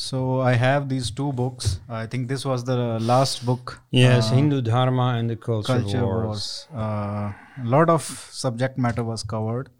[0.00, 0.18] So
[0.48, 1.80] I have these two books.
[1.88, 3.80] I think this was the last book.
[3.90, 6.26] Yes, uh, Hindu Dharma and the Culture, Culture Wars.
[6.26, 6.68] Wars.
[6.72, 7.32] Uh,
[7.62, 8.02] a lot of
[8.42, 9.70] subject matter was covered,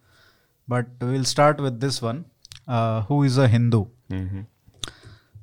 [0.66, 2.24] but we'll start with this one.
[2.66, 3.84] Uh, who is a Hindu?
[4.10, 4.42] Mhm.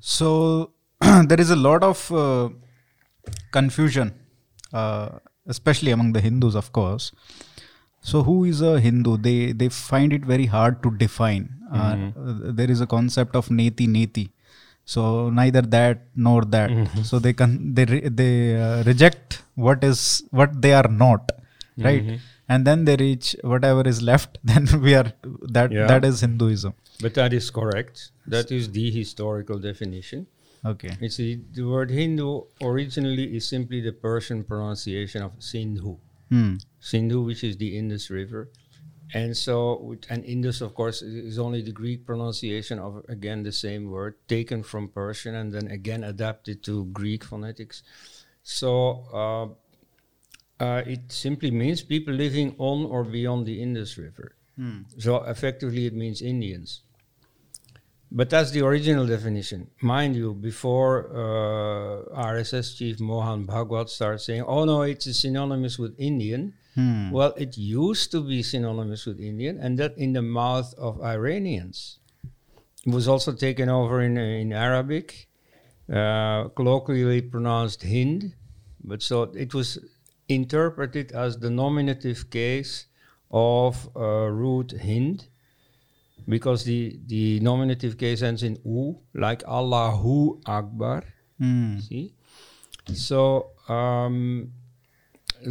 [0.02, 0.30] So
[1.32, 2.50] there is a lot of uh,
[3.52, 4.14] confusion,
[4.74, 5.10] uh,
[5.48, 7.12] especially among the Hindus, of course.
[8.02, 9.18] So who is a Hindu?
[9.32, 11.52] They they find it very hard to define.
[11.74, 14.30] Uh, uh, there is a concept of neti neti.
[14.86, 16.70] So neither that nor that.
[17.04, 21.32] So they can they re- they uh, reject what is what they are not,
[21.78, 22.20] right?
[22.48, 24.38] And then they reach whatever is left.
[24.52, 25.12] Then we are
[25.58, 25.88] that Yeah.
[25.88, 26.74] that is Hinduism.
[27.02, 28.12] But that is correct.
[28.28, 30.28] That is the historical definition.
[30.64, 30.92] Okay.
[31.02, 35.98] It's the, the word Hindu originally is simply the Persian pronunciation of Sindhu.
[36.30, 36.56] Hmm.
[36.80, 38.50] Sindhu, which is the Indus River.
[39.14, 43.92] And so, and Indus, of course, is only the Greek pronunciation of, again, the same
[43.92, 47.84] word, taken from Persian and then again adapted to Greek phonetics.
[48.44, 49.56] So,
[50.60, 54.36] uh, uh, it simply means people living on or beyond the Indus River.
[54.98, 56.82] So, effectively, it means Indians.
[58.12, 59.70] But that's the original definition.
[59.82, 65.94] Mind you, before uh, RSS chief Mohan Bhagwat started saying, oh no, it's synonymous with
[65.98, 66.54] Indian.
[66.76, 67.10] Hmm.
[67.12, 72.00] Well, it used to be synonymous with Indian, and that in the mouth of Iranians.
[72.86, 75.28] It was also taken over in, in Arabic,
[75.92, 78.36] uh, colloquially pronounced Hind,
[78.84, 79.80] but so it was
[80.28, 82.86] interpreted as the nominative case
[83.32, 85.28] of uh, root Hind,
[86.28, 91.04] because the, the nominative case ends in u, like Allahu Akbar.
[91.40, 91.80] Hmm.
[91.80, 92.14] See,
[92.94, 94.52] so um,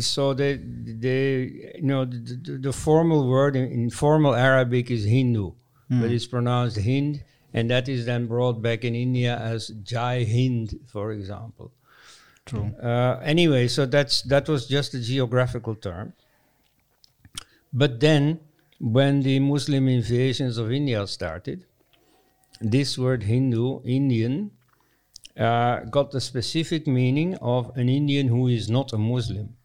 [0.01, 5.05] so they they you know the, the, the formal word in, in formal Arabic is
[5.05, 5.53] Hindu,
[5.91, 10.81] but it's pronounced Hind, and that is then brought back in India as Jai Hind,
[10.87, 11.73] for example.
[12.47, 12.75] True.
[12.83, 16.13] Uh, anyway, so that's that was just a geographical term.
[17.73, 18.41] But then,
[18.79, 21.65] when the Muslim invasions of India started,
[22.61, 24.51] this word Hindu, Indian,
[25.37, 29.57] uh, got the specific meaning of an Indian who is not a Muslim.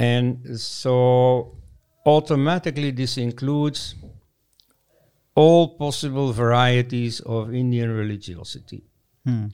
[0.00, 1.58] And so,
[2.06, 3.94] automatically, this includes
[5.34, 8.82] all possible varieties of Indian religiosity.
[9.26, 9.48] Hmm.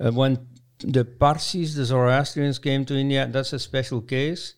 [0.00, 0.38] Uh, when
[0.78, 4.54] the Parsis, the Zoroastrians, came to India, that's a special case,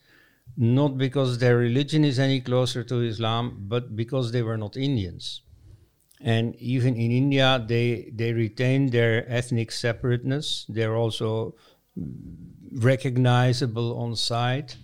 [0.57, 5.43] not because their religion is any closer to Islam, but because they were not Indians.
[6.21, 10.65] And even in India, they, they retained their ethnic separateness.
[10.69, 11.57] They're also
[12.73, 14.77] recognizable on sight.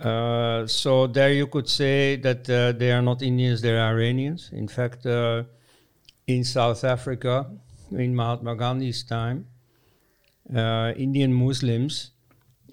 [0.00, 4.50] Uh, so there you could say that uh, they are not Indians, they're Iranians.
[4.52, 5.44] In fact, uh,
[6.26, 7.50] in South Africa,
[7.92, 9.46] in Mahatma Gandhi's time,
[10.54, 12.12] uh, Indian Muslims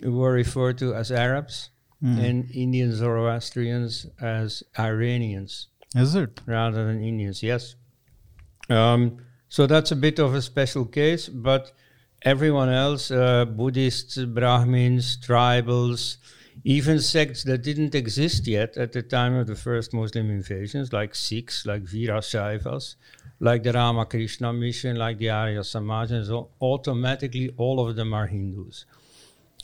[0.03, 1.69] were referred to as Arabs
[2.01, 6.39] and Indian Zoroastrians as Iranians Is it?
[6.45, 7.41] rather than Indians.
[7.41, 7.75] Yes.
[8.69, 9.17] Um,
[9.49, 11.71] so that's a bit of a special case, but
[12.21, 16.17] everyone else, uh, Buddhists, Brahmins, tribals,
[16.63, 21.15] even sects that didn't exist yet at the time of the first Muslim invasions, like
[21.15, 22.95] Sikhs, like Veerasaivas,
[23.39, 28.27] like the Ramakrishna mission, like the Arya Samaj, and so automatically all of them are
[28.27, 28.85] Hindus.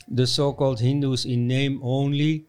[0.08, 2.46] The so-called Hindus in name only,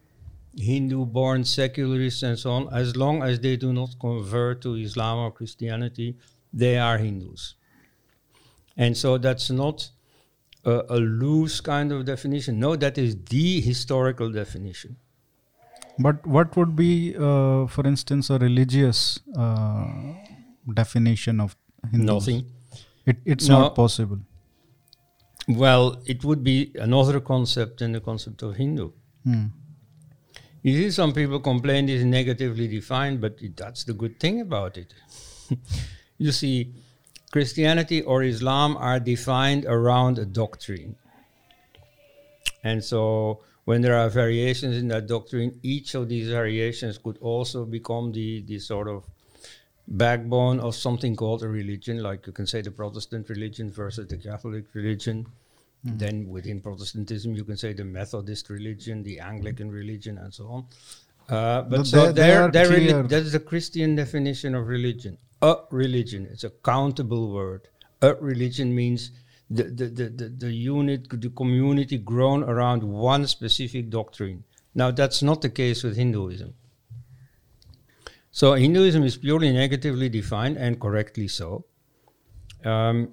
[0.56, 5.30] Hindu-born secularists and so on, as long as they do not convert to Islam or
[5.30, 6.16] Christianity,
[6.52, 7.54] they are Hindus.
[8.76, 9.90] And so that's not
[10.66, 12.58] a, a loose kind of definition.
[12.60, 14.96] No, that is the historical definition.
[15.98, 19.88] But what would be, uh, for instance, a religious uh,
[20.74, 21.56] definition of
[21.90, 22.06] Hindus?
[22.06, 22.44] Nothing.
[23.06, 23.60] It, it's No.
[23.60, 24.18] not possible.
[25.48, 28.90] Well, it would be another concept than the concept of Hindu.
[29.24, 29.44] Hmm.
[30.62, 34.76] You see, some people complain it's negatively defined, but it- that's the good thing about
[34.76, 34.92] it.
[36.18, 36.74] you see,
[37.36, 40.96] Christianity or Islam are defined around a doctrine.
[42.64, 47.66] And so, when there are variations in that doctrine, each of these variations could also
[47.66, 49.04] become the, the sort of
[49.86, 54.16] backbone of something called a religion, like you can say the Protestant religion versus the
[54.16, 55.26] Catholic religion.
[55.84, 60.60] Then within Protestantism, you can say the Methodist religion, the Anglican religion, and so on.
[61.28, 65.18] Uh, but But so they- they there, there that is the Christian definition of religion.
[65.42, 67.68] A religion, it's a countable word.
[68.02, 69.10] A religion means
[69.50, 74.44] the, the, the, the, the unit, the community grown around one specific doctrine.
[74.74, 76.54] Now, that's not the case with Hinduism.
[78.30, 81.64] So Hinduism is purely negatively defined and correctly so.
[82.64, 83.12] Um,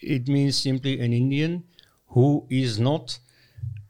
[0.00, 1.64] it means simply an Indian
[2.08, 3.18] who is not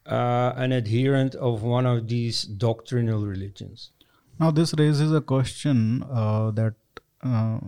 [0.04, 3.92] uh, an adherent of one of these doctrinal religions.
[4.40, 6.74] Now, this raises a question uh, that
[7.22, 7.58] uh,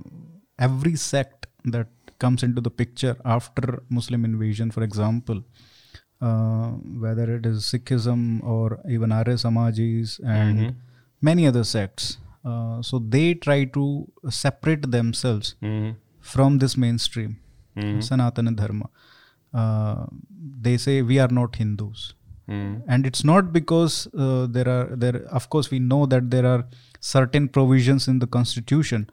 [0.59, 1.89] every sect that
[2.19, 5.43] comes into the picture after Muslim invasion, for example,
[6.21, 6.71] uh,
[7.05, 10.75] whether it is Sikhism or even Arya Samajis and Mhm.
[11.23, 13.85] many other sects, uh, so they try to
[14.29, 15.95] separate themselves Mhm.
[16.21, 17.33] from this mainstream
[17.77, 17.99] Mhm.
[18.09, 18.89] Sanatana Dharma.
[19.53, 20.07] Uh,
[20.67, 22.15] they say we are not Hindus
[22.49, 22.83] Mhm.
[22.87, 26.63] and it's not because uh, there are there of course we know that there are
[27.15, 29.09] certain provisions in the constitution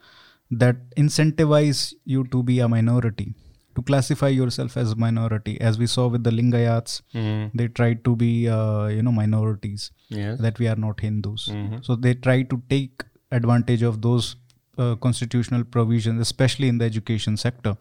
[0.51, 3.33] that incentivize you to be a minority
[3.75, 7.51] to classify yourself as a minority as we saw with the lingayats Mhm.
[7.53, 10.39] they tried to be uh, you know minorities Yes.
[10.45, 11.83] that we are not hindus Mhm.
[11.87, 13.03] so they try to take
[13.39, 14.35] advantage of those
[14.77, 17.75] uh, constitutional provisions especially in the education sector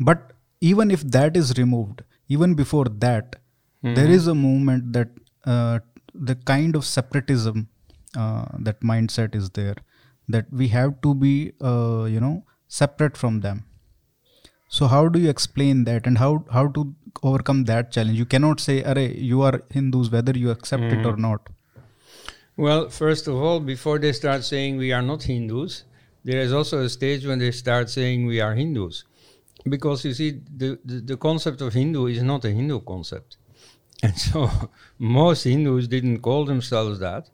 [0.00, 3.36] but even if that is removed even before that
[3.96, 5.10] there is a movement that
[5.44, 5.78] uh,
[6.28, 7.66] the kind of separatism
[8.16, 9.74] uh, that mindset is there
[10.28, 13.64] that we have to be uh, you know separate from them
[14.68, 18.60] so how do you explain that and how how to overcome that challenge you cannot
[18.60, 21.54] say Array, you are hindus whether you accept it or not
[22.56, 25.84] Well, first of all, before they start saying we are not Hindus,
[26.22, 29.04] there is also a stage when they start saying we are Hindus.
[29.68, 33.38] Because you see, the, the, the concept of Hindu is not a Hindu concept.
[34.02, 34.50] And so
[34.98, 37.28] most Hindus didn't call themselves that.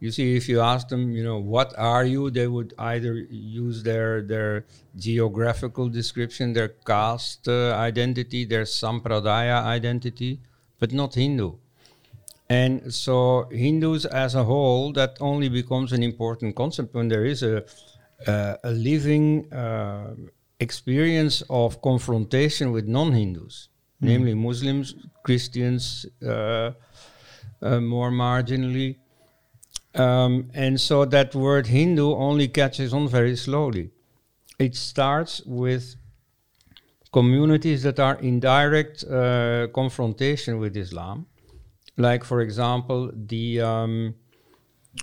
[0.00, 3.82] You see, if you ask them, you know, what are you, they would either use
[3.82, 4.64] their their
[4.96, 10.40] geographical description, their caste uh, identity, their sampradaya identity,
[10.78, 11.52] but not Hindu.
[12.48, 17.42] And so Hindus as a whole, that only becomes an important concept when there is
[17.42, 17.64] a
[18.26, 20.14] uh, a living uh,
[20.58, 23.68] experience of confrontation with non-Hindus,
[24.00, 26.72] namely Muslims, Christians, uh,
[27.62, 28.96] uh, more marginally.
[29.94, 33.90] Um, and so that word Hindu only catches on very slowly.
[34.58, 35.96] It starts with
[37.12, 41.26] communities that are in direct uh, confrontation with Islam
[42.00, 44.14] like for example the um,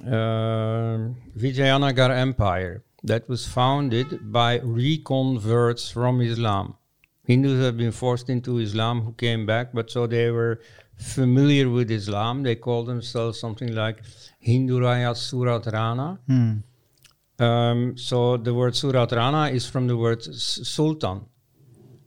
[0.05, 0.97] uh,
[1.37, 6.75] Vijayanagar Empire that was founded by reconverts from Islam.
[7.23, 10.59] Hindus have been forced into Islam who came back, but so they were
[10.97, 12.43] familiar with Islam.
[12.43, 14.01] They call themselves something like
[14.39, 16.19] Hindu Raya Suratrana.
[16.27, 17.43] Hmm.
[17.43, 21.25] Um, so the word Suratrana is from the word sultan,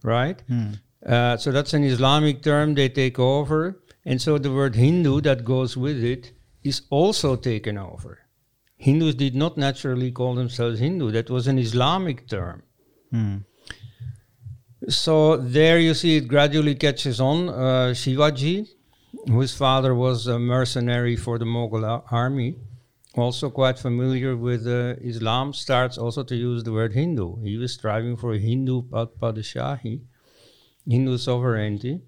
[0.03, 0.43] right?
[0.49, 0.73] Hmm.
[1.07, 3.81] Uh, so that's an Islamic term they take over.
[4.05, 6.33] And so the word Hindu that goes with it
[6.63, 8.19] is also taken over.
[8.77, 12.63] Hindus did not naturally call themselves Hindu, that was an Islamic term.
[13.11, 13.37] Hmm.
[14.89, 17.51] So there you see it gradually catches on.
[17.51, 18.67] Uh, Shivaji,
[19.27, 22.57] whose father was a mercenary for the Mughal army,
[23.17, 27.43] also quite familiar with uh, Islam, starts also to use the word Hindu.
[27.43, 30.01] He was striving for Hindu pad- padashahi,
[30.89, 32.01] Hindu sovereignty.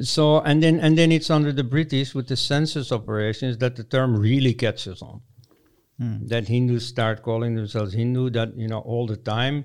[0.00, 3.84] So and then and then it's under the British with the census operations that the
[3.84, 5.22] term really catches on
[5.98, 6.26] Hmm.
[6.26, 8.28] that Hindus start calling themselves Hindu.
[8.28, 9.64] That you know all the time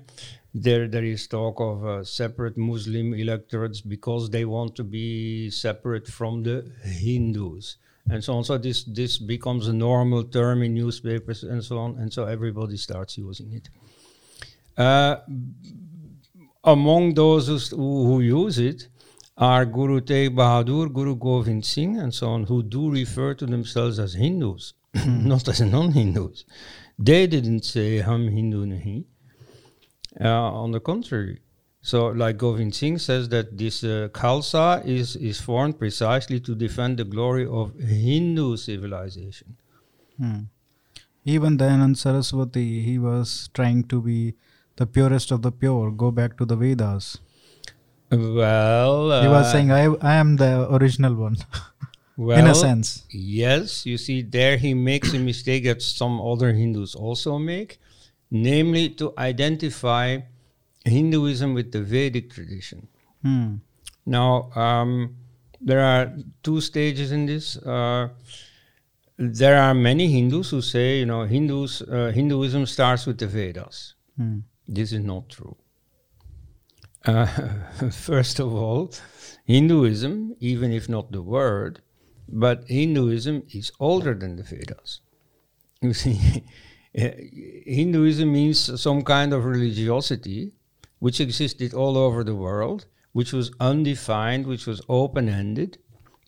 [0.54, 6.06] there there is talk of uh, separate Muslim electorates because they want to be separate
[6.06, 7.78] from the Hindus
[8.10, 8.44] and so on.
[8.44, 12.76] So this this becomes a normal term in newspapers and so on, and so everybody
[12.76, 13.68] starts using it.
[14.76, 15.16] Uh,
[16.64, 18.88] among those who, who use it
[19.36, 23.98] are Guru Tegh Bahadur, Guru Govind Singh, and so on, who do refer to themselves
[23.98, 24.74] as Hindus,
[25.06, 26.44] not as non-Hindus.
[26.98, 29.04] They didn't say Hum Hindu Nahi.
[30.20, 31.40] Uh, on the contrary.
[31.80, 36.98] So, like Govind Singh says that this uh, Khalsa is, is formed precisely to defend
[36.98, 39.56] the glory of Hindu civilization.
[40.16, 40.42] Hmm.
[41.24, 44.34] Even Dayanand Saraswati, he was trying to be
[44.76, 47.18] the purest of the pure, go back to the Vedas.
[48.10, 51.38] Well, uh, he was saying, I, I am the original one,
[52.16, 53.04] well, in a sense.
[53.10, 57.80] Yes, you see, there he makes a mistake that some other Hindus also make,
[58.32, 60.18] namely to identify
[60.84, 62.88] Hinduism with the Vedic tradition.
[63.22, 63.56] Hmm.
[64.06, 65.16] Now, um,
[65.60, 66.12] there are
[66.42, 67.58] two stages in this.
[67.58, 68.08] Uh,
[69.18, 73.94] there are many Hindus who say, you know, Hindus, uh, Hinduism starts with the Vedas.
[74.16, 74.38] Hmm.
[74.66, 75.56] This is not true.
[77.04, 77.26] Uh,
[77.90, 78.92] first of all,
[79.44, 81.82] Hinduism, even if not the word,
[82.26, 85.00] but Hinduism is older than the Vedas.
[85.82, 86.44] You see,
[86.94, 87.12] Eh,
[87.66, 90.52] Hinduism means some kind of religiosity
[90.98, 95.78] which existed all over the world, which was undefined, which was open ended.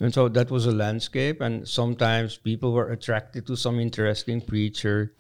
[0.01, 5.15] And so that was a landscape, and sometimes people were attracted to some interesting preacher,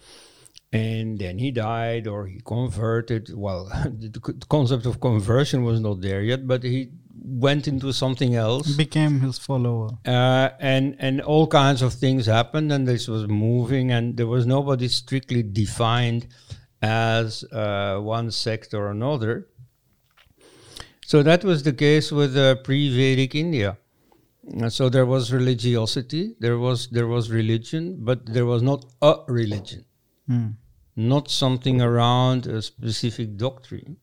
[0.74, 3.30] and then he died or he converted.
[3.34, 6.90] Well, the concept of conversion was not there yet, but he
[7.24, 12.72] went into something else, became his follower, uh, and and all kinds of things happened,
[12.72, 16.26] and this was moving, and there was nobody strictly defined
[16.82, 19.48] as uh, one sect or another.
[21.06, 23.78] So that was the case with uh, pre-Vedic India.
[24.68, 29.86] So there was religiosity, there was there was religion, but there was not a religion,
[30.28, 30.54] mm.
[30.96, 33.96] Not something around a specific doctrine.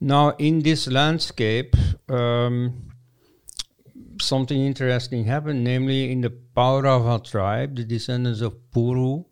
[0.00, 1.74] Now, in this landscape,
[2.08, 2.92] um,
[4.20, 9.24] something interesting happened, namely in the Paurava tribe, the descendants of Puru,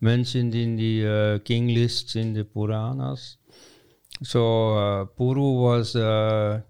[0.00, 3.36] mentioned in the uh, king lists in the Puranas.
[4.22, 6.60] So, uh, Puru was uh,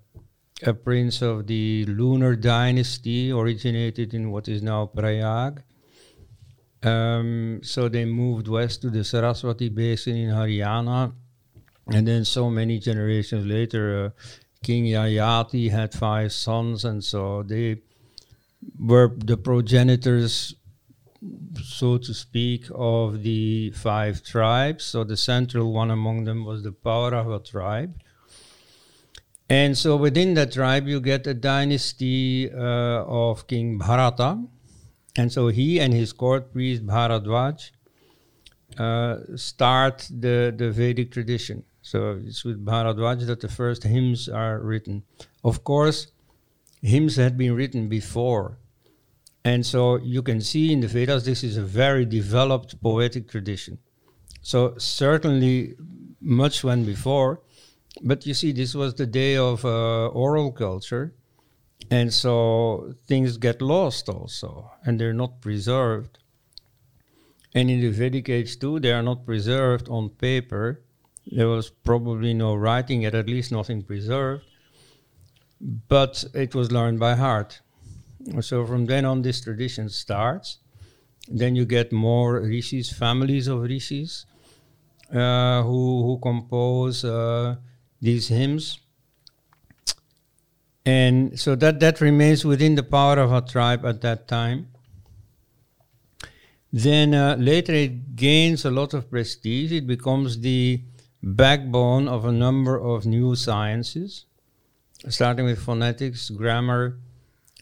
[0.62, 5.62] a prince of the lunar dynasty, originated in what is now Prayag.
[6.82, 11.12] Um, so they moved west to the Saraswati basin in Haryana
[11.92, 14.10] and then so many generations later, uh,
[14.62, 17.82] King Yayati had five sons, and so they
[18.78, 20.54] were the progenitors,
[21.62, 24.84] so to speak, of the five tribes.
[24.84, 27.94] So the central one among them was the Paurava tribe.
[29.48, 34.38] And so within that tribe, you get a dynasty uh, of King Bharata.
[35.20, 37.72] And so he and his court priest Bharadwaj
[38.78, 41.64] uh, start the, the Vedic tradition.
[41.82, 45.02] So it's with Bharadwaj that the first hymns are written.
[45.44, 45.98] Of course,
[46.80, 48.58] hymns had been written before.
[49.44, 53.76] And so you can see in the Vedas this is a very developed poetic tradition.
[54.40, 55.74] So certainly
[56.40, 57.42] much went before,
[58.02, 61.12] but you see, this was the day of uh, oral culture,
[61.90, 66.18] and so things get lost also, and they're not preserved.
[67.54, 70.82] And in the Vedic age too, they are not preserved on paper,
[71.26, 74.44] there was probably no writing yet, at least nothing preserved,
[75.60, 77.60] but it was learned by heart.
[78.40, 80.58] So from then on, this tradition starts.
[81.28, 84.26] Then you get more rishis, families of rishis,
[85.12, 87.56] uh, who who compose uh,
[88.00, 88.78] these hymns,
[90.84, 94.68] and so that that remains within the power of a tribe at that time.
[96.72, 99.72] Then uh, later it gains a lot of prestige.
[99.72, 100.82] It becomes the
[101.22, 104.26] backbone of a number of new sciences,
[105.08, 106.98] starting with phonetics, grammar,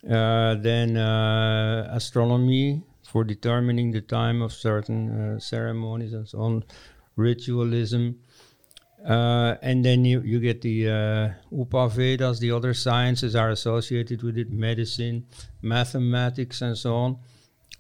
[0.09, 6.65] uh, then uh, astronomy for determining the time of certain uh, ceremonies and so on,
[7.17, 8.21] ritualism.
[9.07, 14.37] Uh, and then you, you get the uh, Upavedas, the other sciences are associated with
[14.37, 15.25] it, medicine,
[15.63, 17.19] mathematics, and so on.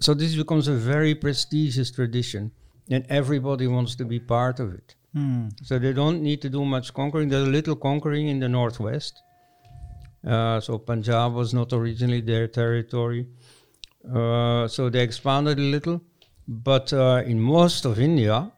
[0.01, 2.53] So this becomes a very prestigious tradition,
[2.89, 4.95] and everybody wants to be part of it.
[5.13, 5.49] Hmm.
[5.63, 7.29] So they don't need to do much conquering.
[7.29, 9.21] There's a little conquering in the northwest.
[10.27, 13.27] Uh, so Punjab was not originally their territory.
[14.15, 16.01] Uh, so they expanded a little.
[16.47, 18.51] But uh, in most of India,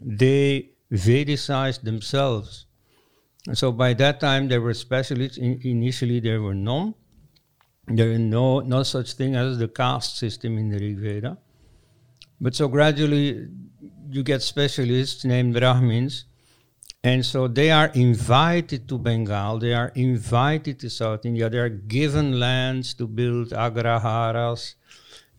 [0.00, 2.66] they Vedicized themselves.
[3.46, 5.38] And so by that time, there were specialists.
[5.38, 6.94] In initially, there were none.
[7.86, 11.38] There is no, no such thing as the caste system in the Rig Veda.
[12.40, 13.48] But so gradually,
[14.10, 16.24] you get specialists named Brahmins,
[17.02, 21.68] and so they are invited to Bengal, they are invited to South India, they are
[21.68, 24.74] given lands to build agraharas,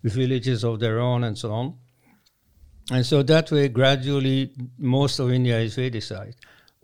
[0.03, 1.75] villages of their own, and so on.
[2.91, 6.37] And so that way, gradually, most of India is Vedicized.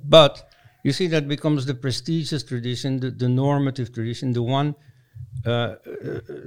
[0.04, 0.50] But
[0.84, 4.76] you see, that becomes the prestigious tradition, the, the normative tradition, the one
[5.46, 5.76] uh,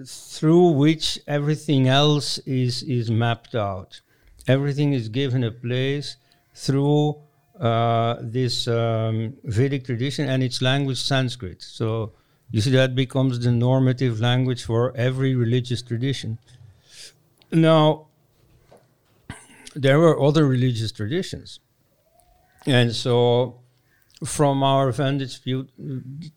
[0.06, 4.00] through which everything else is, is mapped out.
[4.46, 6.16] Everything is given a place
[6.54, 7.16] through
[7.58, 11.62] uh, this um, Vedic tradition and its language, Sanskrit.
[11.62, 12.12] So
[12.50, 16.38] you see, that becomes the normative language for every religious tradition.
[17.50, 18.08] Now,
[19.76, 21.60] there were other religious traditions.
[22.66, 23.60] And so,
[24.24, 25.40] from our vantage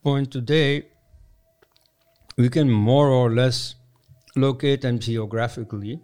[0.03, 0.87] point today,
[2.37, 3.75] we can more or less
[4.35, 5.99] locate them geographically,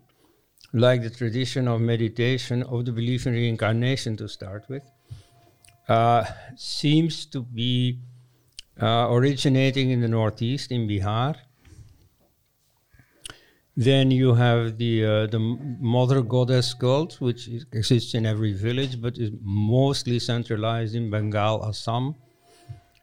[0.74, 4.84] like the tradition of meditation, of the belief in reincarnation to start with,
[5.90, 6.24] uh,
[6.56, 8.00] seems to be
[8.82, 11.36] uh, originating in the northeast, in Bihar.
[13.78, 19.02] Then you have the uh, the mother goddess cult, which is, exists in every village,
[19.02, 22.16] but is mostly centralized in Bengal, Assam.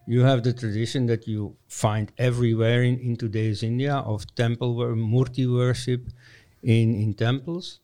[0.07, 4.95] You have the tradition that you find everywhere in, in today's India of temple wor-
[4.97, 6.09] murti worship
[6.63, 7.81] in in temples,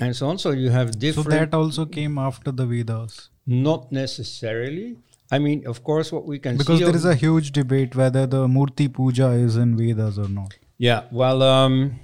[0.00, 0.38] and so on.
[0.38, 1.30] So you have different.
[1.30, 3.30] So that also came after the Vedas.
[3.46, 4.96] not necessarily.
[5.30, 8.46] I mean, of course, what we can Because there is a huge debate whether the
[8.46, 10.54] Murti Puja is in Vedas or not.
[10.78, 11.98] Yeah, well, um,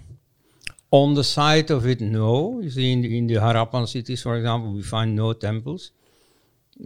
[0.93, 2.61] on the side of it, no.
[2.61, 5.91] You see, in the, in the Harappan cities, for example, we find no temples.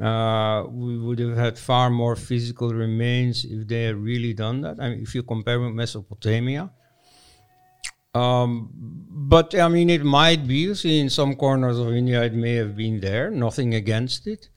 [0.00, 4.76] Uh, we would have had far more physical remains if they had really done that.
[4.80, 6.70] I mean, if you compare with Mesopotamia.
[8.14, 8.70] Um,
[9.10, 10.58] but I mean, it might be.
[10.58, 13.30] You see, in some corners of India, it may have been there.
[13.30, 14.48] Nothing against it.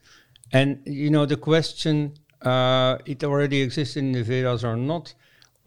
[0.51, 5.13] And you know, the question uh, it already exists in the Vedas or not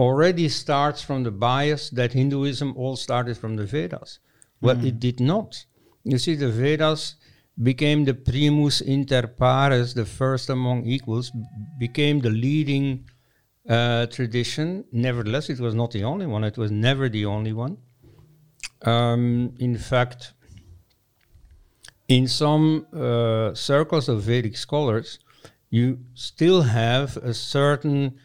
[0.02, 4.10] already starts from the bias that Hinduism all started from the Vedas.
[4.60, 5.50] Well, it did not.
[6.04, 7.16] You see, the Vedas
[7.70, 11.26] became the primus inter pares, the first among equals,
[11.78, 12.86] became the leading
[13.68, 14.84] uh, tradition.
[14.92, 16.44] Nevertheless, it was not the only one.
[16.44, 17.74] It was never the only one.
[18.82, 20.32] Um, in fact,
[22.08, 25.18] in some uh, circles of Vedic scholars,
[25.70, 28.18] you still have a certain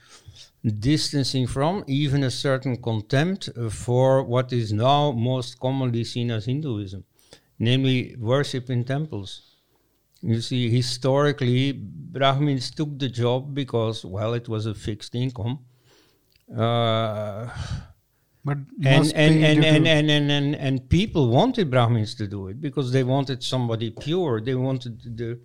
[0.71, 7.03] distancing from, even a certain contempt for what is now most commonly seen as Hinduism,
[7.59, 9.41] namely worship in temples.
[10.21, 15.59] You see, historically, Brahmins took the job because, well, it was a fixed income.
[16.55, 17.49] Uh,
[18.47, 22.61] But and and and, and, and, and, and and people wanted Brahmins to do it
[22.61, 24.39] because they wanted somebody pure.
[24.39, 25.39] They wanted the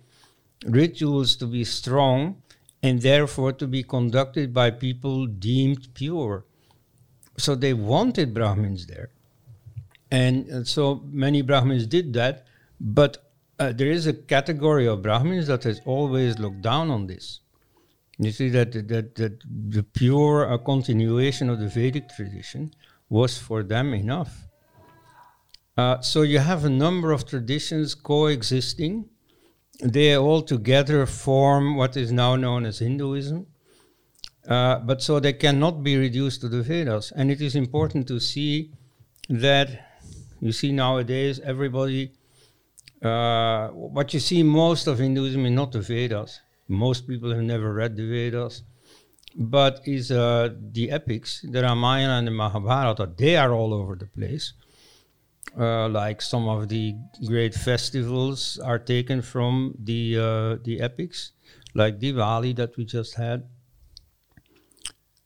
[0.65, 2.41] rituals to be strong
[2.83, 6.45] and therefore to be conducted by people deemed pure.
[7.37, 9.09] So they wanted Brahmins there.
[10.11, 12.45] And uh, so many Brahmins did that,
[12.79, 13.17] but
[13.57, 17.39] uh, there is a category of Brahmins that has always looked down on this.
[18.19, 19.43] You see that that that
[19.79, 22.71] the pure uh, continuation of the Vedic tradition
[23.09, 24.47] was for them enough.
[25.75, 29.09] Uh, so you have a number of traditions coexisting.
[29.81, 33.47] They all together form what is now known as Hinduism.
[34.47, 37.11] Uh, but so they cannot be reduced to the Vedas.
[37.15, 38.71] And it is important to see
[39.29, 39.69] that
[40.41, 42.11] you see nowadays everybody,
[43.01, 46.41] uh, what you see most of Hinduism is not the Vedas.
[46.67, 48.63] Most people have never read the Vedas,
[49.35, 53.11] but is uh, the epics, the Ramayana and the Mahabharata.
[53.17, 54.53] They are all over the place.
[55.57, 56.95] Uh, like some of the
[57.27, 61.33] great festivals are taken from the uh, the epics,
[61.75, 63.43] like Diwali that we just had.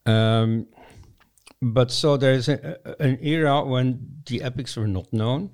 [0.06, 0.68] Um,
[1.62, 5.52] but so there's a, an era when the epics were not known,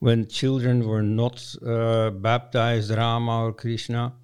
[0.00, 4.14] when children were not uh, baptized Rama or Krishna.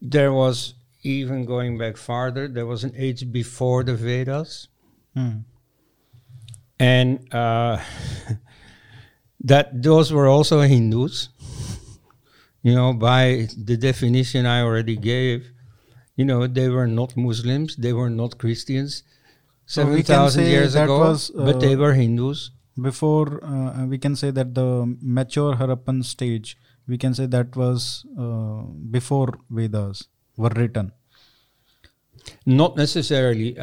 [0.00, 2.48] There was even going back farther.
[2.48, 4.68] There was an age before the Vedas,
[5.14, 5.38] Hmm.
[6.78, 7.80] and uh,
[9.46, 11.30] that those were also Hindus.
[12.62, 15.52] You know, by the definition I already gave,
[16.16, 19.04] you know, they were not Muslims, they were not Christians.
[19.66, 22.50] So Seven thousand years ago, was, but they uh, were Hindus.
[22.80, 28.04] Before uh, we can say that the mature Harappan stage, we can say that was
[28.18, 30.92] uh, before Vedas were written.
[32.44, 33.56] Not necessarily.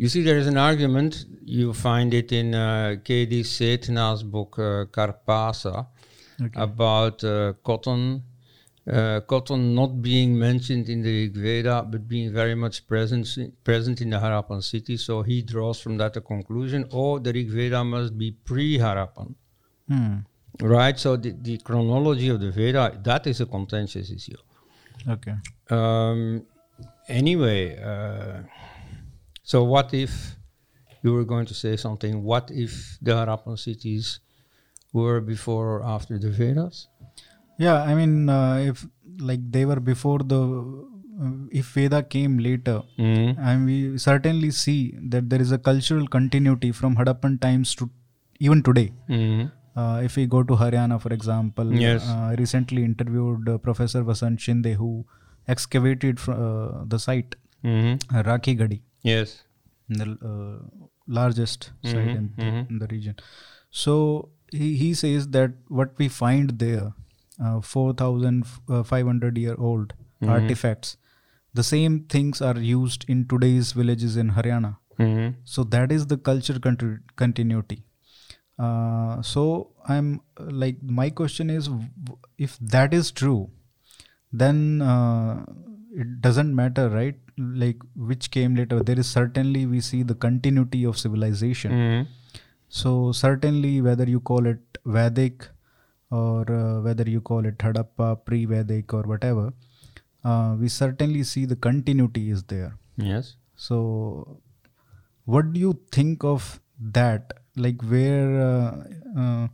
[0.00, 1.26] You see, there is an argument.
[1.44, 3.42] You find it in uh, K.D.
[3.42, 5.86] Sethna's book uh, Karpasa
[6.44, 6.60] Okay.
[6.68, 8.22] about uh, cotton.
[8.90, 13.26] Uh, cotton not being mentioned in the Rig Veda, but being very much present
[13.62, 14.96] present in the Harappan city.
[14.96, 19.34] So he draws from that a conclusion: oh, the Rig Veda must be pre-Harappan,
[19.86, 20.16] Hmm.
[20.62, 20.98] right?
[20.98, 24.40] So the, the chronology of the Veda that is a contentious issue.
[25.06, 25.34] Okay.
[25.68, 26.46] Um,
[27.06, 28.42] anyway, uh,
[29.50, 30.12] so what if
[31.04, 32.22] you were going to say something?
[32.30, 32.72] What if
[33.08, 34.08] the Harappan cities
[34.98, 36.80] were before or after the Vedas?
[37.66, 38.86] Yeah, I mean, uh, if
[39.30, 40.40] like they were before the,
[41.22, 43.30] uh, if Veda came later, Mm.
[43.48, 44.78] and we certainly see
[45.14, 47.88] that there is a cultural continuity from Harappan times to
[48.48, 48.86] even today.
[49.08, 49.50] Mm.
[49.80, 52.06] Uh, if we go to Haryana, for example, Yes.
[52.12, 54.90] uh, I recently interviewed uh, Professor Vasant Shinde, who
[55.56, 57.36] excavated fr- uh, the site,
[57.66, 59.42] hmm uh, Rakhigarhi, Yes.
[59.88, 62.70] the uh, largest site Mhm, in, the, mhm.
[62.70, 63.16] in the region.
[63.70, 66.92] So he, he says that what we find there,
[67.44, 70.30] uh, 4,500 year old Mhm.
[70.36, 70.96] artifacts,
[71.54, 74.76] the same things are used in today's villages in Haryana.
[74.98, 76.58] hmm So that is the culture
[77.16, 77.82] continuity.
[78.58, 81.68] Uh, so I'm uh, like my question is,
[82.38, 83.50] if that is true,
[84.32, 85.44] then uh,
[85.94, 87.16] it doesn't matter, right?
[87.40, 88.82] Like which came later.
[88.82, 91.72] There is certainly we see the continuity of civilization.
[91.72, 92.06] Mhm.
[92.68, 95.48] So certainly, whether you call it Vedic
[96.10, 99.52] or uh, whether you call it Hadappa, pre-Vedic or whatever,
[100.24, 102.76] uh, we certainly see the continuity is there.
[102.96, 103.36] Yes.
[103.56, 104.40] So,
[105.24, 106.60] what do you think of
[106.98, 107.32] that?
[107.56, 108.84] Like where uh,
[109.16, 109.48] uh,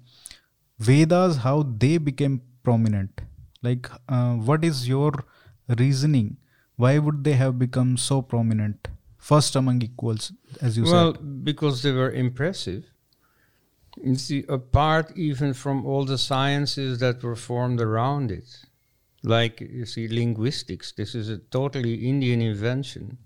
[0.78, 3.20] Vedas, how they became prominent?
[3.62, 5.12] Like, uh, what is your
[5.78, 6.36] reasoning?
[6.76, 8.88] Why would they have become so prominent?
[9.18, 10.92] First among equals, as you said?
[10.92, 12.84] well, because they were impressive.
[14.02, 18.66] You see, apart even from all the sciences that were formed around it,
[19.22, 20.92] like you see, linguistics.
[20.92, 23.18] This is a totally Indian invention.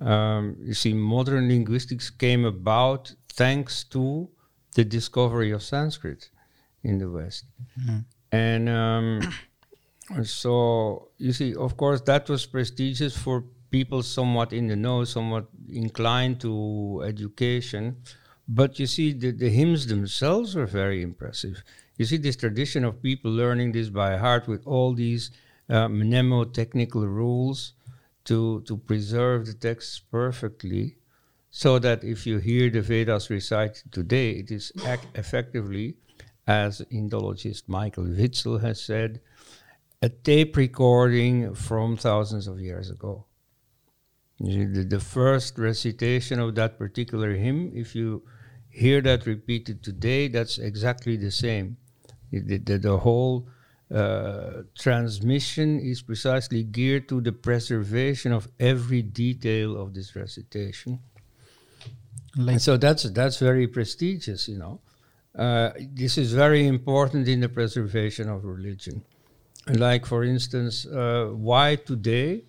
[0.00, 4.28] Um, you see, modern linguistics came about thanks to
[4.74, 6.28] the discovery of Sanskrit
[6.82, 7.44] in the West.
[7.80, 8.04] Mhm.
[8.32, 9.20] And um,
[10.24, 15.46] so, you see, of course, that was prestigious for people somewhat in the know, somewhat
[15.70, 17.96] inclined to education.
[18.48, 21.62] But you see, the, the hymns themselves were very impressive.
[21.96, 25.30] You see, this tradition of people learning this by heart with all these
[25.70, 27.74] uh, mnemotechnical rules
[28.24, 30.96] to, to preserve the texts perfectly,
[31.50, 34.72] so that if you hear the Vedas recited today, it is
[35.14, 35.96] effectively,
[36.46, 39.20] as Indologist Michael Witzel has said,
[40.02, 43.24] a tape recording from thousands of years ago.
[44.40, 48.24] The, the first recitation of that particular hymn, if you
[48.68, 51.76] hear that repeated today, that's exactly the same.
[52.32, 53.46] The, the, the whole
[53.94, 60.98] uh, transmission is precisely geared to the preservation of every detail of this recitation.
[62.36, 64.80] Like, And so that's that's very prestigious, you know.
[65.36, 69.04] Uh, this is very important in the preservation of religion.
[69.68, 72.44] Like, for instance, uh, why today?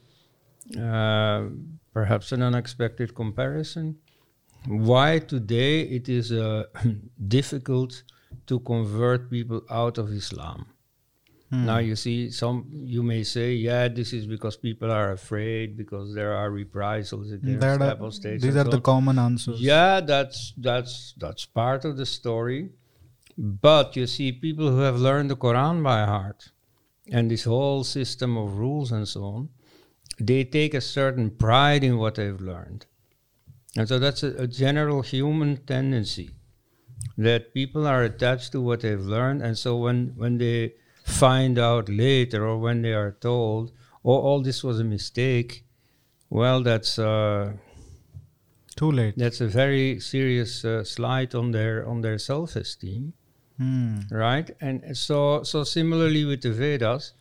[0.80, 1.50] Uh,
[1.94, 3.98] perhaps an unexpected comparison.
[4.68, 6.64] Why today it is uh,
[7.28, 8.04] difficult
[8.48, 10.66] to convert people out of Islam?
[11.52, 11.66] hmm.
[11.66, 16.16] Now you see, some you may say, yeah, this is because people are afraid because
[16.16, 18.42] there are reprisals against apostates.
[18.42, 18.84] these are so the on.
[18.84, 19.62] common answers.
[19.62, 22.72] Yeah, that's that's that's part of the story.
[23.38, 26.53] But you see, people who have learned the Quran by heart
[27.12, 29.50] and this whole system of rules and so on,
[30.20, 32.86] they take a certain pride in what they've learned.
[33.76, 36.32] And so that's a, a general human tendency
[37.18, 39.42] that people are attached to what they've learned.
[39.42, 43.72] And so when, when they find out later or when they are told,
[44.06, 45.66] oh, all this was a mistake,
[46.30, 46.98] well, that's.
[46.98, 47.54] Uh,
[48.76, 49.14] Too late.
[49.18, 53.14] that's a very serious uh, slight on their on their self-esteem,
[53.58, 54.00] Hmm.
[54.12, 54.50] right?
[54.62, 57.14] And so so similarly with the Vedas,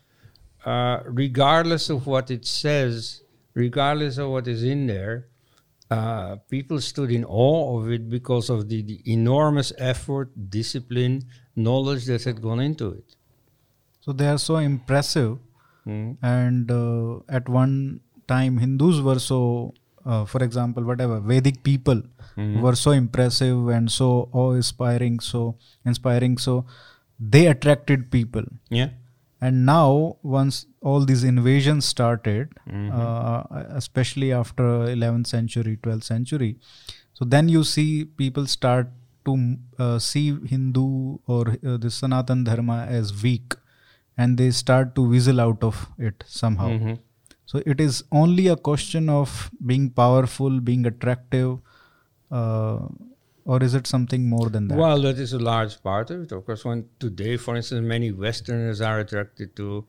[0.65, 3.21] uh, regardless of what it says,
[3.53, 5.27] regardless of what is in there,
[5.91, 11.23] uh, people stood in awe of it because of the, the enormous effort, discipline,
[11.55, 13.15] knowledge that had gone into it.
[14.01, 15.39] So they are so impressive,
[15.85, 16.17] Mm.
[16.21, 19.73] and uh, at one time Hindus were so,
[20.05, 22.01] uh, for example, whatever Vedic people
[22.37, 22.61] Mhm.
[22.61, 26.65] were so impressive and so awe-inspiring, so inspiring, so
[27.19, 28.43] they attracted people.
[28.69, 28.89] Yeah.
[29.41, 32.89] And now, once all these invasions started, Mhm.
[32.93, 33.43] uh,
[33.81, 36.51] especially after 11th century, 12th century,
[37.13, 38.91] so then you see people start
[39.25, 39.33] to
[39.79, 43.55] uh, see Hindu or uh, the Sanatan Dharma as weak,
[44.17, 46.69] and they start to weasel out of it somehow.
[46.69, 46.97] Mhm.
[47.45, 51.59] So it is only a question of being powerful, being attractive,
[52.33, 52.87] Uh,
[53.45, 54.77] or is it something more than that?
[54.77, 56.31] Well, that is a large part of it.
[56.31, 59.85] Of course, when today, for instance, many Westerners are attracted to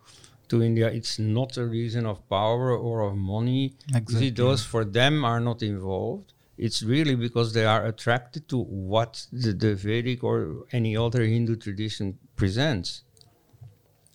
[0.48, 3.74] to India, it's not a reason of power or of money.
[3.88, 4.16] Exactly.
[4.16, 6.34] see, those for them are not involved.
[6.58, 11.56] It's really because they are attracted to what the, the Vedic or any other Hindu
[11.56, 13.02] tradition presents.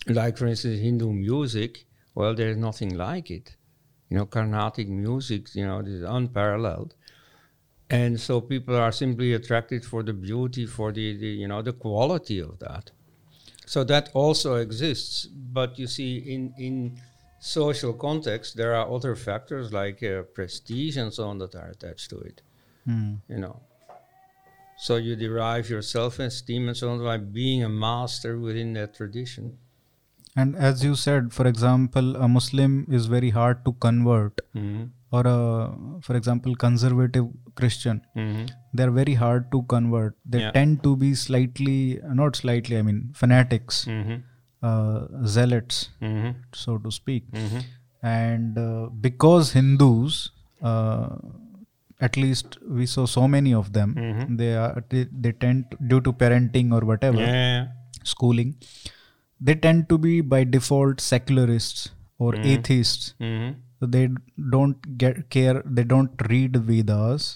[0.06, 1.84] Like, for instance, Hindu music.
[2.14, 3.56] Well, there's nothing like it.
[4.08, 5.54] You know, Carnatic music.
[5.54, 6.94] You know, is unparalleled
[7.90, 11.72] and so people are simply attracted for the beauty for the, the you know the
[11.72, 12.90] quality of that.
[13.66, 15.26] So that also exists.
[15.26, 17.00] But you see in in
[17.40, 22.10] social context there are other factors like uh, prestige and so on that are attached
[22.10, 22.42] to it
[22.84, 23.14] Hmm.
[23.28, 23.60] you know.
[24.78, 29.58] So you derive your self-esteem and so on by being a master within that tradition
[30.36, 34.90] And as you said, for example, a Muslim is very hard to convert, Mhm.
[35.12, 35.38] or a,
[36.02, 37.26] for example, conservative
[37.60, 38.48] Christian, Mhm.
[38.72, 40.14] they're very hard to convert.
[40.24, 40.52] They Yeah.
[40.52, 44.22] tend to be slightly, not slightly, I mean, fanatics, Mhm.
[44.62, 46.34] uh, zealots, Mhm.
[46.52, 47.24] so to speak.
[47.32, 47.62] Mhm.
[48.02, 50.30] And uh, because Hindus,
[50.62, 51.08] uh,
[52.00, 54.38] at least we saw so many of them, Mhm.
[54.38, 57.66] they are they, they tend due to parenting or whatever Yeah.
[58.04, 58.54] schooling,
[59.40, 61.82] they tend to be by default secularists
[62.18, 62.46] or Mhm.
[62.54, 63.04] atheists.
[63.28, 63.50] Mhm.
[63.80, 64.04] So they
[64.54, 65.58] don't get care.
[65.78, 67.28] They don't read Vedas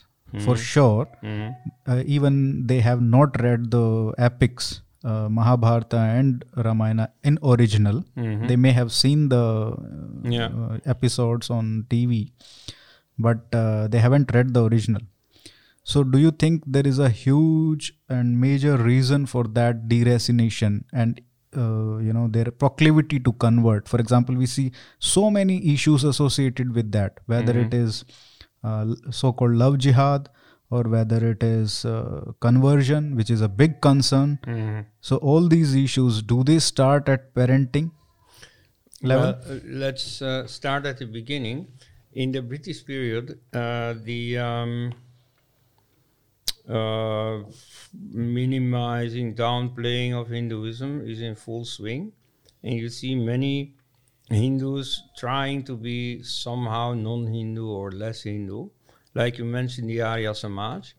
[0.46, 0.64] for Mhm.
[0.72, 1.06] sure.
[1.22, 1.48] Mhm.
[1.92, 2.34] Uh, even
[2.72, 3.86] they have not read the
[4.28, 4.66] epics,
[5.10, 7.98] uh, Mahabharata and Ramayana in original.
[8.26, 8.46] Mhm.
[8.50, 10.48] They may have seen the uh, Yeah.
[10.64, 12.20] uh, episodes on TV,
[13.26, 15.02] but uh, they haven't read the original.
[15.92, 21.20] So, do you think there is a huge and major reason for that deracination and
[21.56, 23.88] uh, you know their proclivity to convert?
[23.88, 28.04] For example, we see so many issues associated with that, whether it is
[28.62, 30.28] uh, so-called love jihad
[30.70, 34.38] or whether it is uh, conversion, which is a big concern.
[34.46, 34.86] Mhm.
[35.00, 37.90] So, all these issues do they start at parenting
[39.02, 39.32] level?
[39.32, 41.66] Well, uh, let's uh, start at the beginning.
[42.12, 44.92] In the British period, uh, the um,
[46.68, 47.40] uh,
[48.12, 52.12] minimizing, downplaying of Hinduism is in full swing,
[52.62, 53.74] and you see many
[54.30, 58.70] Hindus trying to be somehow non-Hindu or less Hindu,
[59.14, 60.94] like you mentioned the Arya Samaj.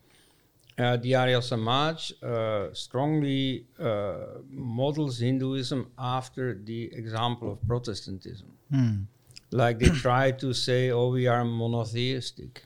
[0.77, 8.51] Uh, the Arya Samaj uh, strongly uh, models Hinduism after the example of Protestantism.
[8.69, 8.95] Hmm.
[9.51, 12.65] Like they try to say, oh, we are monotheistic.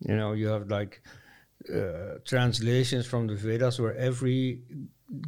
[0.00, 1.00] You know, you have like
[1.70, 4.60] uh, translations from the Vedas where every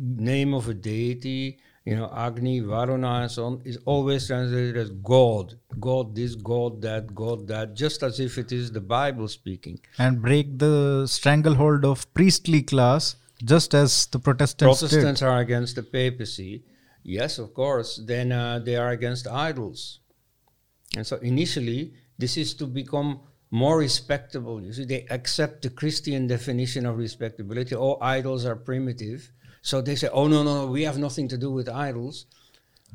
[0.00, 4.90] name of a deity, you know, Agni, Varuna, and so on, is always translated as
[4.90, 5.58] God.
[5.78, 9.80] God this, God that, God that, just as if it is the Bible speaking.
[9.98, 15.82] and break the stranglehold of priestly class just as the Protestants, Protestants are against the
[15.82, 16.64] papacy.
[17.02, 18.00] Yes, of course.
[18.04, 20.00] Then uh, they are against idols.
[20.96, 23.20] And so initially, this is to become
[23.62, 24.56] more respectable.
[24.66, 27.74] You see, they accept the Christian definition of respectability.
[27.84, 29.20] All idols are primitive.
[29.62, 32.16] So they say, oh, no, no, no, we have nothing to do with idols.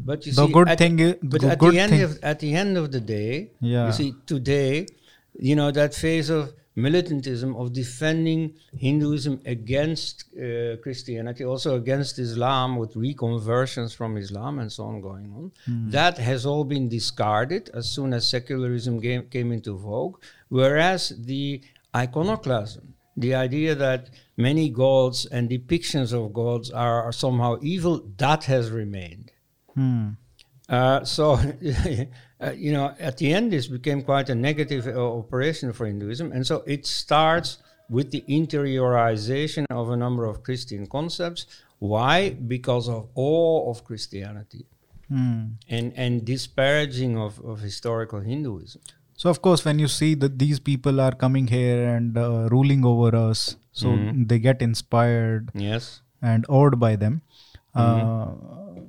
[0.09, 2.11] But you The see, good at, thing is- but the at the end thing- of
[2.31, 3.31] at the end of the day,
[3.73, 3.87] Yeah.
[3.87, 4.71] you see, today,
[5.49, 6.43] you know, that phase of
[6.79, 14.71] militantism of defending Hinduism against uh, Christianity, also against Islam with reconversions from Islam and
[14.71, 15.51] so on going on,
[15.91, 20.17] that has all been discarded as soon as secularism came, came into vogue.
[20.49, 21.61] Whereas the
[21.95, 28.45] iconoclasm, the idea that many gods and depictions of gods are, are somehow evil, that
[28.45, 29.31] has remained.
[29.73, 30.09] Hmm.
[30.67, 31.37] Uh, so,
[32.41, 36.31] uh, you know, at the end, this became quite a negative uh, operation for Hinduism.
[36.31, 37.57] And so it starts
[37.89, 41.45] with the interiorization of a number of Christian concepts.
[41.79, 42.29] Why?
[42.31, 44.65] Because of awe of Christianity
[45.09, 45.57] Hmm.
[45.67, 48.79] and, and disparaging of, of historical Hinduism.
[49.17, 52.85] So of course, when you see that these people are coming here and uh, ruling
[52.85, 54.27] over us, so Mhm.
[54.29, 56.01] they get inspired Yes.
[56.21, 57.21] and awed by them.
[57.75, 58.07] Mm-hmm.
[58.07, 58.81] Uh,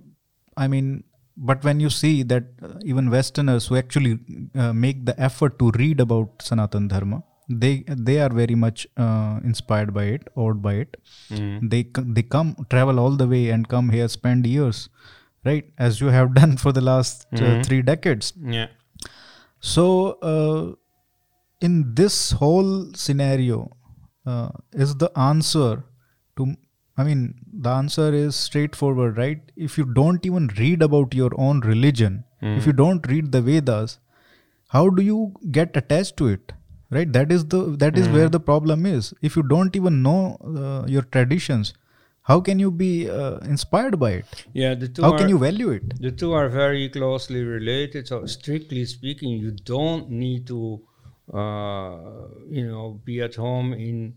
[0.57, 1.05] I mean,
[1.49, 4.13] but when you see that uh, even Westerners who actually
[4.63, 7.19] uh, make the effort to read about Sanatan Dharma,
[7.63, 7.73] they
[8.09, 10.97] they are very much uh, inspired by it, awed by it.
[11.39, 11.71] Mhm.
[11.73, 11.83] They
[12.19, 14.83] they come travel all the way and come here, spend years,
[15.51, 15.67] right?
[15.89, 17.65] As you have done for the last uh, Mhm.
[17.69, 18.29] three decades.
[18.59, 18.69] Yeah.
[19.73, 19.85] So,
[20.33, 20.63] uh,
[21.69, 22.73] in this whole
[23.05, 23.59] scenario,
[24.27, 24.49] uh,
[24.85, 25.71] is the answer
[26.37, 26.47] to,
[27.01, 27.23] I mean,
[27.67, 29.41] the answer is straightforward, right?
[29.69, 33.99] If you don't even read about your own religion, if you don't read the Vedas,
[34.69, 36.53] how do you get attached to it?
[36.97, 37.13] Right?
[37.13, 39.13] That is the that is where the problem is.
[39.29, 40.21] If you don't even know
[40.63, 41.73] uh, your traditions,
[42.31, 44.47] how can you be uh, inspired by it?
[44.53, 46.01] Yeah, the two How are, can you value it?
[46.01, 48.09] The two are very closely related.
[48.09, 50.81] So, strictly speaking, you don't need to,
[51.33, 51.97] uh,
[52.59, 54.15] you know, be at home in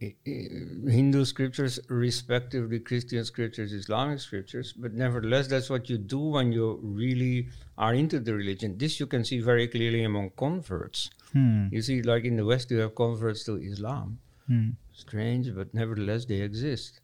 [0.00, 4.72] Hindu scriptures, respectively Christian scriptures, Islamic scriptures.
[4.72, 8.78] But nevertheless, that's what you do when you really are into the religion.
[8.78, 11.10] This you can see very clearly among converts.
[11.32, 11.68] Hmm.
[11.70, 14.70] You see, like in the West, you have converts to Islam Hmm.
[14.92, 17.00] strange, but nevertheless they exist.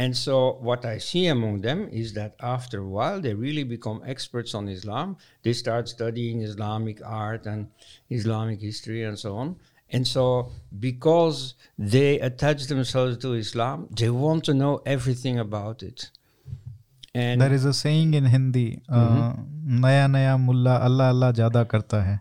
[0.00, 4.00] And so, what I see among them is that after a while, they really become
[4.06, 5.16] experts on Islam.
[5.42, 7.68] They start studying Islamic art and
[8.08, 9.56] Islamic history and so on.
[9.90, 16.10] And so, because they attach themselves to Islam, they want to know everything about it.
[17.14, 19.80] And there is a saying in Hindi, uh, mm-hmm.
[19.80, 22.20] "Naya naya mulla, Allah Allah jada karta hai."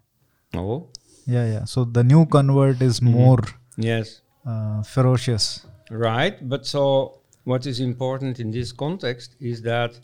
[0.55, 0.87] Oh.
[1.25, 1.65] Yeah, yeah.
[1.65, 3.11] So the new convert is mm-hmm.
[3.11, 3.43] more
[3.75, 5.65] yes uh, ferocious.
[5.89, 9.99] Right, but so what is important in this context is that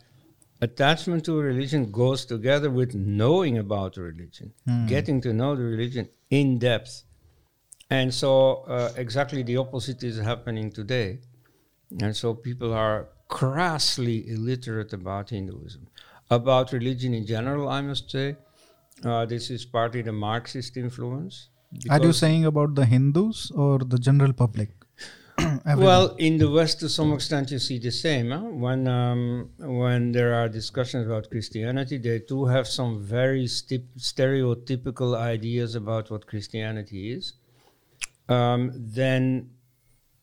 [0.60, 4.88] attachment to religion goes together with knowing about religion, mm.
[4.88, 7.04] getting to know the religion in depth.
[7.90, 11.18] And so uh, exactly the opposite is happening today.
[12.00, 15.86] And so people are crassly illiterate about Hinduism.
[16.30, 18.36] About religion in general, I must say,
[19.04, 21.48] uh, this is partly the Marxist influence.
[21.90, 24.70] are you saying about the hindus or the general public
[25.76, 28.30] well, in the West, to some extent, you see the same.
[28.30, 28.38] Huh?
[28.38, 35.74] When um, when there are discussions about Christianity, they do have some very stereotypical ideas
[35.74, 37.32] about what Christianity is.
[38.28, 39.50] Um, then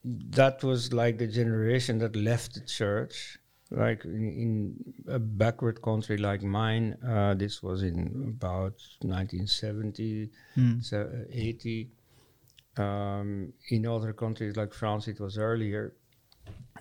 [0.03, 3.37] that was like the generation that left the church.
[3.69, 10.29] Like in, in a backward country like mine, uh, this was in about 1970,
[10.81, 11.89] so, uh, 80
[12.77, 15.93] um, in other countries like France, it was earlier.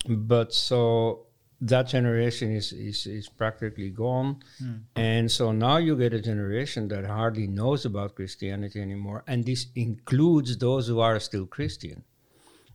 [0.08, 1.26] But so
[1.60, 4.42] that generation is, is, is practically gone.
[4.58, 4.74] Hmm.
[4.96, 9.24] And so now you get a generation that hardly knows about Christianity anymore.
[9.26, 12.02] And this includes those who are still Christian.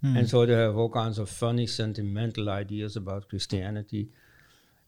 [0.01, 0.17] Hmm.
[0.17, 4.09] And so they have all kinds of funny, sentimental ideas about Christianity.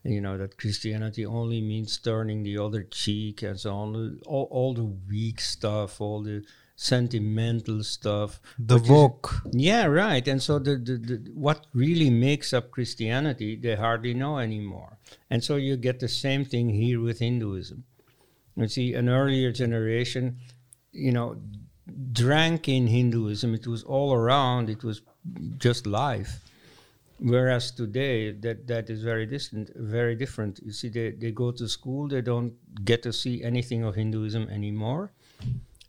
[0.03, 4.21] You know, that Christianity only means turning the other cheek and so on.
[4.25, 6.45] All, all the weak stuff, all the
[6.77, 8.39] sentimental stuff.
[8.59, 10.25] the woke yeah, right.
[10.27, 14.97] And so the, the, the what really makes up Christianity, they hardly know anymore.
[15.29, 17.83] And so you get the same thing here with Hinduism.
[18.55, 20.37] You see, an earlier generation,
[20.91, 21.37] you know,
[22.11, 23.55] drank in Hinduism.
[23.55, 24.69] It was all around.
[24.69, 25.01] It was
[25.57, 26.41] just life.
[27.19, 30.59] Whereas today, that, that is very distant, very different.
[30.63, 32.53] You see, they, they go to school, they don't
[32.85, 35.11] get to see anything of Hinduism anymore.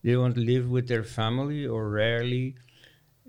[0.09, 2.55] They don't live with their family or rarely.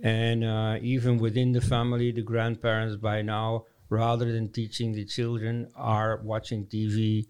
[0.01, 5.67] And uh, even within the family, the grandparents by now, rather than teaching the children,
[5.75, 7.27] are watching TV,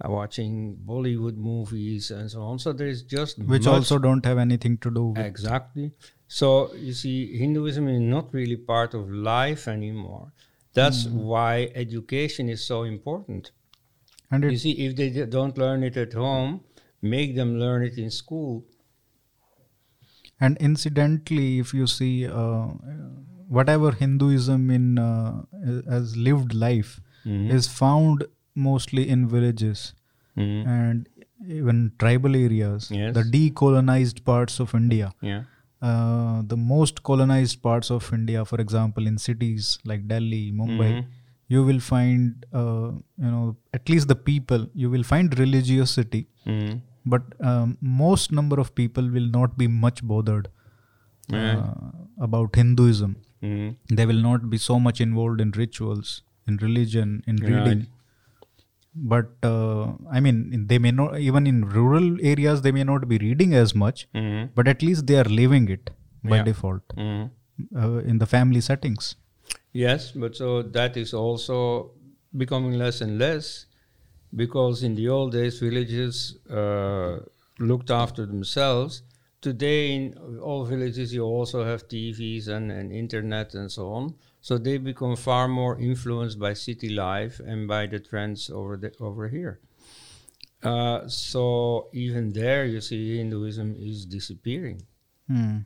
[0.00, 2.58] are watching Bollywood movies, and so on.
[2.58, 5.92] So there's just which also don't have anything to do with Exactly.
[6.26, 10.32] So you see, Hinduism is not really part of life anymore.
[10.72, 13.52] That's why education is so important.
[14.32, 16.64] and You see, if they d- don't learn it at home,
[17.12, 18.54] make them learn it in school.
[20.46, 22.64] and incidentally if you see uh,
[23.56, 25.42] whatever hinduism in uh,
[25.98, 27.52] as lived life Mm-hmm.
[27.56, 28.24] is found
[28.64, 29.82] mostly in villages
[30.42, 30.58] Mhm.
[30.72, 31.06] and
[31.58, 33.14] even tribal areas Yes.
[33.18, 35.38] the decolonized parts of india Yeah.
[35.90, 41.02] uh, the most colonized parts of india for example in cities like delhi mumbai Mhm.
[41.54, 42.90] you will find uh,
[43.24, 43.46] you know
[43.78, 46.22] at least the people you will find religiosity
[46.56, 46.74] Mhm.
[47.12, 50.46] But um, most number of people will not be much bothered
[51.40, 51.72] uh,
[52.28, 53.12] about hinduism
[53.48, 53.96] Mhm.
[53.98, 56.12] they will not be so much involved in rituals
[56.52, 57.50] in religion in Right.
[57.52, 57.82] reading
[59.12, 59.84] but uh,
[60.16, 60.36] i mean
[60.70, 64.42] they may not even in rural areas they may not be reading as much Mhm.
[64.58, 65.90] but at least they are living it
[66.30, 66.44] by Yeah.
[66.50, 67.24] default Mhm.
[67.82, 69.14] uh, in the family settings
[69.80, 71.56] Yes, but so that is also
[72.42, 73.46] becoming less and less
[74.34, 77.20] because in the old days villages uh,
[77.58, 79.02] looked after themselves.
[79.40, 84.14] Today, in all villages, you also have TVs and, and internet and so on.
[84.40, 88.92] So they become far more influenced by city life and by the trends over the,
[89.00, 89.60] over here.
[90.62, 94.80] Uh, so even there, you see, Hinduism is disappearing.
[95.28, 95.58] Hmm.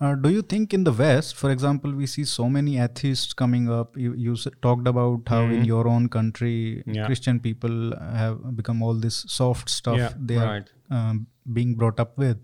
[0.00, 3.68] Uh, do you think in the West, for example, we see so many atheists coming
[3.70, 3.96] up?
[3.98, 6.94] You, you s- talked about how in your own country, Mm-hmm.
[6.94, 7.06] Yeah.
[7.06, 10.70] Christian people have become all this soft stuff Yeah, they right.
[10.90, 12.38] are um, being brought up with,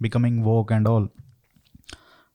[0.00, 1.08] becoming woke and all.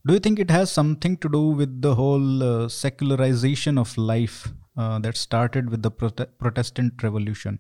[0.08, 4.48] Do you think it has something to do with the whole uh, secularization of life
[4.78, 7.60] uh, that started with the prote- Protestant Revolution?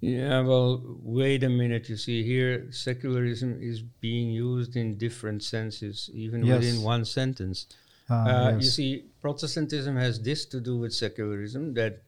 [0.00, 1.88] Yeah, well, wait a minute.
[1.88, 6.60] You see, here secularism is being used in different senses, even Yes.
[6.60, 7.66] within one sentence.
[8.08, 12.02] Ah, Uh, You see, Protestantism has this to do with secularism that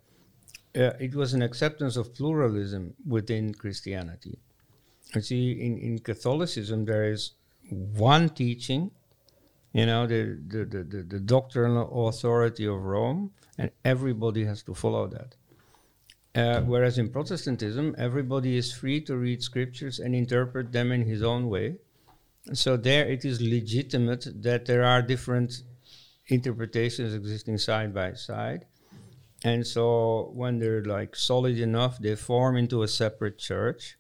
[0.76, 4.38] uh, it was an acceptance of pluralism within Christianity.
[5.14, 7.32] You see, in, in Catholicism, there is
[8.12, 8.92] one teaching,
[9.72, 15.08] you know, the, the, the, the doctrinal authority of Rome, and everybody has to follow
[15.08, 15.34] that.
[16.34, 21.22] Uh, whereas in Protestantism, everybody is free to read scriptures and interpret them in his
[21.22, 21.76] own way.
[22.52, 25.62] So there it is legitimate that there are different
[26.28, 28.66] interpretations existing side by side.
[29.42, 33.96] And so when they're like solid enough, they form into a separate church.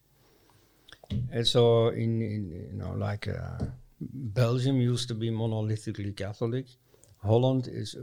[1.32, 3.64] And so in, in you know like uh,
[4.00, 6.66] Belgium used to be monolithically Catholic.
[7.22, 7.96] Holland is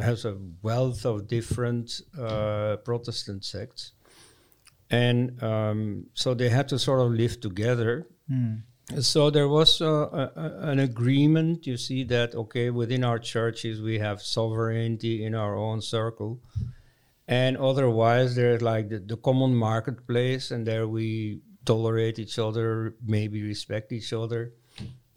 [0.00, 3.92] has a wealth of different uh, Protestant sects,
[4.90, 8.06] and um, so they had to sort of live together.
[8.30, 8.62] Mm.
[9.00, 11.66] So there was uh, a, a, an agreement.
[11.66, 16.40] You see that okay, within our churches we have sovereignty in our own circle,
[17.26, 23.42] and otherwise there's like the, the common marketplace, and there we tolerate each other, maybe
[23.42, 24.52] respect each other.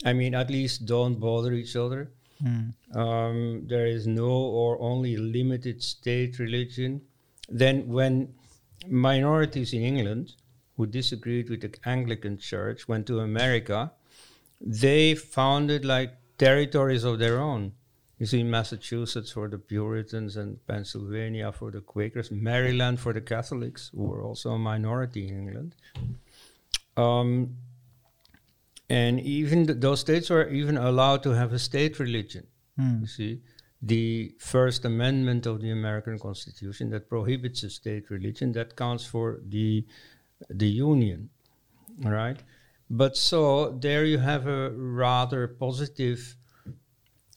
[0.06, 2.12] I mean, at least don't bother each other.
[2.44, 2.74] Mm.
[2.96, 7.02] Um, there is no or only limited state religion.
[7.50, 8.34] Then, when
[8.88, 10.34] minorities in England
[10.78, 13.92] who disagreed with the Anglican Church went to America,
[14.60, 17.74] they founded like territories of their own.
[18.18, 23.90] You see, Massachusetts for the Puritans and Pennsylvania for the Quakers, Maryland for the Catholics,
[23.96, 25.76] who were also a minority in England.
[26.98, 27.56] Um,
[28.92, 32.48] and even th- those states were even allowed to have a state religion.
[32.78, 33.02] Mm.
[33.02, 33.42] You see,
[33.82, 39.40] the First Amendment of the American Constitution that prohibits a state religion that counts for
[39.48, 39.86] the
[40.50, 41.30] the Union,
[42.04, 42.40] right?
[42.90, 43.44] But so
[43.80, 46.36] there you have a rather positive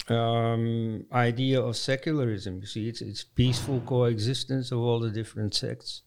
[0.09, 2.59] um, idea of secularism.
[2.63, 6.03] You see, it's it's peaceful coexistence of all the different sects.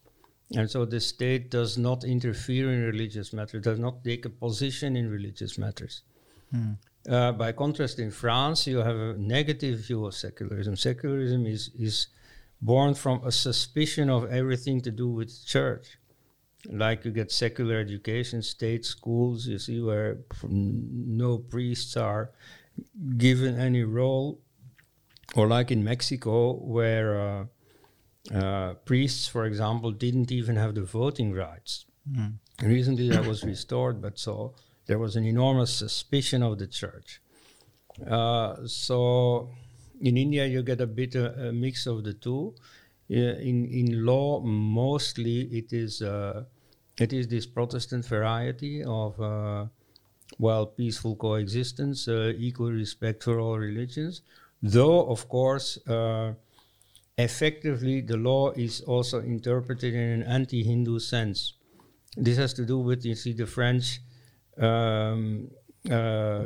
[0.54, 4.96] And so the state does not interfere in religious matters, does not take a position
[4.96, 6.02] in religious matters.
[6.54, 6.76] Mm.
[7.08, 10.76] Uh, by contrast, in France, you have a negative view of secularism.
[10.76, 12.08] Secularism is, is
[12.62, 15.98] born from a suspicion of everything to do with church.
[16.66, 22.30] Like you get secular education, state schools, you see, where no priests are
[23.16, 24.40] given any role.
[25.34, 27.44] Or like in Mexico, where uh,
[28.34, 31.86] uh, priests, for example, didn't even have the voting rights.
[32.10, 32.34] Mm.
[32.62, 34.54] Recently, that was restored, but so
[34.86, 37.20] there was an enormous suspicion of the church.
[38.06, 39.50] Uh, so
[40.00, 42.54] in India, you get a bit of a mix of the two.
[43.08, 46.44] in in law, mostly it is uh,
[47.00, 49.66] it is this Protestant variety of uh,
[50.38, 54.22] well peaceful coexistence, uh, equal respect for all religions.
[54.62, 56.34] Though, of course uh,
[57.18, 61.54] effectively the law is also interpreted in an anti-Hindu sense.
[62.16, 64.00] This has to do with you see the French
[64.56, 65.50] um,
[65.90, 66.44] uh,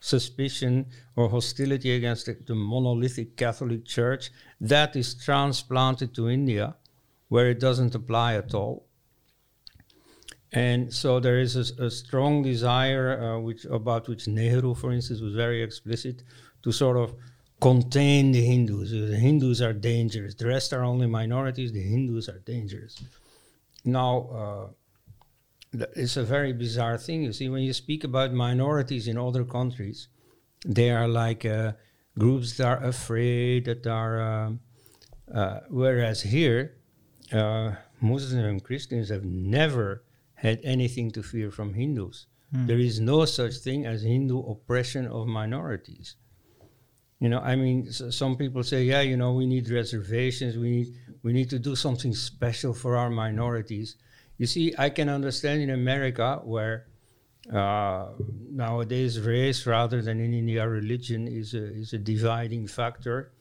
[0.00, 0.86] suspicion
[1.16, 4.30] or hostility against the, the, monolithic Catholic Church
[4.60, 6.76] that is transplanted to India,
[7.28, 8.86] where it doesn't apply at all.
[10.52, 15.20] And so there is a, a strong desire, uh, which about which Nehru, for instance,
[15.20, 16.22] was very explicit,
[16.62, 17.14] to sort of
[17.60, 18.90] contain the Hindus.
[18.90, 20.34] The Hindus are dangerous.
[20.34, 21.72] The rest are only minorities.
[21.72, 23.02] The Hindus are dangerous.
[23.84, 24.72] Now,
[25.72, 27.22] uh, it's a very bizarre thing.
[27.22, 30.08] You see, when you speak about minorities in other countries,
[30.64, 31.72] they are like uh,
[32.18, 34.20] groups that are afraid, that are.
[34.20, 34.60] Um,
[35.32, 36.76] uh, whereas here,
[37.32, 40.04] uh, Muslims and Christians have never
[40.34, 42.26] had anything to fear from Hindus.
[42.54, 42.66] Mm.
[42.68, 46.14] There is no such thing as Hindu oppression of minorities.
[47.18, 50.56] You know, I mean, some people say, yeah, you know, we need reservations.
[50.56, 53.96] We need we need to do something special for our minorities.
[54.36, 56.86] You see, I can understand in America where
[57.50, 58.08] uh,
[58.50, 63.32] nowadays race rather than in India religion is a, is a dividing factor.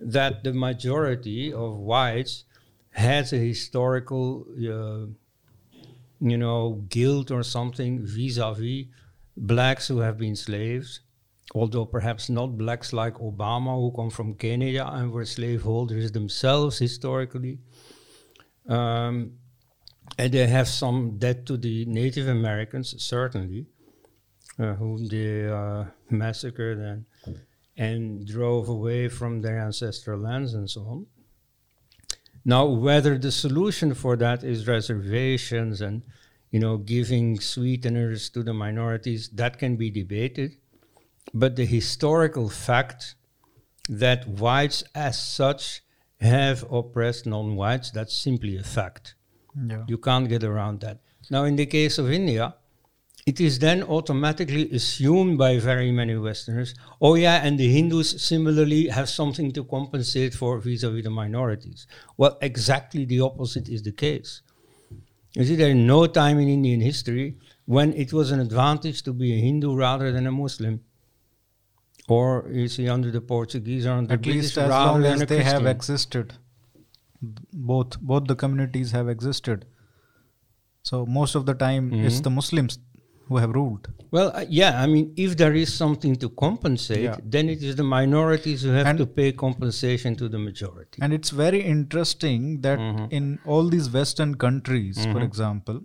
[0.00, 2.44] That the majority of whites
[2.90, 5.06] has a historical, uh,
[6.20, 8.86] you know, guilt or something vis-a-vis
[9.36, 11.00] blacks who have been slaves
[11.54, 17.58] although perhaps not blacks like Obama, who come from Kenya and were slaveholders themselves historically.
[18.68, 19.32] Um,
[20.18, 23.66] and they have some debt to the Native Americans, certainly,
[24.58, 27.04] uh, whom they uh, massacred and,
[27.76, 31.06] and drove away from their ancestral lands and so on.
[32.44, 36.02] Now, whether the solution for that is reservations and,
[36.50, 40.56] you know, giving sweeteners to the minorities, that can be debated
[41.32, 43.14] but the historical fact
[43.88, 45.82] that whites as such
[46.20, 49.14] have oppressed non-whites, that's simply a fact.
[49.56, 49.84] Yeah.
[49.86, 51.00] You can't get around that.
[51.30, 52.54] Now, in the case of India,
[53.26, 58.88] it is then automatically assumed by very many Westerners, oh yeah, and the Hindus similarly
[58.88, 61.86] have something to compensate for vis-a-vis the minorities.
[62.16, 64.40] Well, exactly the opposite is the case.
[65.34, 69.12] You see, there is no time in Indian history when it was an advantage to
[69.12, 70.80] be a Hindu rather than a Muslim
[72.08, 75.26] or you see under the Portuguese or under At the least British as long as
[75.26, 76.34] they have existed.
[77.52, 79.64] both both the communities have existed.
[80.90, 82.22] So most of the time, it's Mhm.
[82.26, 82.78] the Muslims
[83.28, 83.88] who have ruled.
[84.10, 87.16] Well, uh, yeah, I mean, if there is something to compensate, Yeah.
[87.34, 91.02] then it is the minorities who have And- to pay compensation to the majority.
[91.02, 93.12] And it's very interesting that Mhm.
[93.18, 95.24] in all these Western countries, for Mhm.
[95.30, 95.82] example,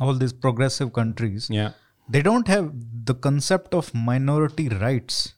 [0.00, 1.72] all these progressive countries, yeah.
[2.08, 2.72] They don't have
[3.04, 5.34] the concept of minority rights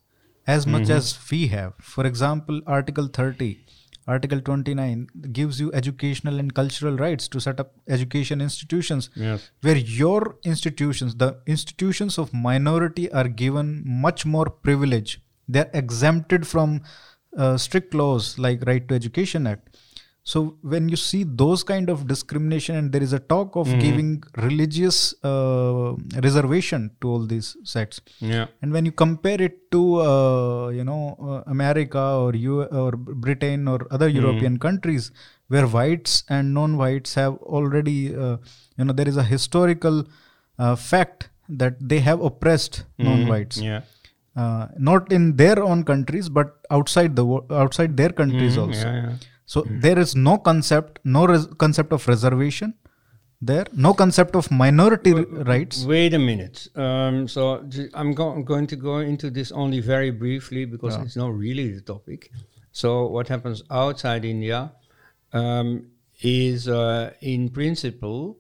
[0.47, 0.97] as much Mhm.
[0.97, 1.73] as we have.
[1.81, 3.65] For example, Article 30,
[4.09, 9.51] Article 29 gives you educational and cultural rights to set up education institutions Yes.
[9.63, 15.21] where your institutions, the institutions of minority, are given much more privilege.
[15.49, 16.83] They're exempted from
[17.37, 19.77] uh, strict laws like Right to Education Act.
[20.31, 20.41] So
[20.73, 23.81] when you see those kind of discrimination, and there is a talk of Mhm.
[23.85, 24.09] giving
[24.45, 24.97] religious
[25.31, 25.91] uh,
[26.27, 28.01] reservation to all these sects,
[28.33, 28.47] Yeah.
[28.61, 32.91] and when you compare it to uh, you know uh, America or U or
[33.27, 34.17] Britain or other Mhm.
[34.21, 35.07] European countries
[35.55, 37.97] where whites and non-whites have already
[38.27, 38.35] uh,
[38.79, 40.03] you know there is a historical
[40.65, 41.29] uh, fact
[41.63, 43.07] that they have oppressed Mhm.
[43.11, 43.83] non-whites Yeah.
[44.43, 46.49] uh, not in their own countries but
[46.81, 47.27] outside the
[47.65, 48.63] outside their countries Mhm.
[48.67, 49.17] also Yeah, yeah.
[49.53, 52.75] So there is no concept no res- concept of reservation
[53.51, 56.59] there no concept of minority r- rights Wait a minute.
[56.85, 57.43] Um, so
[57.75, 61.05] j- I'm, go- I'm going to go into this only very briefly because Yeah.
[61.05, 62.31] it's not really the topic.
[62.73, 64.61] So what happens outside India
[65.33, 65.69] um,
[66.23, 68.39] is, uh, in principle,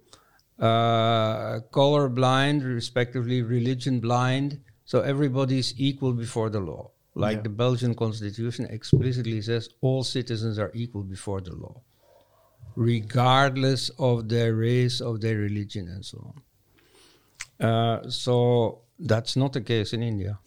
[0.58, 4.60] uh, color blind, respectively religion blind.
[4.84, 6.90] So everybody is equal before the law.
[7.24, 7.42] Like Yeah.
[7.48, 11.76] the Belgian constitution explicitly says, all citizens are equal before the law
[12.76, 16.18] regardless of their race, of their religion, and so
[17.60, 17.66] on.
[17.68, 20.38] Uh, so that's not the case in India.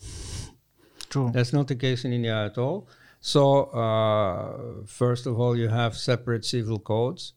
[1.10, 2.88] true That's not the case in India at all.
[3.20, 3.44] So
[3.84, 7.34] uh, first of all, you have separate civil codes.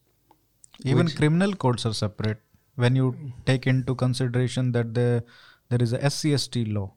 [0.85, 2.43] Even criminal codes are separate
[2.77, 5.25] when you take into consideration that the,
[5.71, 6.93] there is a SCST law,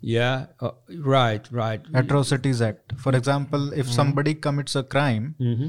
[0.00, 1.80] Yeah, uh, right, right.
[1.94, 2.92] Atrocities Act.
[2.98, 5.68] For example, if somebody commits a crime hmm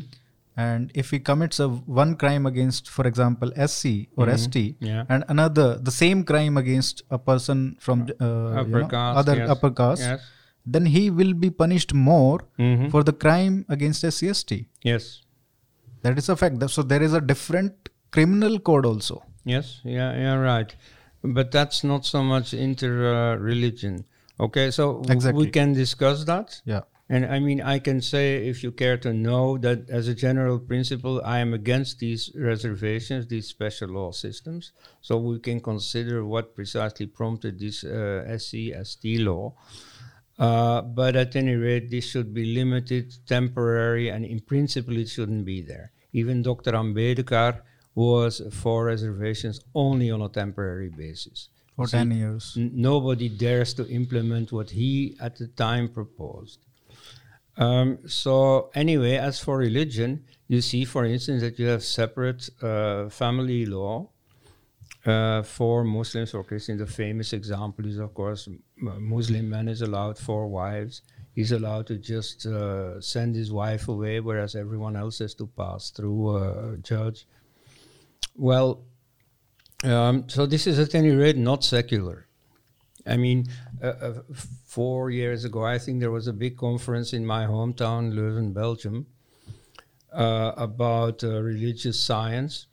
[0.59, 4.33] and if he commits a one crime against, for example, SC or Mhm.
[4.37, 5.03] ST, Yeah.
[5.07, 9.35] and another the same crime against a person from uh, you Upper know, caste, other
[9.41, 9.49] yes.
[9.55, 10.21] upper caste, Yes.
[10.65, 12.89] then he will be punished more Mhm.
[12.95, 14.59] for the crime against SCST.
[14.83, 15.21] yes.
[16.01, 16.67] That is a fact.
[16.71, 19.15] So there is a different criminal code also.
[19.45, 20.75] Yes, yeah, yeah, right.
[21.37, 24.05] But that's not so much inter uh, religion.
[24.39, 25.45] Okay, so Exactly.
[25.45, 26.61] we can discuss that.
[26.65, 26.81] Yeah.
[27.09, 30.59] And I mean, I can say, if you care to know, that as a general
[30.59, 34.73] principle, I am against these reservations, these special law systems.
[35.01, 39.53] So we can consider what precisely prompted this uh, SC, ST law.
[40.37, 45.45] Uh, but at any rate, this should be limited, temporary, and in principle, it shouldn't
[45.45, 45.91] be there.
[46.11, 46.73] Even Dr.
[46.73, 47.61] Ambedkar
[47.95, 51.49] was for reservations only on a temporary basis.
[51.77, 52.57] For See, 10 years.
[52.57, 56.59] Nobody dares to implement what he at the time proposed.
[57.55, 63.09] Um, so anyway, as for religion, you see, for instance, that you have separate uh,
[63.09, 64.09] family law
[65.05, 66.79] uh, for Muslims or Christians.
[66.79, 71.03] The famous example is, of course, Muslim man is allowed four wives.
[71.35, 75.91] He's allowed to just uh, send his wife away, whereas everyone else has to pass
[75.91, 77.27] through a judge.
[78.35, 78.83] Well,
[79.83, 82.27] um, so this is at any rate not secular.
[83.05, 83.47] I mean,
[83.81, 84.13] uh, uh,
[84.65, 89.07] four years ago, I think there was a big conference in my hometown, Leuven, Belgium,
[90.11, 92.67] uh, about uh, religious science.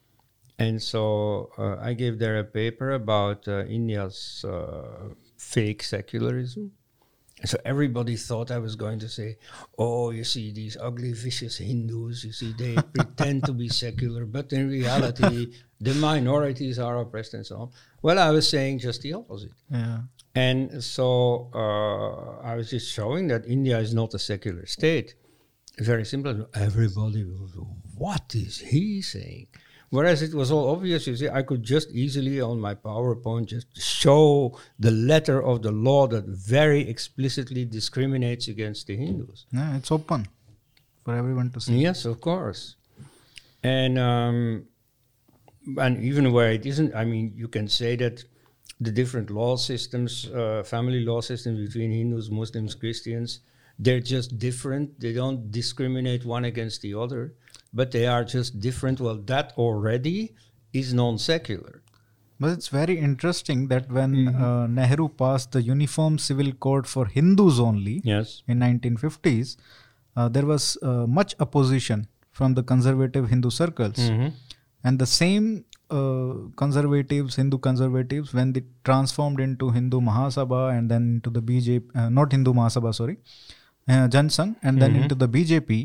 [0.59, 4.45] And so uh, I gave there a paper about uh, India's
[5.37, 6.73] fake secularism.
[7.45, 9.37] So everybody thought I was going to say,
[9.79, 14.53] oh, you see, these ugly, vicious Hindus, you see, they pretend to be secular, but
[14.53, 17.71] in reality, the minorities are oppressed and so on.
[18.03, 19.53] Well, I was saying just the opposite.
[19.71, 20.01] Yeah.
[20.35, 25.15] And so uh, I was just showing that India is not a secular state.
[25.79, 26.47] Very simple.
[26.55, 27.53] Everybody was,
[27.97, 29.49] what is he saying?
[29.95, 33.69] Whereas it was all obvious, you see, I could just easily on my PowerPoint just
[33.81, 39.47] show the letter of the law that very explicitly discriminates against the Hindus.
[39.53, 40.27] Yeah, it's open
[41.05, 41.77] for everyone to see.
[41.77, 42.75] Yes, of course.
[43.63, 44.67] And um,
[45.77, 48.25] and even where it isn't, I mean, you can say that
[48.81, 53.43] the different law systems, uh, family law systems between Hindus, Muslims, Christians,
[53.79, 54.99] they're just different.
[54.99, 57.35] They don't discriminate one against the other,
[57.81, 59.01] but they are just different.
[59.07, 60.19] Well, that already
[60.73, 61.75] is non-secular.
[62.41, 64.45] But it's very interesting that when Mm-hmm.
[64.47, 68.33] uh, Nehru passed the Uniform Civil Code for Hindus only Yes.
[68.55, 69.57] in 1950s,
[70.17, 72.07] uh, there was uh, much opposition
[72.41, 73.99] from the conservative Hindu circles.
[74.09, 74.33] Mhm.
[74.87, 75.47] And the same
[75.91, 81.83] uh, conservatives, Hindu conservatives, when they transformed into Hindu Mahasabha and then into the BJP,
[81.95, 83.17] uh, not Hindu Mahasabha, sorry,
[83.89, 85.03] uh, Jansangh, and then Mhm.
[85.03, 85.79] into the BJP,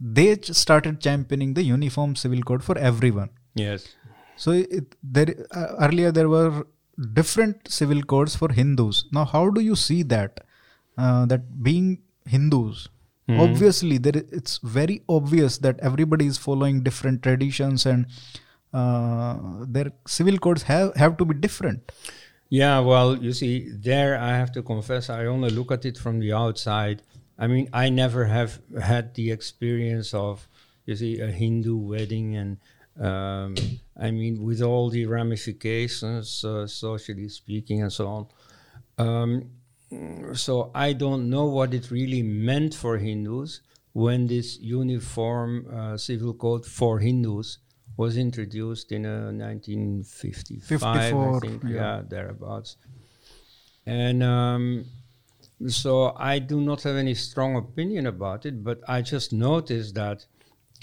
[0.00, 3.30] they started championing the uniform civil code for everyone.
[3.54, 3.86] Yes.
[4.36, 6.66] So it, there uh, earlier there were
[7.12, 9.06] different civil codes for Hindus.
[9.12, 10.40] Now, how do you see that?
[10.96, 12.88] Uh, that being Hindus,
[13.28, 13.40] Mhm.
[13.40, 18.06] obviously there it's very obvious that everybody is following different traditions and
[18.72, 19.36] uh,
[19.66, 21.92] their civil codes have have to be different.
[22.50, 26.20] Yeah, well, you see, there I have to confess, I only look at it from
[26.20, 27.02] the outside.
[27.38, 30.48] I mean, I never have had the experience of,
[30.86, 32.58] you see, a Hindu wedding, and
[33.00, 33.56] um,
[33.96, 38.26] I mean, with all the ramifications, uh, socially speaking, and so on.
[38.98, 39.50] Um,
[40.34, 43.60] so I don't know what it really meant for Hindus
[43.92, 47.58] when this uniform uh, civil code for Hindus
[47.96, 51.70] was introduced in uh, 1955, I think, yeah.
[51.70, 52.76] yeah, thereabouts.
[53.86, 54.86] And um,
[55.68, 60.26] so I do not have any strong opinion about it, but I just noticed that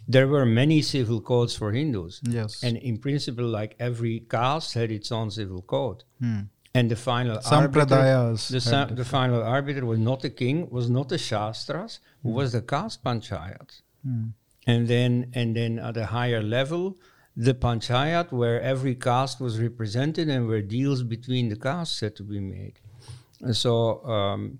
[0.07, 2.21] there were many civil codes for Hindus.
[2.23, 2.63] Yes.
[2.63, 6.03] And in principle, like every caste had its own civil code.
[6.19, 6.41] Hmm.
[6.73, 8.49] And the final arbiter, Sampradayas.
[8.49, 12.61] the, sa- the final arbiter was not the king, was not the Shastras, was the
[12.61, 13.81] caste panchayat.
[14.03, 14.27] Hmm.
[14.65, 16.97] And then, and then at a higher level,
[17.35, 22.23] the panchayat, where every caste was represented and where deals between the castes had to
[22.23, 22.79] be made.
[23.41, 24.59] And so, um,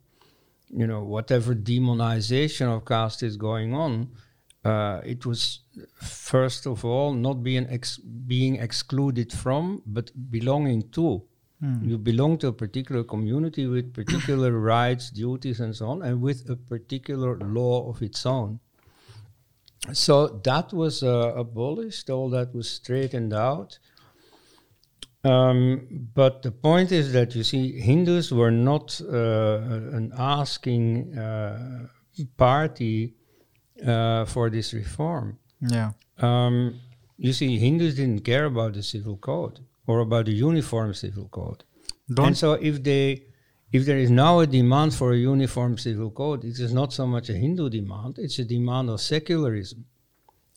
[0.74, 4.10] you know, whatever demonization of caste is going on,
[4.64, 5.60] uh, it was
[5.96, 11.24] first of all not being ex- being excluded from, but belonging to.
[11.60, 11.84] Hmm.
[11.84, 16.50] You belong to a particular community with particular rights, duties, and so on, and with
[16.50, 18.60] a particular law of its own.
[19.94, 23.80] So that was uh, abolished, all that was straightened out.
[25.24, 29.58] Um, but the point is that you see, Hindus were not uh,
[29.98, 31.88] an asking uh,
[32.38, 33.14] party
[33.86, 35.38] uh, for this reform.
[35.60, 35.92] Yeah.
[36.18, 36.80] Um,
[37.18, 41.64] you see, Hindus didn't care about the civil code or about the uniform civil code.
[42.12, 43.26] Don't and so, if they,
[43.72, 47.06] if there is now a demand for a uniform civil code, it is not so
[47.06, 49.86] much a Hindu demand; it's a demand of secularism.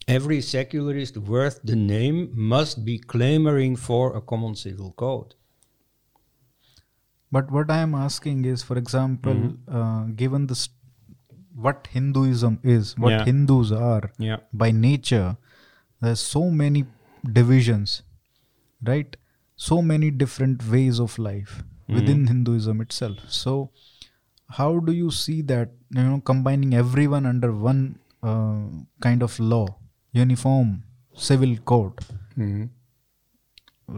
[0.06, 5.34] Every secularist worth the name must be clamoring for a common civil code.
[7.32, 9.76] But what I am asking is, for example, Mm-hmm.
[9.76, 10.76] uh, given the st-
[11.54, 13.24] what Hinduism is, what Yeah.
[13.24, 14.38] Hindus are Yeah.
[14.52, 15.36] by nature,
[16.00, 16.84] there's so many
[17.40, 18.02] divisions,
[18.82, 19.16] right?
[19.56, 21.94] So many different ways of life Mm-hmm.
[21.94, 23.18] within Hinduism itself.
[23.28, 23.70] So,
[24.58, 25.72] how do you see that?
[25.90, 28.66] You know, combining everyone under one uh,
[29.00, 29.66] kind of law,
[30.22, 30.72] uniform
[31.28, 32.00] civil code.
[32.36, 32.64] Mhm.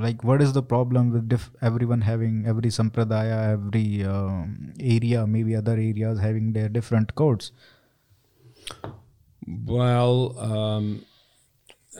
[0.05, 4.49] like what is the problem with diff- everyone having every sampradaya every um,
[4.95, 7.53] area maybe other areas having their different codes
[9.67, 10.87] Well, um,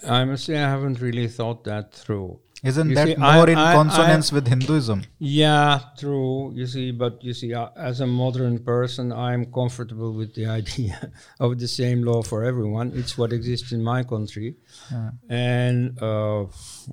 [0.05, 2.41] I must say I haven't really thought that through.
[2.65, 6.53] Isn't You that see, I- more in I- I- consonance with hinduism Yeah, true.
[6.55, 11.13] You see, but you see, uh, as a modern person, I'm comfortable with the idea
[11.39, 12.93] of the same law for everyone.
[12.95, 14.57] It's what exists in my country,
[14.91, 15.11] Yeah.
[15.29, 16.47] and uh,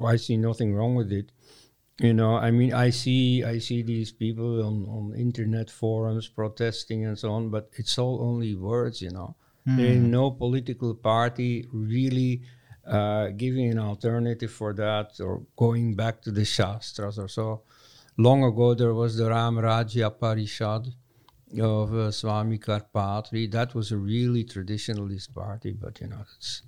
[0.03, 1.31] I see nothing wrong with it.
[2.01, 7.05] You know, I mean, I see, I see these people on, on internet forums protesting
[7.05, 8.99] and so on, but it's all only words.
[9.01, 9.35] You know,
[9.65, 12.41] there is no political party really
[12.87, 17.61] uh, giving an alternative for that or going back to the Shastras or so.
[18.17, 20.93] Long ago, there was the Ram Rajya Parishad
[21.59, 23.51] of uh, Swami Karpatri.
[23.51, 26.61] That was a really traditionalist party, but you know, it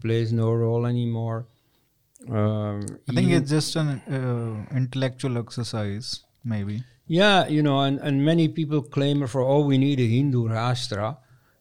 [0.00, 1.46] plays no role anymore.
[2.28, 8.22] Um, i think it's just an uh, intellectual exercise maybe yeah, you know, and, and
[8.22, 11.16] many people claim for, oh, we need a Hindu Rashtra.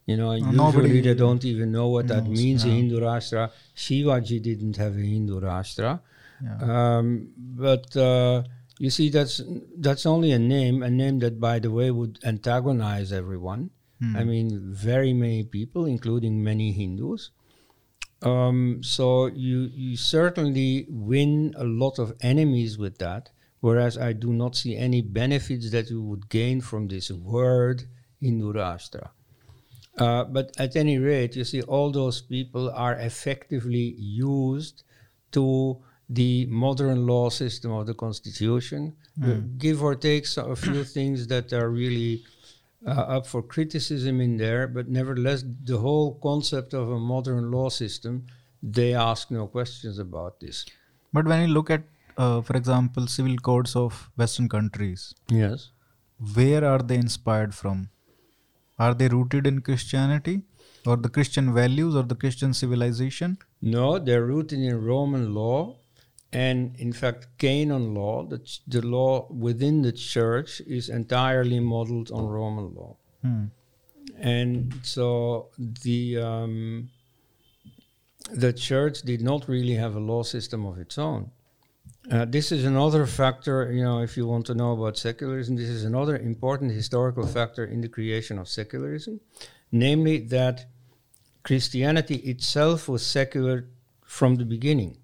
[0.08, 2.70] You know, usually nobody they don't even know what that knows, means, a.
[2.70, 3.52] Hindu Rashtra.
[3.76, 6.00] Shivaji didn't have a Hindu Rashtra.
[6.42, 8.44] yeah Um, but uh,
[8.80, 9.42] you see, that's
[9.78, 13.72] that's only a name, a name that, by the way, would antagonize everyone.
[14.00, 14.16] Hmm.
[14.16, 17.32] I mean, very many people, including many Hindus.
[18.22, 23.32] Um, so you you certainly win a lot of enemies with that.
[23.60, 27.84] Whereas I do not see any benefits that you would gain from this word
[28.22, 29.10] Hindu Rashtra.
[29.98, 34.84] Uh, but at any rate, you see, all those people are effectively used
[35.32, 35.78] to
[36.10, 41.28] the modern law system of the constitution, uh, give or take so- a few things
[41.28, 42.24] that are really
[42.86, 47.68] uh, up for criticism in there, but nevertheless, the whole concept of a modern law
[47.68, 48.26] system,
[48.62, 50.66] they ask no questions about this.
[51.12, 51.84] But when you look at,
[52.18, 55.72] uh, for example, civil codes of Western countries, Yes.
[56.36, 57.90] where are they inspired from?
[58.80, 60.42] Are they rooted in Christianity
[60.86, 63.38] or the Christian values or the Christian civilization?
[63.62, 65.78] No, they're rooted in Roman law.
[66.32, 72.12] And in fact, canon law, the, ch- the law within the church, is entirely modeled
[72.12, 72.98] on Roman law.
[73.22, 73.46] Hmm.
[74.20, 76.90] and so the um,
[78.32, 81.32] the church did not really have a law system of its own.
[82.10, 85.68] Uh, this is another factor, you know, if you want to know about secularism, this
[85.68, 89.20] is another important historical factor in the creation of secularism,
[89.74, 90.68] namely that
[91.44, 93.68] Christianity itself was secular
[94.06, 95.00] from the beginning.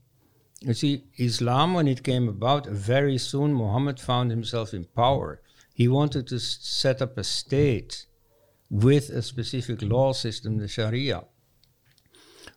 [0.62, 5.42] You see, Islam, when it came about, very soon Muhammad found himself in power.
[5.74, 8.06] He wanted to set up a state
[8.70, 11.26] with a specific law system, the Sharia.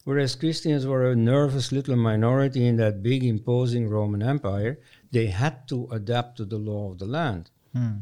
[0.07, 4.79] Whereas Christians were a nervous little minority in that big imposing Roman Empire,
[5.11, 7.51] they had to adapt to the law of the land.
[7.73, 7.97] Hmm.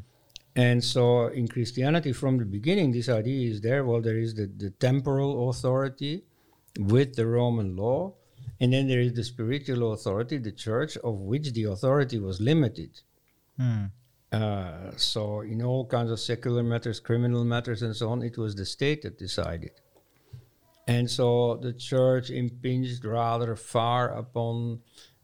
[0.55, 3.87] And so in Christianity, from the beginning, this idea is there.
[3.87, 6.25] Well, there is the, the temporal authority
[6.79, 8.13] with the Roman law,
[8.61, 13.01] and then there is the spiritual authority, the church, of which the authority was limited.
[13.59, 13.85] Hmm.
[14.31, 18.55] Uh, so in all kinds of secular matters, criminal matters, and so on, it was
[18.55, 19.71] the state that decided.
[20.87, 24.81] And so the church impinged rather far upon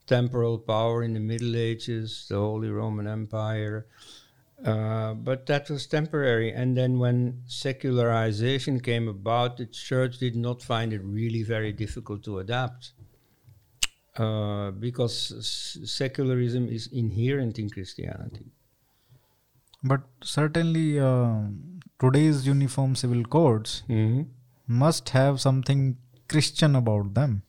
[0.07, 3.87] temporal power in the Middle Ages, the Holy Roman Empire.
[4.65, 6.53] Uh, but that was temporary.
[6.53, 12.23] And then when secularization came about, the church did not find it really very difficult
[12.25, 12.93] to adapt.
[14.17, 18.47] Uh, because s- secularism is inherent in Christianity.
[19.83, 21.43] But certainly, uh,
[21.99, 24.23] today's uniform civil codes Mm-hmm.
[24.83, 25.85] Must have something
[26.29, 27.43] Christian about them.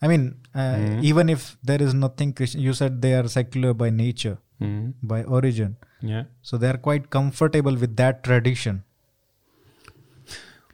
[0.00, 1.02] I mean, uh, Mhm.
[1.12, 4.90] even if there is nothing Christian, you said they are secular by nature, Mm-hmm.
[5.12, 5.76] by origin.
[6.12, 6.24] Yeah.
[6.42, 8.84] So they are quite comfortable with that tradition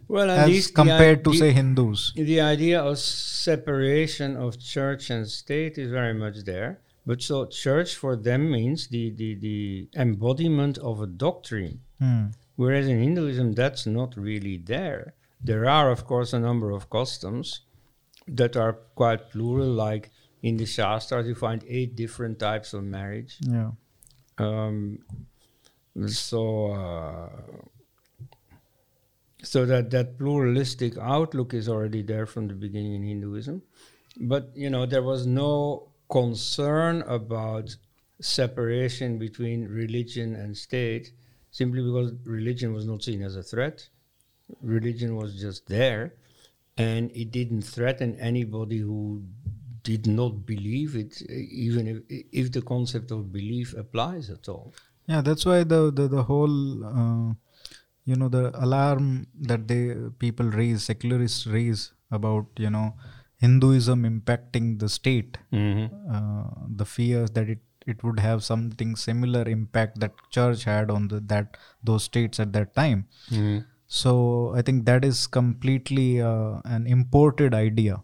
[0.06, 2.12] Well, at as compared to, say, Hindus.
[2.14, 6.80] the idea of separation of church and state is very much there.
[7.06, 11.80] But so church for them means the, the, the embodiment of a doctrine.
[11.98, 12.26] Hmm.
[12.56, 15.14] Whereas in Hinduism, that's not really there.
[15.44, 17.60] There are, of course, a number of customs
[18.26, 20.10] that are quite plural, like
[20.42, 23.36] in the Shastras, you find eight different types of marriage.
[23.40, 23.72] Yeah.
[24.38, 25.00] Um,
[26.06, 27.28] so, uh,
[29.42, 33.62] so that that pluralistic outlook is already there from the beginning in Hinduism,
[34.16, 37.76] but you know there was no concern about
[38.20, 41.12] separation between religion and state,
[41.50, 43.88] simply because religion was not seen as a threat.
[44.60, 46.14] Religion was just there,
[46.76, 49.22] and it didn't threaten anybody who
[49.82, 54.74] did not believe it, even if, if the concept of belief applies at all.
[55.06, 57.34] Yeah, that's why the the, the whole uh,
[58.04, 62.94] you know the alarm that they people raise, secularists raise about you know
[63.38, 65.36] Hinduism impacting the state,
[66.10, 71.08] uh, the fears that it it would have something similar impact that church had on
[71.08, 73.06] the that those states at that time.
[73.94, 78.02] So I think that is completely uh, an imported idea.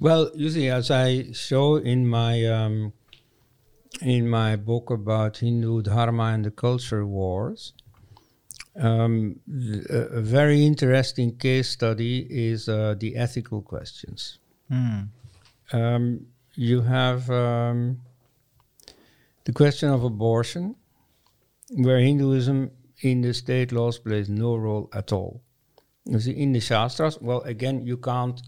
[0.00, 2.94] Well, you see, as I show in my um,
[4.00, 7.74] in my book about Hindu Dharma and the culture wars,
[8.74, 9.40] um,
[9.90, 14.38] a, very interesting case study is uh, the ethical questions.
[14.70, 15.00] Hmm.
[15.74, 18.00] Um, you have um,
[19.44, 20.74] the question of abortion,
[21.76, 22.70] where Hinduism
[23.00, 25.42] in the state laws plays no role at all.
[26.04, 28.40] You see, in the Shastras, well, again, you can't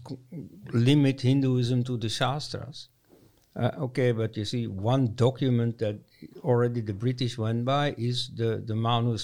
[0.73, 2.89] limit Hinduism to the Shastras.
[3.55, 5.99] Uh, okay, but you see, one document that
[6.39, 9.15] already the British went by is the, the Manu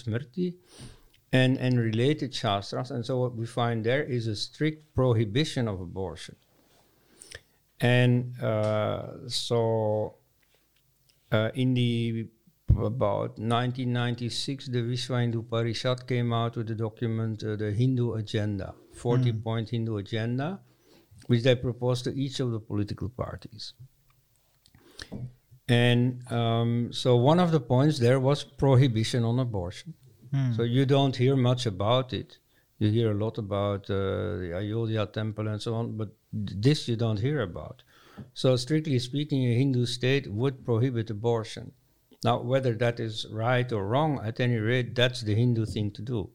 [1.33, 2.91] and, and related Shastras.
[2.91, 6.35] And so what we find there is a strict prohibition of abortion.
[7.79, 10.15] And uh, so
[11.31, 12.27] uh, in the
[12.79, 18.73] about 1996, the Vishwa Hindu Parishad came out with a document, uh, the Hindu Agenda,
[18.93, 20.59] 40 point Hindu Agenda,
[21.27, 23.73] which they proposed to each of the political parties.
[25.67, 29.93] And um, so one of the points there was prohibition on abortion.
[30.31, 30.53] Hmm.
[30.53, 32.37] So you don't hear much about it.
[32.79, 36.95] You hear a lot about uh, the Ayodhya temple and so on, but this you
[36.95, 37.83] don't hear about.
[38.33, 41.71] So strictly speaking, a Hindu state would prohibit abortion.
[42.23, 46.01] Now, whether that is right or wrong, at any rate, that's the Hindu thing to
[46.01, 46.29] do.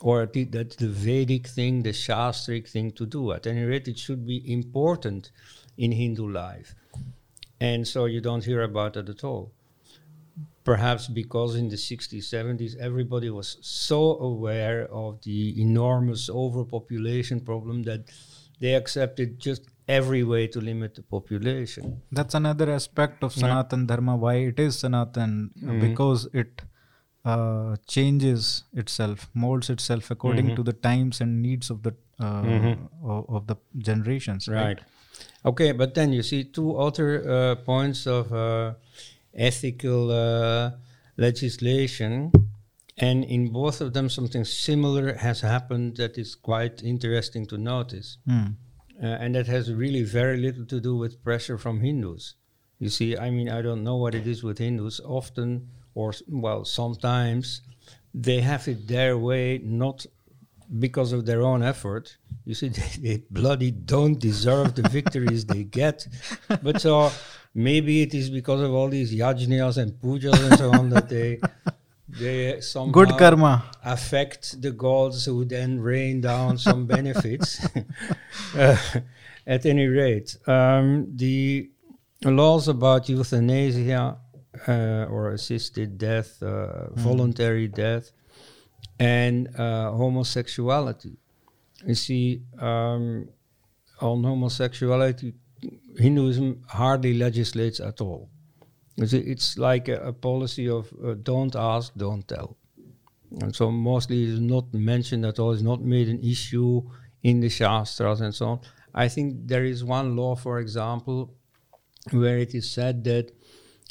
[0.00, 3.32] Or that's the Vedic thing, the Shastric thing to do.
[3.32, 5.30] At any rate, it should be important
[5.78, 6.74] in Hindu life.
[7.60, 9.52] And so you don't hear about it at all.
[10.64, 17.82] Perhaps because in the 60s, 70s, everybody was so aware of the enormous overpopulation problem
[17.84, 18.10] that
[18.60, 22.02] they accepted just every way to limit the population.
[22.10, 26.62] That's another aspect of Sanatan Dharma, why it is Sanatan, uh, because it
[27.24, 33.28] uh, changes itself, molds itself according to the times and needs of the uh, of,
[33.28, 34.48] of the generations.
[34.48, 34.78] Right.
[35.44, 38.74] Okay, but then you see two other uh, points of uh,
[39.34, 40.70] ethical uh,
[41.16, 42.32] legislation,
[42.98, 48.18] and in both of them, something similar has happened that is quite interesting to notice.
[48.26, 48.56] Hmm.
[49.02, 52.34] Uh, and that has really very little to do with pressure from Hindus.
[52.78, 55.00] You see, I mean, I don't know what it is with Hindus.
[55.04, 57.62] Often, or well, sometimes,
[58.12, 60.06] they have it their way, not
[60.78, 62.16] because of their own effort.
[62.44, 66.06] You see, they, they bloody don't deserve the victories they get.
[66.62, 67.10] But so
[67.54, 71.40] maybe it is because of all these yajnas and pujas and so on that they
[72.18, 73.64] they somehow Good karma.
[73.84, 77.66] affect the gods who then rain down some benefits.
[78.56, 78.76] Uh,
[79.46, 81.70] at any rate, um, the
[82.22, 84.16] laws about euthanasia
[84.68, 88.10] uh, or assisted death, uh, voluntary death,
[88.98, 91.16] and uh, homosexuality.
[91.86, 93.28] You see, um,
[94.00, 95.34] on homosexuality,
[95.96, 98.28] Hinduism hardly legislates at all.
[98.96, 102.56] It's like a, a policy of uh, don't ask, don't tell.
[103.40, 106.82] And so mostly it's not mentioned at all, it's not made an issue
[107.22, 108.60] in the Shastras and so on.
[108.94, 111.34] I think there is one law, for example,
[112.12, 113.32] where it is said that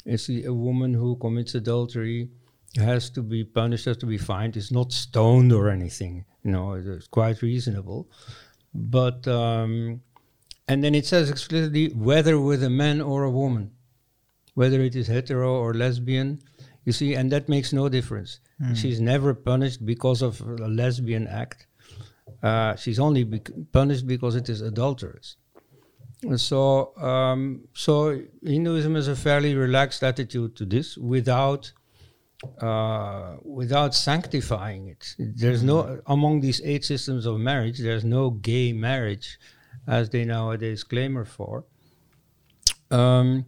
[0.06, 2.30] a woman who commits adultery
[2.76, 4.56] has to be punished, has to be fined.
[4.56, 6.24] It's not stoned or anything.
[6.42, 8.08] You know, it's quite reasonable.
[8.72, 10.00] But, um,
[10.66, 13.72] and then it says explicitly whether with a man or a woman,
[14.54, 16.40] whether it is hetero or lesbian,
[16.84, 18.40] you see, and that makes no difference.
[18.74, 21.66] She's never punished because of a lesbian act.
[22.42, 25.36] Uh, she's only bec- punished because it is adulterous.
[26.22, 31.72] And So, um, so Hinduism has a fairly relaxed attitude to this, without
[32.60, 35.14] uh, without sanctifying it.
[35.18, 37.78] There's no among these eight systems of marriage.
[37.78, 39.38] There's no gay marriage,
[39.86, 41.64] as they nowadays clamor for.
[42.90, 43.46] Um,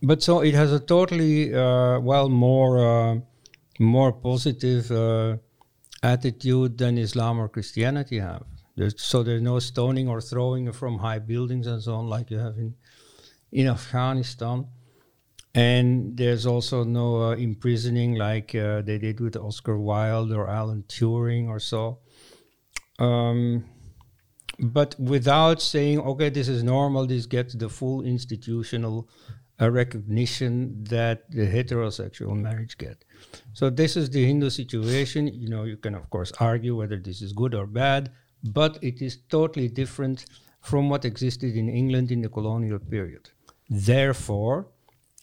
[0.00, 3.16] but so it has a totally uh, well more uh,
[3.78, 5.36] more positive uh,
[6.02, 8.44] attitude than Islam or Christianity have.
[8.76, 12.38] There's, so there's no stoning or throwing from high buildings and so on like you
[12.38, 12.74] have in
[13.50, 14.66] in Afghanistan.
[15.54, 20.84] And there's also no uh, imprisoning like uh, they did with Oscar Wilde or Alan
[20.88, 21.98] Turing or so.
[22.98, 23.66] Um,
[24.58, 29.10] but without saying, okay, this is normal, this gets the full institutional
[29.62, 33.04] uh, recognition that the heterosexual marriage get.
[33.52, 35.28] So this is the Hindu situation.
[35.28, 38.10] You know, you can of course argue whether this is good or bad,
[38.42, 40.26] but it is totally different
[40.60, 43.30] from what existed in England in the colonial period.
[43.70, 44.66] Therefore,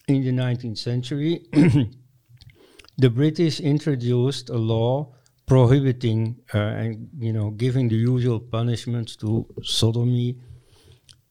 [0.08, 1.46] in the 19th century,
[2.98, 5.14] the British introduced a law
[5.46, 10.38] prohibiting uh, and you know giving the usual punishments to sodomy.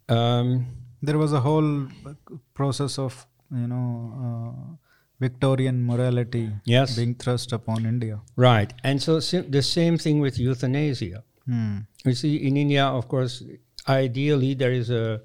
[0.08, 0.66] Um,
[1.02, 2.14] There was a whole uh,
[2.54, 3.86] process of, you know,
[4.24, 4.76] uh,
[5.20, 6.96] Victorian morality Yes.
[6.96, 8.20] being thrust upon India.
[8.36, 11.22] right, and so sim- the same thing with euthanasia.
[11.46, 11.78] Hmm.
[12.04, 13.42] You see, in India, of course,
[13.88, 15.20] ideally there is a,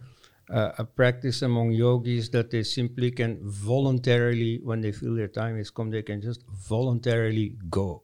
[0.50, 5.58] a a practice among yogis that they simply can voluntarily, when they feel their time
[5.58, 8.04] has come, they can just voluntarily go.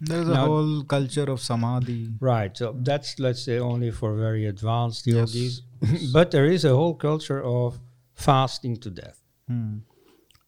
[0.00, 2.12] There's a Now- whole culture of samadhi.
[2.20, 2.56] Right.
[2.56, 5.34] So that's let's say only for very advanced Yes.
[5.34, 5.62] yogis,
[6.12, 7.80] but there is a whole culture of
[8.14, 9.20] fasting to death.
[9.48, 9.78] Hmm.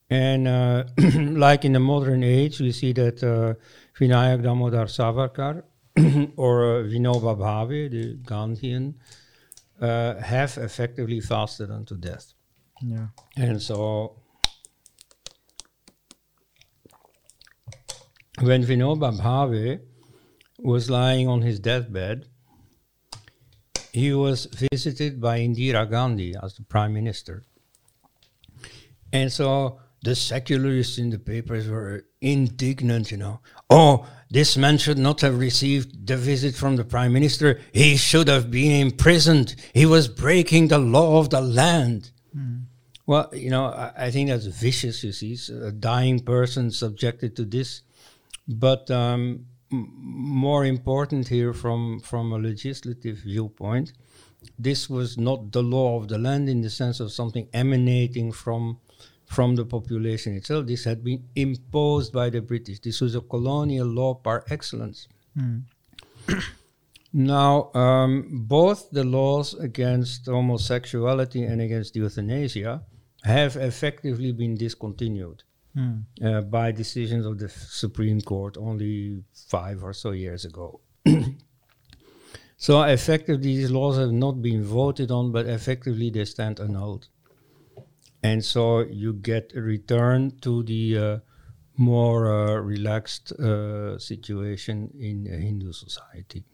[0.09, 0.85] And uh,
[1.47, 3.55] like in the modern age, we see that uh,
[3.99, 5.63] Vinayak Damodar Savarkar
[6.37, 8.95] or uh, Vinoba Bhave, the Gandhian,
[9.81, 12.35] uh, have effectively fasted unto death.
[12.83, 13.07] Yeah.
[13.37, 14.17] And so
[18.41, 19.81] when Vinoba Bhave
[20.59, 22.27] was lying on his deathbed,
[23.93, 27.43] he was visited by Indira Gandhi as the prime minister.
[29.13, 33.41] And so the secularists in the papers were indignant, you know.
[33.69, 37.61] Oh, this man should not have received the visit from the prime minister.
[37.73, 39.57] He should have been imprisoned.
[39.75, 42.11] He was breaking the law of the land.
[42.33, 42.59] Hmm.
[43.07, 45.03] Well, you know, I, I think that's vicious.
[45.03, 47.83] You see, So a dying person subjected to this,
[48.51, 53.93] but um, more important here from from a legislative viewpoint,
[54.59, 58.79] this was not the law of the land in the sense of something emanating from
[59.27, 60.67] from the population itself.
[60.67, 62.81] This had been imposed by the British.
[62.81, 65.09] This was a colonial law par excellence.
[67.13, 72.83] Now, um, both the laws against homosexuality and against euthanasia
[73.25, 75.43] have effectively been discontinued
[75.75, 75.99] Hmm.
[76.21, 80.81] uh, by decisions of the Supreme Court only five or so years ago.
[82.57, 87.09] so, effectively, these laws have not been voted on, but effectively they stand annulled.
[88.23, 91.19] And so you get a return to the uh,
[91.77, 96.45] more uh, relaxed uh, situation in Hindu society.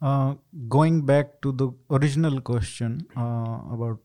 [0.00, 0.34] Uh,
[0.68, 3.98] going back to the original question uh, about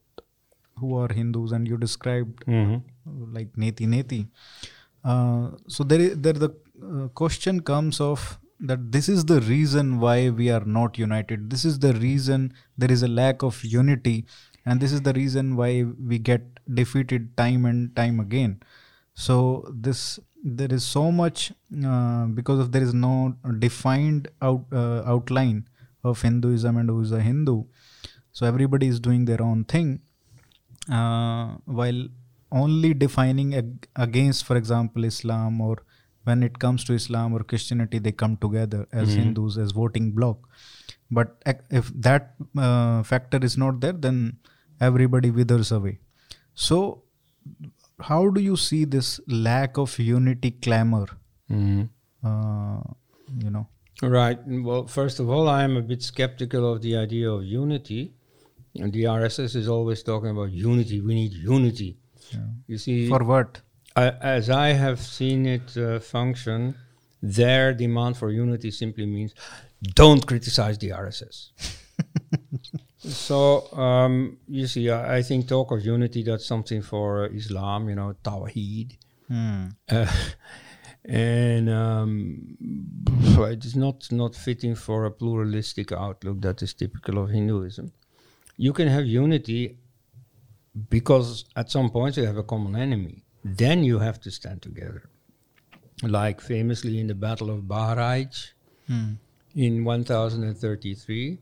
[0.80, 4.27] who are Hindus, and you described uh, like neti neti.
[5.03, 6.49] Uh, so there, is, there the
[6.81, 11.49] uh, question comes of that this is the reason why we are not united.
[11.49, 14.25] This is the reason there is a lack of unity,
[14.65, 16.41] and this is the reason why we get
[16.73, 18.61] defeated time and time again.
[19.13, 21.51] So this there is so much
[21.85, 25.67] uh, because of there is no defined out uh, outline
[26.03, 27.63] of Hinduism and who is a Hindu.
[28.31, 30.01] So everybody is doing their own thing,
[30.89, 32.07] uh, while
[32.61, 35.75] only defining ag- against, for example, Islam or
[36.29, 40.37] when it comes to Islam or Christianity, they come together as Hindus as voting bloc.
[41.11, 44.37] But ac- if that uh, factor is not there, then
[44.79, 45.99] everybody withers away.
[46.55, 46.79] So,
[48.09, 51.05] how do you see this lack of unity clamor?
[52.23, 52.81] Uh,
[53.43, 53.67] you know,
[54.01, 54.39] Right.
[54.47, 58.13] Well, first of all, I am a bit skeptical of the idea of unity.
[58.75, 60.99] And the RSS is always talking about unity.
[60.99, 61.97] We need unity.
[62.67, 63.61] You see, for what?
[63.95, 66.76] I, as I have seen it uh, function,
[67.21, 69.34] their demand for unity simply means
[69.95, 71.51] don't criticize the RSS.
[72.97, 77.89] so um, you see, I, I think talk of unity that's something for uh, Islam,
[77.89, 78.97] you know, Tawheed.
[79.28, 79.67] Hmm.
[79.89, 80.11] Uh,
[81.05, 82.57] and um,
[83.51, 87.91] it is not not fitting for a pluralistic outlook that is typical of Hinduism.
[88.57, 89.78] You can have unity
[90.89, 93.24] because at some point you have a common enemy.
[93.43, 95.03] Then you have to stand together,
[96.01, 98.51] like famously in the Battle of Bahraich
[98.88, 99.13] Hmm.
[99.55, 101.39] in 1033.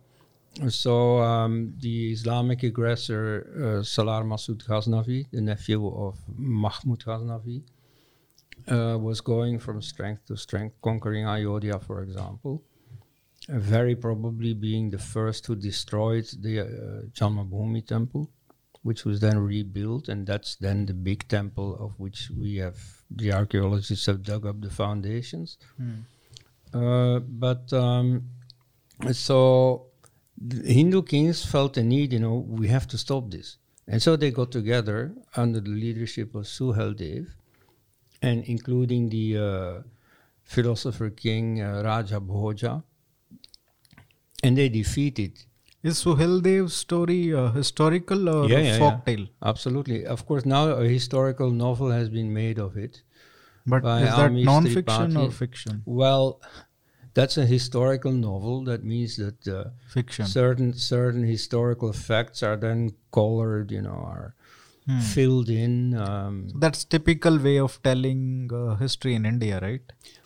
[0.69, 7.63] So um, the Islamic aggressor uh, Salar Masud Ghaznavi, the nephew of Mahmud Ghaznavi,
[8.67, 12.61] uh, was going from strength to strength, conquering Ayodhya, for example.
[13.49, 16.65] Uh, very probably being the first who destroyed the uh,
[17.17, 18.29] Janmabhoomi temple,
[18.83, 22.77] which was then rebuilt, and that's then the big temple of which we have
[23.09, 25.57] the archaeologists have dug up the foundations.
[26.73, 28.29] Uh, but um,
[29.11, 29.87] so
[30.37, 33.57] the Hindu kings felt the need, you know, we have to stop this.
[33.87, 37.27] And so they got together under the leadership of Suheldev,
[38.21, 39.81] and including the uh,
[40.43, 42.83] philosopher king uh, Raja Bhoja.
[44.43, 45.43] And they defeated.
[45.83, 49.15] Is Suheldev's story uh, historical or Yeah, a yeah, folk yeah.
[49.15, 49.27] tale?
[49.43, 50.05] Absolutely.
[50.05, 53.01] Of course, now a historical novel has been made of it.
[53.65, 55.81] But is that non-fiction or fiction?
[55.85, 56.39] Well,
[57.13, 58.63] that's a historical novel.
[58.65, 60.25] That means that uh, Fiction.
[60.25, 64.35] certain certain historical facts are then colored, you know, are
[64.87, 64.99] Hmm.
[64.99, 65.93] filled in.
[65.93, 69.81] Um, That's typical way of telling uh, history in India, right?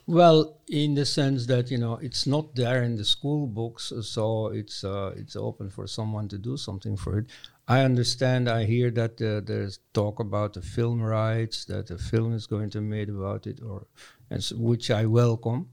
[0.07, 4.47] Well, in the sense that you know it's not there in the school books, so
[4.47, 7.25] it's uh, it's open for someone to do something for it.
[7.67, 8.47] I understand.
[8.47, 12.69] I hear that uh, there's talk about the film rights, that a film is going
[12.71, 13.87] to be made about it, or
[14.29, 15.69] and s which I welcome,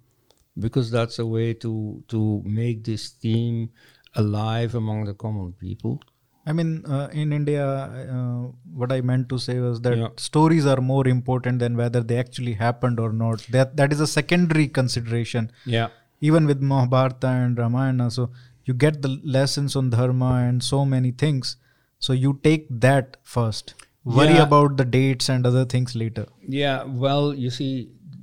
[0.58, 3.70] because that's a way to to make this theme
[4.14, 6.00] alive among the common people.
[6.44, 10.08] I mean, uh, in India, uh, what I meant to say was that Yeah.
[10.16, 13.46] stories are more important than whether they actually happened or not.
[13.56, 15.50] That that is a secondary consideration.
[15.66, 15.88] Yeah.
[16.20, 18.30] Even with Mahabharata and Ramayana, so
[18.64, 21.56] you get the lessons on dharma and so many things.
[21.98, 23.74] So you take that first.
[24.04, 24.42] Worry Yeah.
[24.48, 26.26] about the dates and other things later.
[26.60, 27.72] Yeah, well, you see,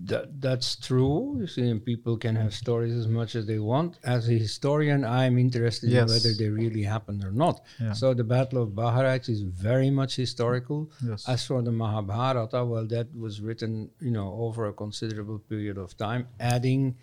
[0.10, 1.38] that that's true.
[1.40, 3.92] You see, and people can have stories as much as they want.
[4.04, 6.02] As a historian, I'm interested Yes.
[6.10, 7.56] in whether they really happened or not.
[7.80, 7.94] Yeah.
[7.94, 10.80] So the Battle of Bahraich is very much historical.
[11.10, 11.28] Yes.
[11.28, 15.96] As for the Mahabharata, well, that was written, you know, over a considerable period of
[15.98, 16.96] time, adding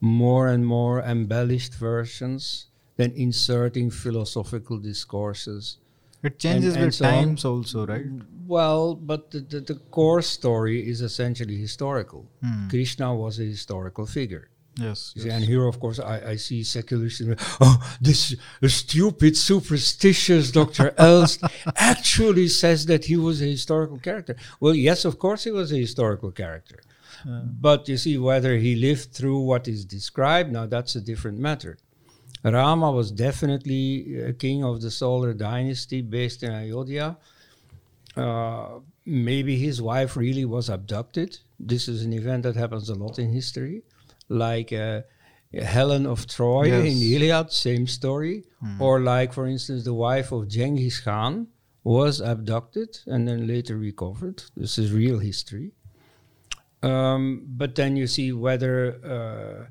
[0.00, 5.78] more and more embellished versions, then inserting philosophical discourses
[6.22, 8.04] It changes and with so times also, right?
[8.50, 12.22] Well, but the, the, the core story is essentially historical.
[12.42, 12.68] Hmm.
[12.68, 14.50] Krishna was a historical figure.
[14.76, 15.14] Yes.
[15.16, 17.22] See, And here, of course, I, I see secularists.
[17.60, 18.34] Oh, this
[18.66, 20.94] stupid, superstitious Dr.
[20.98, 21.40] Elst
[21.76, 24.34] actually says that he was a historical character.
[24.58, 26.80] Well, yes, of course, he was a historical character.
[27.66, 31.76] But you see, whether he lived through what is described, now that's a different matter.
[32.42, 37.18] Rama was definitely a king of the solar dynasty based in Ayodhya.
[38.16, 41.38] Uh, maybe his wife really was abducted.
[41.58, 43.82] This is an event that happens a lot in history,
[44.28, 45.02] like uh,
[45.54, 46.86] Helen of Troy Yes.
[46.92, 48.44] in the Iliad, same story.
[48.78, 51.48] Or like, for instance, the wife of Genghis Khan
[51.82, 54.42] was abducted and then later recovered.
[54.56, 55.72] This is real history.
[56.82, 59.68] Um, but then you see whether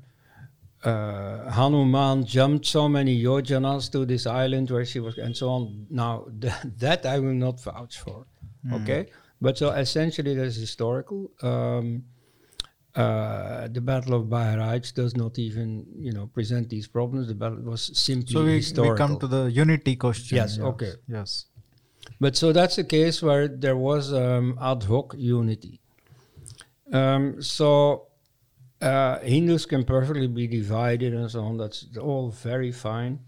[0.84, 5.86] uh, Hanuman jumped so many yojanas to this island where she was, and so on.
[5.90, 8.26] Now th- that I will not vouch for.
[8.72, 9.06] Okay,
[9.40, 11.30] but so essentially that's historical.
[11.42, 12.04] Um,
[12.94, 17.28] uh, the Battle of Bahraich does not even, you know, present these problems.
[17.28, 18.44] The battle was simply So
[18.82, 20.36] we, we come to the unity question.
[20.36, 20.92] Yes, okay.
[21.06, 21.46] Yes.
[22.18, 25.80] But so that's a case where there was um, ad hoc unity.
[26.92, 28.08] Um, so
[28.80, 31.56] uh, Hindus can perfectly be divided and so on.
[31.58, 33.20] That's all very fine.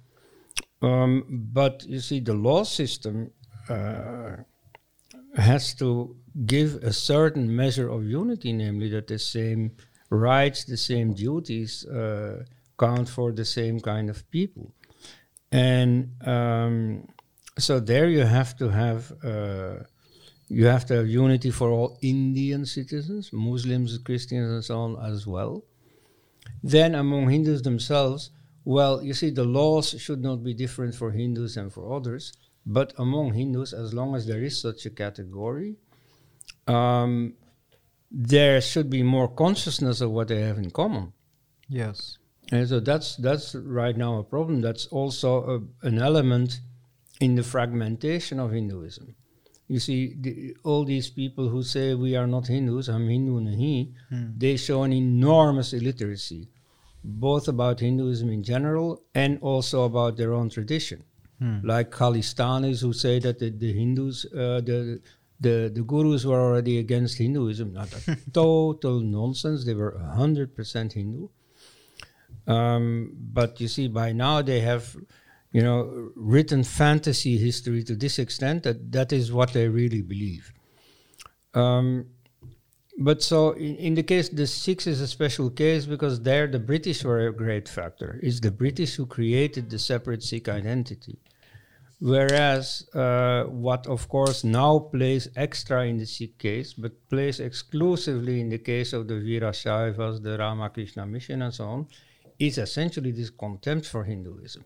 [0.81, 3.31] Um, but you see, the law system
[3.69, 4.37] uh,
[5.37, 9.73] has to give a certain measure of unity, namely that the same
[10.11, 12.45] rights, the same duties uh,
[12.79, 14.73] count for the same kind of people.
[15.53, 17.09] And um,
[17.59, 19.85] so there you have to have uh,
[20.53, 25.27] you have to have unity for all Indian citizens, Muslims, Christians, and so on as
[25.27, 25.65] well.
[26.63, 28.31] Then among Hindus themselves,
[28.65, 32.33] well, you see, the laws should not be different for Hindus and for others,
[32.67, 35.77] but among Hindus, as long as there is such a category,
[36.69, 37.35] um,
[38.11, 41.13] there should be more consciousness of what they have in common.
[41.69, 42.19] Yes.
[42.51, 44.61] And so that's that's right now a problem.
[44.61, 45.29] That's also
[45.83, 46.61] a, an element
[47.21, 49.17] in the fragmentation of Hinduism.
[49.73, 53.75] You see, the, all these people who say we are not Hindus, I'm Hindu nahi,
[54.43, 56.43] they show an enormous illiteracy,
[57.03, 61.01] both about Hinduism in general and also about their own tradition.
[61.73, 65.01] Like Khalistanis who say that the, the Hindus, uh, the,
[65.41, 67.73] the the gurus were already against Hinduism.
[67.73, 69.65] Not a total nonsense.
[69.65, 71.29] They were hundred percent Hindu.
[72.47, 74.97] Um, but you see, by now they have,
[75.53, 80.53] you know, written fantasy history to this extent that that is what they really believe.
[81.55, 82.07] Um,
[82.99, 86.59] but so in, in the case, the Sikhs is a special case because there the
[86.59, 88.19] British were a great factor.
[88.23, 91.19] It's the British who created the separate Sikh identity.
[92.01, 98.41] Whereas uh, what, of course, now plays extra in the Sikh case, but plays exclusively
[98.41, 101.87] in the case of the Veerasaivas, the Ramakrishna mission, and so on,
[102.41, 104.65] is essentially this contempt for Hinduism.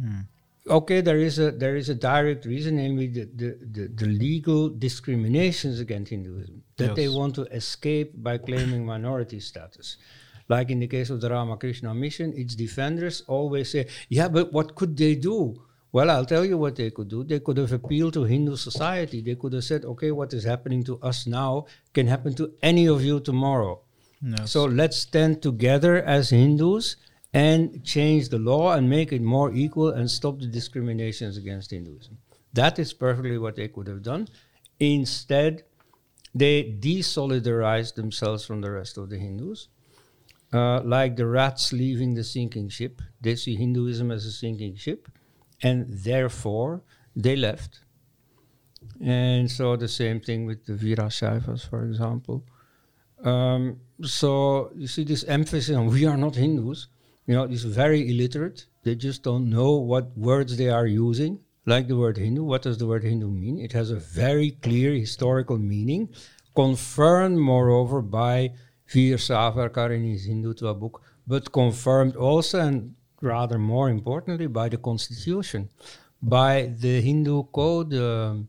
[0.00, 0.20] Hmm.
[0.68, 4.68] Okay, there is a there is a direct reason, namely the, the, the, the legal
[4.68, 9.96] discriminations against Hinduism that they want to escape by claiming minority status.
[10.48, 14.74] Like in the case of the Ramakrishna mission, its defenders always say, "Yeah, but what
[14.74, 17.24] could they do?" Well, I'll tell you what they could do.
[17.24, 19.22] They could have appealed to Hindu society.
[19.22, 22.86] They could have said, "Okay, what is happening to us now can happen to any
[22.86, 23.80] of you tomorrow."
[24.20, 24.50] Yes.
[24.50, 26.96] So let's stand together as Hindus
[27.32, 32.18] and change the law and make it more equal and stop the discriminations against Hinduism.
[32.52, 34.28] That is perfectly what they could have done.
[34.80, 35.64] Instead,
[36.34, 39.68] they desolidarized themselves from the rest of the Hindus.
[40.52, 45.08] Uh, like the rats leaving the sinking ship, they see Hinduism as a sinking ship,
[45.62, 46.82] and therefore
[47.14, 47.80] they left.
[49.04, 52.44] And so the same thing with the Veerasaivas, for example.
[53.22, 56.88] Um, so you see this emphasis on we are not Hindus.
[57.28, 58.64] You know, it's very illiterate.
[58.84, 61.40] They just don't know what words they are using.
[61.66, 63.58] Like the word Hindu, what does the word Hindu mean?
[63.58, 66.08] It has a very clear historical meaning,
[66.56, 68.54] confirmed moreover by
[68.86, 74.78] Veer Savarkar in his Hindutva book, but confirmed also and rather more importantly by the
[74.78, 75.68] constitution,
[76.22, 77.92] by the Hindu code.
[77.92, 78.48] Um,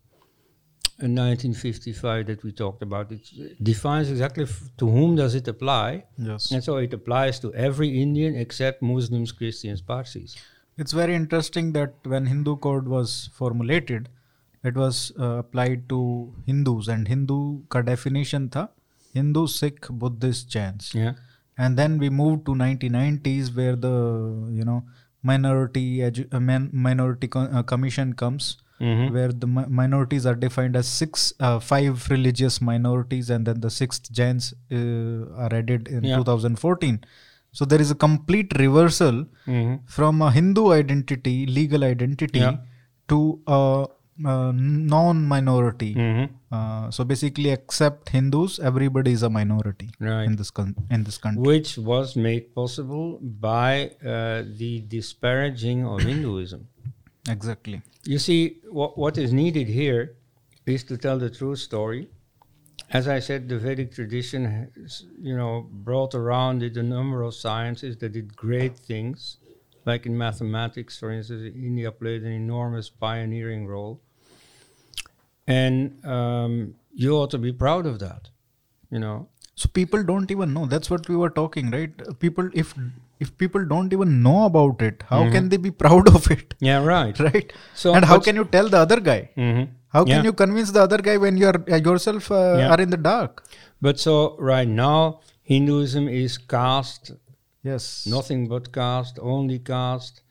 [1.02, 3.12] in 1955 that we talked about.
[3.12, 6.52] It defines exactly f- to whom does it apply, yes.
[6.52, 10.36] and so it applies to every Indian except Muslims, Christians, Parsis.
[10.78, 14.10] It's very interesting that when Hindu code was formulated,
[14.64, 18.68] it was uh, applied to Hindus and Hindu का definition था
[19.14, 20.94] Hindu, Sikh, Buddhist, Jains.
[20.94, 21.14] Yeah,
[21.58, 23.94] And then we moved to 1990s where the
[24.58, 24.84] you know
[25.24, 29.12] minority edu- uh, man, minority co- uh, commission comes Mhm.
[29.16, 33.70] where the mi- minorities are defined as six, uh, five religious minorities, and then the
[33.80, 36.18] sixth Jains uh, are added in Yeah.
[36.18, 37.00] 2014.
[37.52, 39.80] So there is a complete reversal Mhm.
[39.98, 42.58] from a Hindu identity, legal identity, Yeah.
[43.08, 43.62] to a,
[44.26, 44.54] a
[45.00, 45.92] non-minority.
[45.96, 46.30] Mhm.
[46.52, 50.26] Uh, so basically, except Hindus, everybody is a minority Right.
[50.30, 51.44] in this con- in this country.
[51.52, 53.06] Which was made possible
[53.50, 53.72] by
[54.16, 56.62] uh, the disparaging of Hinduism.
[57.28, 57.82] Exactly.
[58.06, 60.16] You see, what, what is needed here
[60.66, 62.10] is to tell the true story.
[62.92, 67.36] As I said, the Vedic tradition, has, you know, brought around it a number of
[67.36, 69.38] sciences that did great things.
[69.86, 74.02] Like in mathematics, for instance, India played an enormous pioneering role.
[75.48, 78.30] And um, you ought to be proud of that,
[78.92, 79.28] you know.
[79.56, 80.66] So people don't even know.
[80.66, 82.20] That's what we were talking, right?
[82.20, 82.74] People, if
[83.20, 86.84] if people don't even know about it, how can they be proud of it, Yeah,
[86.84, 87.20] right.
[87.28, 87.52] right?
[87.74, 89.30] So, and how can you tell the other guy?
[89.38, 89.68] Mhm.
[89.96, 90.24] How can Yeah.
[90.30, 92.72] you convince the other guy when you are uh, yourself uh, Yeah.
[92.74, 93.44] are in the dark?
[93.82, 94.16] But so
[94.52, 97.12] right now, Hinduism is caste
[97.64, 98.06] Yes.
[98.08, 100.22] nothing but caste, only caste.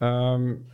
[0.00, 0.64] Um,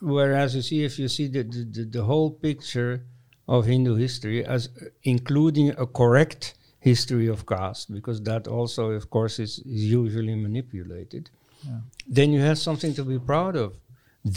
[0.00, 3.04] whereas you see, if you see the, the, the, whole picture
[3.48, 4.68] of Hindu history as
[5.02, 6.54] including a correct
[6.90, 11.24] history of caste, because that also, of course, is, is usually manipulated,
[11.66, 11.80] Yeah.
[12.16, 13.70] then you have something to be proud of.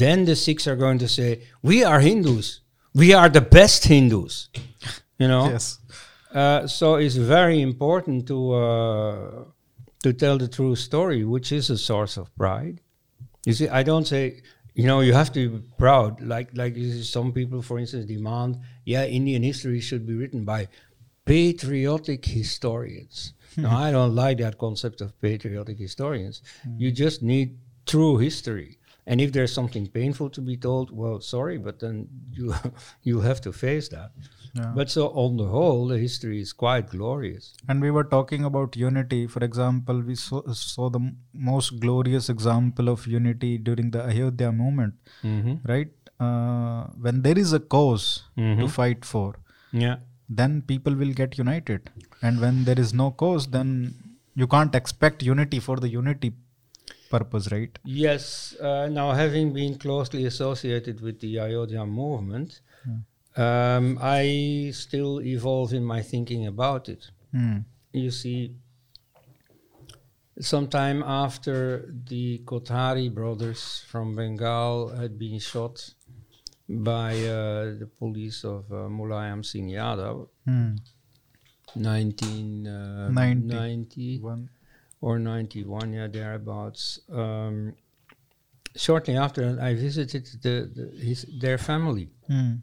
[0.01, 1.30] Then the Sikhs are going to say,
[1.69, 2.47] "We are Hindus.
[3.01, 4.35] We are the best Hindus."
[5.21, 5.45] You know.
[5.53, 5.65] Yes.
[6.41, 9.43] Uh, so it's very important to uh,
[10.05, 12.77] to tell the true story, which is a source of pride.
[13.47, 14.23] You see, I don't say
[14.80, 16.11] you know you have to be proud.
[16.34, 18.51] Like like you see some people, for instance, demand
[18.85, 20.61] yeah Indian history should be written by
[21.34, 23.34] patriotic historians.
[23.57, 26.41] now, I don't like that concept of patriotic historians.
[26.84, 28.69] You just need true history.
[29.11, 31.95] And if there's something painful to be told, well, sorry, but then
[32.39, 32.53] you
[33.10, 34.11] you have to face that.
[34.60, 34.72] Yeah.
[34.80, 37.47] But so on the whole, the history is quite glorious.
[37.68, 39.22] And we were talking about unity.
[39.35, 41.18] For example, we saw, saw the m-
[41.51, 45.56] most glorious example of unity during the Ayodhya movement, Mm-hmm.
[45.73, 45.91] right?
[46.27, 48.07] Uh, when there is a cause
[48.38, 48.69] to Mhm.
[48.77, 49.27] fight for,
[49.85, 49.97] Yeah.
[50.30, 51.89] Then people will get united.
[52.22, 53.93] And when there is no cause, then
[54.35, 56.34] you can't expect unity for the unity
[57.10, 57.77] purpose, right?
[57.84, 58.56] Yes.
[58.60, 62.61] Uh, now, having been closely associated with the Ayodhya movement,
[63.35, 67.10] um, I still evolve in my thinking about it.
[67.31, 67.60] Hmm.
[67.91, 68.56] You see,
[70.39, 75.93] sometime after the Kothari brothers from Bengal had been shot
[76.69, 80.75] by uh, the police of uh, Mulayam Singh Yadav, Hmm.
[81.75, 84.19] 1990 90.
[84.19, 84.49] One.
[85.01, 86.99] or 91, yeah, thereabouts.
[87.11, 87.73] Um,
[88.75, 92.09] shortly after that, I visited the, the, his, their family.
[92.27, 92.53] Hmm.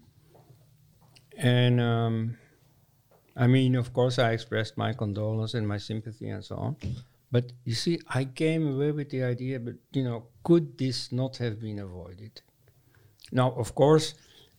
[1.37, 2.37] And um,
[3.37, 6.77] I mean, of course, I expressed my condolence and my sympathy and so on.
[7.31, 11.37] But you see, I came away with the idea, but you know, could this not
[11.39, 12.41] have been avoided?
[13.33, 14.15] Now, of course,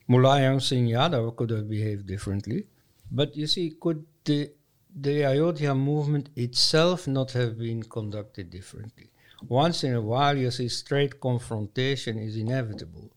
[0.09, 2.65] Mulayam Singh Yadav could have behaved differently,
[3.11, 4.51] but you see, could the
[4.99, 9.09] the Ayodhya movement itself not have been conducted differently?
[9.47, 13.11] Once in a while, you see, straight confrontation is inevitable.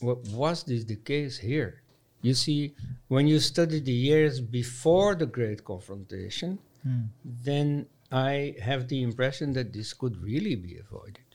[0.00, 1.82] What was this the case here?
[2.22, 2.74] You see,
[3.08, 7.02] when you study the years before the Great Confrontation, Hmm.
[7.24, 11.28] then I have the impression that this could really be avoided.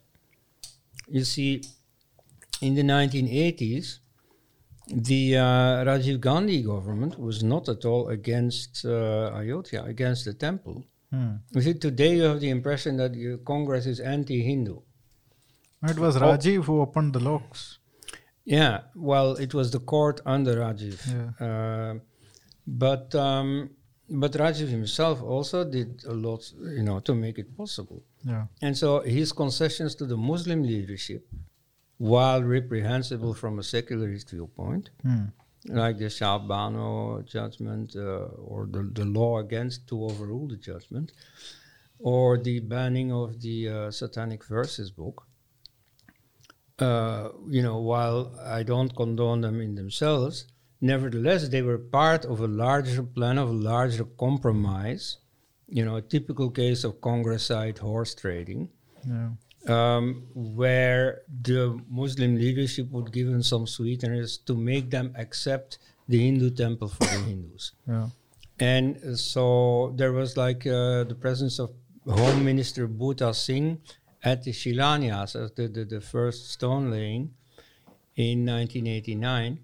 [1.07, 1.61] You see,
[2.61, 3.99] in the 1980s,
[4.87, 5.41] the uh,
[5.85, 10.85] Rajiv Gandhi government was not at all against uh, Ayodhya, against the temple.
[11.11, 11.35] Hmm.
[11.53, 14.79] You see, today you have the impression that the Congress is anti-Hindu.
[15.83, 17.79] It was Rajiv who opened the locks.
[18.43, 20.97] Yeah, well, it was the court under Rajiv.
[21.07, 21.45] Yeah.
[21.45, 21.93] Uh,
[22.67, 23.71] but um,
[24.09, 28.03] but Rajiv himself also did a lot, you know, to make it possible.
[28.23, 28.45] Yeah.
[28.61, 31.27] And so his concessions to the Muslim leadership,
[31.97, 35.25] while reprehensible from a secularist viewpoint, Hmm.
[35.67, 41.11] like the Shah Bano judgment uh, or the, the law against to overrule the judgment,
[41.99, 45.25] or the banning of the uh, Satanic Verses book.
[46.77, 50.45] Uh, you know, while I don't condone them in themselves,
[50.81, 55.17] nevertheless, they were part of a larger plan, of a larger compromise.
[55.67, 58.69] You know, a typical case of Congress-side horse trading
[59.07, 59.29] Yeah.
[59.67, 66.19] Um, where the Muslim leadership would give them some sweeteners to make them accept the
[66.23, 67.71] Hindu temple for the Hindus.
[67.87, 68.09] Yeah.
[68.59, 71.71] And uh, so there was like uh, the presence of
[72.07, 73.81] Home Minister Buta Singh
[74.23, 77.33] at the Shilanyas, as the, the, the first stone laying.
[78.15, 79.59] in 1989.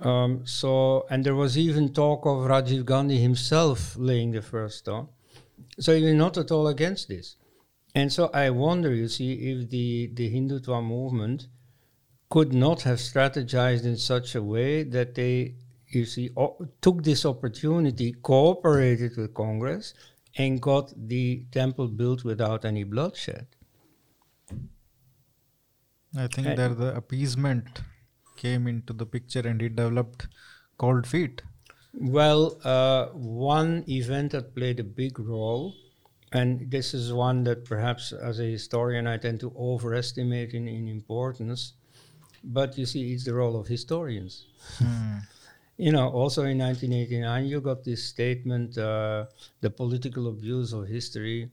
[0.00, 5.08] Um, so, and there was even talk of Rajiv Gandhi himself laying the first stone.
[5.78, 7.36] So he was not at all against this.
[7.94, 11.48] And so I wonder, you see, if the, the Hindutva movement
[12.30, 15.56] could not have strategized in such a way that they,
[15.88, 19.94] you see, o- took this opportunity, cooperated with Congress,
[20.36, 23.46] and got the temple built without any bloodshed.
[26.14, 27.80] I think Uh, there the appeasement
[28.36, 30.28] came into the picture and he developed
[30.76, 31.40] cold feet.
[31.94, 35.74] Well, uh, one event that played a big role,
[36.32, 40.88] and this is one that perhaps as a historian I tend to overestimate in, in
[40.88, 41.72] importance,
[42.44, 44.46] but you see, it's the role of historians.
[44.78, 45.18] Hmm.
[45.76, 49.26] You know, also in 1989, you got this statement, uh,
[49.60, 51.50] the political abuse of history,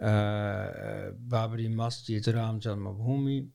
[0.00, 3.46] uh, Babri Masjid Ram Janmabhoomi,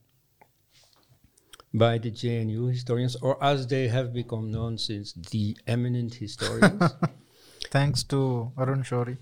[1.74, 6.94] by the JNU historians, or as they have become known since, the eminent historians.
[7.70, 9.18] Thanks to Arun Shourie.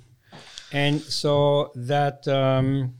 [0.73, 2.95] And so that, um,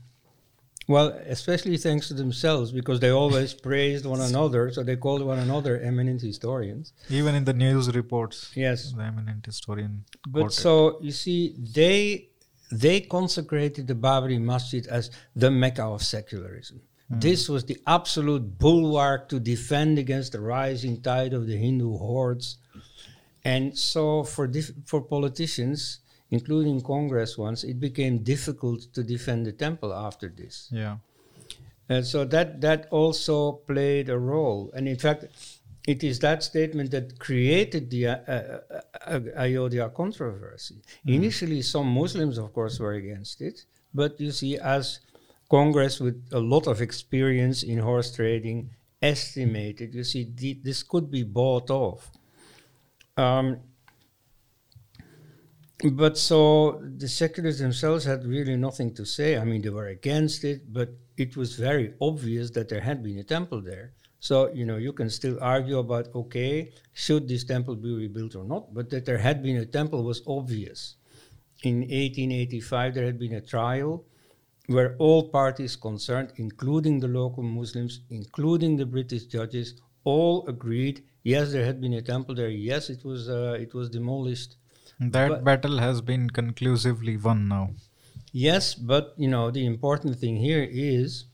[0.86, 5.38] well, especially thanks to themselves, because they always praised one another, so they called one
[5.38, 6.92] another eminent historians.
[7.10, 10.04] Even in the news reports, Yes, the eminent historian.
[10.28, 12.28] But so you see, they
[12.70, 16.80] they consecrated the Babri Masjid as the Mecca of secularism.
[17.10, 22.56] This was the absolute bulwark to defend against the rising tide of the Hindu hordes.
[23.44, 29.52] And so for dif- for politicians, including Congress once, it became difficult to defend the
[29.52, 30.68] temple after this.
[30.72, 30.96] yeah.
[31.88, 34.70] And so that that also played a role.
[34.74, 35.26] And in fact,
[35.86, 40.76] it is that statement that created the uh, uh, uh, Ayodhya controversy.
[41.06, 43.66] Initially, some Muslims, of course, were against it.
[43.92, 45.00] But you see, as
[45.50, 48.70] Congress, with a lot of experience in horse trading,
[49.02, 52.10] estimated, you see, th- this could be bought off.
[53.18, 53.60] Um,
[55.92, 59.36] but so the secularists themselves had really nothing to say.
[59.36, 63.18] I mean, they were against it, but it was very obvious that there had been
[63.18, 63.92] a temple there.
[64.20, 68.44] So, you know, you can still argue about, okay, should this temple be rebuilt or
[68.44, 68.72] not?
[68.72, 70.96] But that there had been a temple was obvious.
[71.62, 74.04] In 1885, there had been a trial
[74.66, 79.74] where all parties concerned, including the local Muslims, including the British judges,
[80.04, 82.48] all agreed, yes, there had been a temple there.
[82.48, 84.56] Yes, it was, uh, it was demolished.
[85.00, 87.70] That But- battle has been conclusively won now.
[88.32, 91.24] Yes, but you know the important thing here is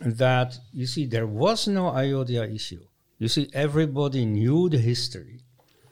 [0.00, 2.80] that you see there was no Ayodhya issue.
[3.18, 5.40] You see, everybody knew the history.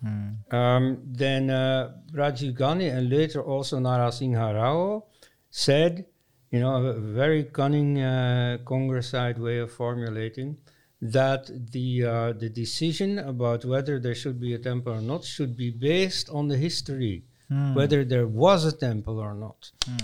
[0.01, 0.55] Hmm.
[0.55, 5.05] Um, then uh, Rajiv Gandhi and later also Narasingha Rao
[5.51, 6.07] said,
[6.51, 10.57] you know, a very cunning uh, Congressite way of formulating
[11.01, 15.57] that the uh, the decision about whether there should be a temple or not should
[15.57, 17.75] be based on the history, Hmm.
[17.75, 19.97] whether there was a temple or not Hmm.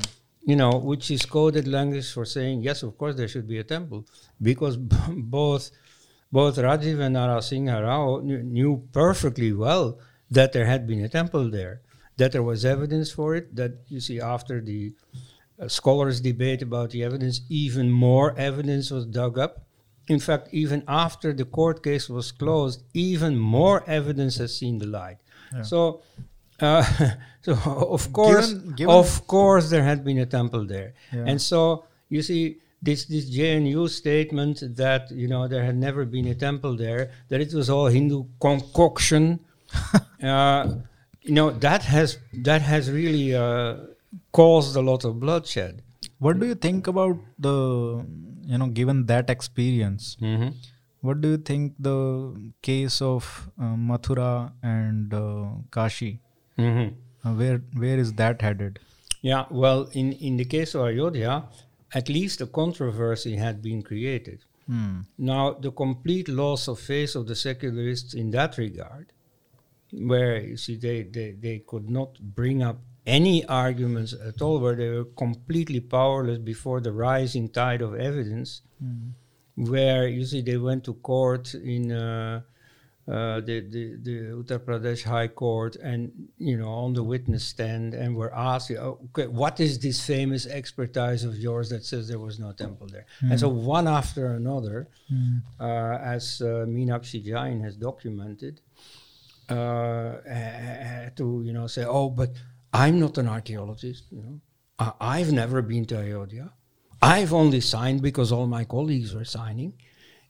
[0.50, 3.64] you know, which is coded language for saying yes, of course there should be a
[3.64, 4.06] temple,
[4.40, 4.96] because b-
[5.38, 5.70] both
[6.32, 9.98] both Rajiv and Narasingha Rao knew, knew perfectly well
[10.30, 11.80] that there had been a temple there,
[12.16, 13.54] that there was evidence for it.
[13.54, 14.94] That you see after the
[15.60, 19.64] uh, scholars debate about the evidence, even more evidence was dug up.
[20.08, 24.86] In fact, even after the court case was closed, even more evidence has seen the
[24.86, 25.18] light.
[25.54, 25.62] Yeah.
[25.62, 26.02] So.
[26.60, 26.84] Uh,
[27.42, 27.52] so
[27.96, 31.24] of course, Given- given- of course, there had been a temple there, Yeah.
[31.26, 36.28] and so you see this this JNU statement that you know there had never been
[36.28, 39.40] a temple there, that it was all Hindu concoction.
[40.22, 40.74] uh,
[41.22, 42.18] you know that has
[42.48, 43.76] that has really uh,
[44.32, 45.82] caused a lot of bloodshed.
[46.18, 48.04] What do you think about the,
[48.46, 50.48] you know, given that experience, Mm-hmm.
[51.00, 51.96] what do you think the
[52.62, 53.26] case of
[53.58, 56.20] uh, Mathura and uh, Kashi?
[56.58, 56.94] Mm-hmm.
[57.28, 58.78] Uh, where where is that headed?
[59.22, 61.44] Yeah, well, in in the case of Ayodhya,
[62.00, 64.44] at least a controversy had been created.
[64.66, 65.00] Hmm.
[65.18, 69.12] Now, the complete loss of face of the secularists in that regard,
[70.12, 74.74] where you see they, they, they could not bring up any arguments at all, where
[74.74, 79.10] they were completely powerless before the rising tide of evidence, Hmm.
[79.56, 82.40] where you see they went to court in uh,
[83.06, 87.92] uh, the, the, the Uttar Pradesh High Court and, you know, on the witness stand
[87.92, 92.18] and were asked, "Oh, okay, what is this famous expertise of yours that says there
[92.18, 93.04] was no temple there?
[93.30, 95.36] And so one after another, Hmm.
[95.60, 98.62] uh, as uh, Meenakshi Jain has documented,
[99.50, 102.30] uh, had to, you know, say, oh, but
[102.74, 104.40] I'm not an archaeologist, you know.
[104.78, 106.52] I I've never been to Ayodhya.
[107.00, 109.74] I've only signed because all my colleagues were signing.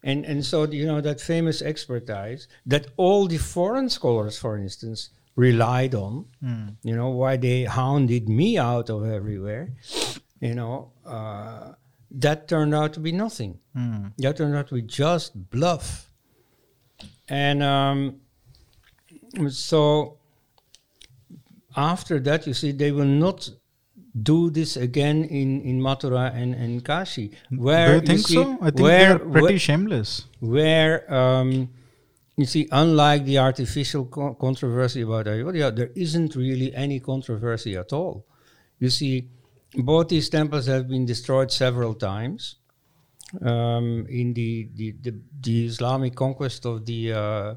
[0.03, 5.09] And and so you know that famous expertise that all the foreign scholars, for instance,
[5.35, 6.25] relied on.
[6.83, 9.73] You know why they hounded me out of everywhere.
[10.39, 11.73] You know uh,
[12.11, 13.59] that turned out to be nothing.
[13.73, 14.07] Hmm.
[14.19, 16.11] That turned out to be just bluff.
[17.27, 18.21] And um,
[19.49, 20.14] so
[21.75, 23.49] after that, you see, they will not
[24.21, 27.31] do this again in, in Mathura and, and Kashi.
[27.49, 28.57] Where Do you think see, so?
[28.61, 30.25] I think where, they are pretty where- shameless.
[30.39, 31.69] where um,
[32.37, 37.91] you see, unlike the artificial co- controversy about Ayodhya, there isn't really any controversy at
[37.93, 38.25] all.
[38.79, 39.29] You see,
[39.73, 42.55] both these temples have been destroyed several times.
[43.41, 47.55] Um, in the, the, the, the Islamic conquest of the uh,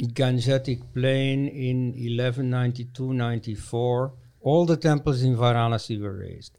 [0.00, 6.58] Gangetic plain in 1192-94, all the temples in Varanasi were razed.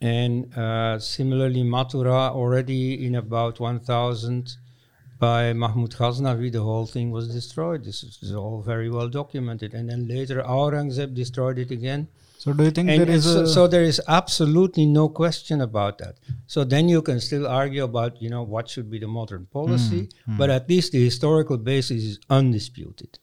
[0.00, 4.56] And uh, similarly, Mathura already in about 1000
[5.18, 7.84] by Mahmud Ghaznavi, the whole thing was destroyed.
[7.84, 9.74] This is, this is all very well documented.
[9.74, 12.08] And then later, Aurangzeb destroyed it again.
[12.44, 15.62] So do you think And, there is so, a so there is absolutely no question
[15.62, 16.16] about that.
[16.46, 20.10] So then you can still argue about, you know, what should be the modern policy,
[20.26, 23.18] but at least the historical basis is undisputed.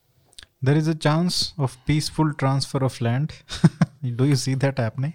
[0.68, 3.32] there is a chance of peaceful transfer of land?
[4.22, 5.14] do you see that happening?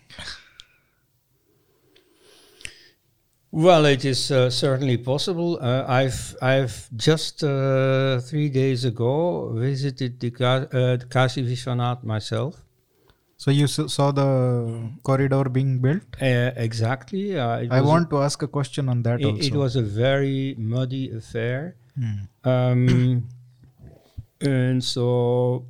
[3.50, 5.58] Well, it is uh, certainly possible.
[5.60, 12.65] Uh, I've I've just uh, three days ago visited the Ka- uh, Kashi Vishwanath myself.
[13.46, 16.02] So you saw the corridor being built?
[16.20, 17.38] Uh, exactly.
[17.38, 19.46] Uh, I was a- want to ask a question on that it, also.
[19.46, 22.24] it was a very muddy affair, Hmm.
[22.44, 23.28] um,
[24.40, 25.64] and so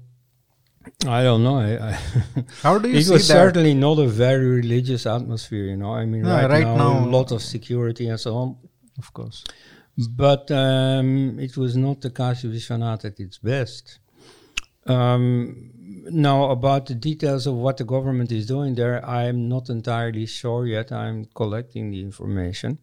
[1.07, 1.59] I don't know.
[1.59, 1.99] I, I
[2.63, 3.35] How do you it was that?
[3.41, 5.65] certainly not a very religious atmosphere.
[5.73, 8.35] You know, I mean, No, right, right now, now- a lot of security and so
[8.37, 8.57] on.
[8.97, 9.45] Of course.
[10.25, 13.99] But um, it was not the Kashi Vishwanath at its best.
[14.87, 15.73] Um,
[16.12, 20.66] now, about the details of what the government is doing there, I'm not entirely sure
[20.68, 20.92] yet.
[20.92, 22.78] I'm collecting the information.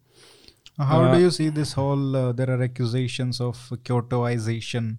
[0.77, 2.15] How Uh, do you see this whole?
[2.15, 4.97] Uh, there are accusations of Kyotoization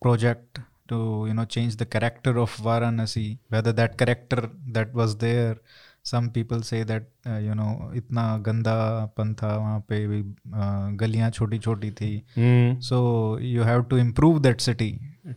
[0.00, 0.98] project to
[1.28, 3.38] you know change the character of Varanasi.
[3.48, 5.56] Whether that character that was there,
[6.02, 8.76] some people say that uh, you know इतना गंदा
[9.16, 12.12] पन था वहाँ पे भी uh, गलियाँ छोटी छोटी थी.
[12.90, 13.02] So
[13.38, 14.90] you have to improve that city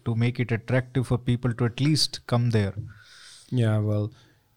[0.04, 2.74] to make it attractive for people to at least come there.
[3.50, 4.10] Yeah, well,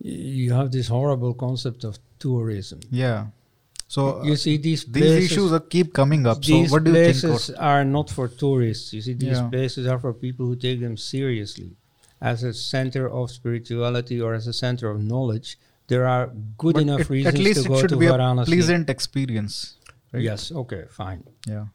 [0.03, 0.10] y-
[0.43, 2.80] you have this horrible concept of tourism.
[2.89, 3.27] Yeah.
[3.88, 6.43] So You see, these these issues are keep coming up.
[6.45, 7.22] So what do you think?
[7.22, 8.93] places are not for tourists.
[8.93, 9.49] You see, these Yeah.
[9.49, 11.72] places are for people who take them seriously
[12.22, 15.57] as a center of spirituality or as a center of knowledge.
[15.88, 16.27] There are
[16.57, 19.76] good But enough it- reasons at least it should to be a pleasant experience.
[20.14, 20.22] right?
[20.23, 20.51] Yes.
[20.51, 20.84] Okay.
[20.89, 21.23] Fine.
[21.47, 21.65] Yeah.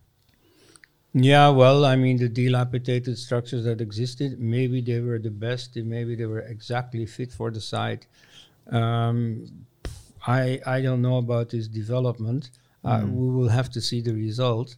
[1.14, 1.48] Yeah.
[1.50, 5.76] Well, I mean, the dilapidated structures that existed, maybe they were the best.
[5.76, 8.06] Maybe they were exactly fit for the site.
[8.70, 9.46] Um,
[10.26, 12.50] I I don't know about this development.
[12.84, 14.76] Uh, we will have to see the result.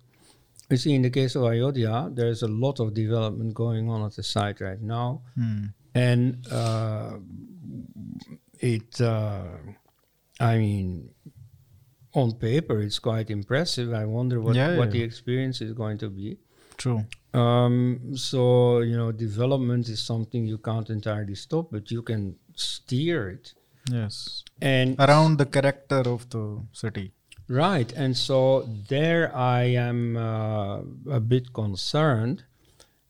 [0.71, 4.15] You see, in the case of Ayodhya, there's a lot of development going on at
[4.17, 5.65] the site right now, Hmm.
[5.95, 7.19] and uh,
[8.61, 9.01] it.
[9.01, 9.45] Uh,
[10.39, 11.11] I mean,
[12.16, 13.93] on paper, it's quite impressive.
[13.93, 14.93] I wonder what Yeah, what yeah.
[14.97, 16.38] the experience is going to be.
[16.76, 17.05] True.
[17.32, 23.28] Um, so you know, development is something you can't entirely stop, but you can steer
[23.28, 23.55] it.
[23.90, 24.43] Yes.
[24.60, 27.12] And Around the character of the city.
[27.48, 30.80] Right, and so there I am uh,
[31.18, 32.43] a bit concerned.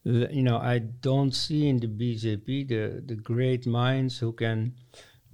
[0.05, 4.75] You know, I don't see in the BJP the, the great minds who can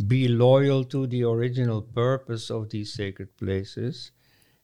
[0.06, 4.10] be loyal to the original purpose of these sacred places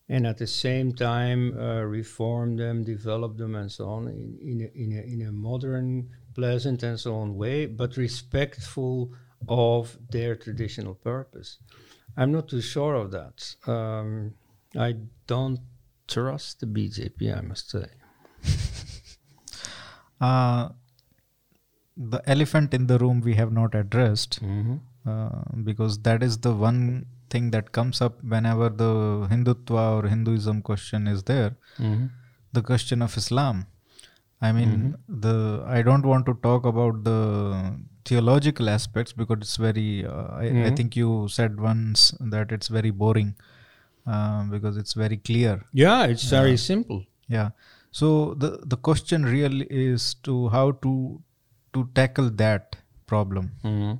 [0.08, 4.60] and at the same time uh, reform them, develop them, and so on in, in,
[4.62, 9.12] a, in, a, in a modern, pleasant, and so on way, but respectful
[9.48, 11.58] of their traditional purpose.
[12.16, 13.54] I'm not too sure of that.
[13.66, 14.34] Um,
[14.76, 14.96] I
[15.26, 15.60] don't
[16.06, 17.86] trust the BJP, I must say.
[20.20, 20.70] Uh,
[21.96, 24.78] the elephant in the room we have not addressed Mm-hmm.
[25.08, 26.80] Uh, because that is the one
[27.34, 28.92] thing that comes up whenever the
[29.32, 31.50] Hindutva or Hinduism question is there.
[31.78, 32.06] Mm-hmm.
[32.58, 33.66] The question of Islam.
[34.46, 34.72] I mean,
[35.26, 35.34] the
[35.76, 37.20] I don't want to talk about the
[38.10, 39.88] theological aspects because it's very.
[40.06, 40.76] Uh, I, I Mhm.
[40.80, 42.04] think you said once
[42.34, 43.32] that it's very boring
[44.06, 45.54] uh, because it's very clear.
[45.84, 47.00] Yeah, it's very simple.
[47.38, 47.50] Yeah.
[48.00, 48.10] So
[48.44, 50.92] the the question really is to how to
[51.76, 52.76] to tackle that
[53.14, 53.92] problem Mm-hmm.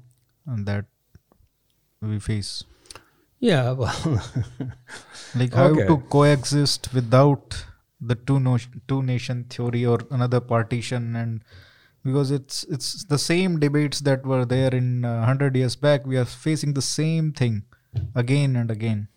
[0.53, 0.87] and that
[2.01, 2.65] we face.
[3.41, 3.95] Yeah, well,
[5.35, 5.87] Like how Okay.
[5.87, 7.65] to coexist without
[8.01, 11.43] the two no, two nation theory or another partition and
[12.05, 16.17] because it's it's the same debates that were there in uh, 100 years back we
[16.17, 17.65] are facing the same thing
[18.15, 19.09] again and again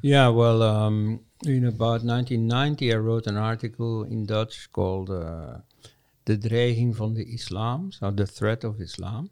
[0.00, 5.58] yeah well um, in about 1990 i wrote an article in dutch called uh,
[6.24, 9.30] de dreiging van de islam so the threat of islam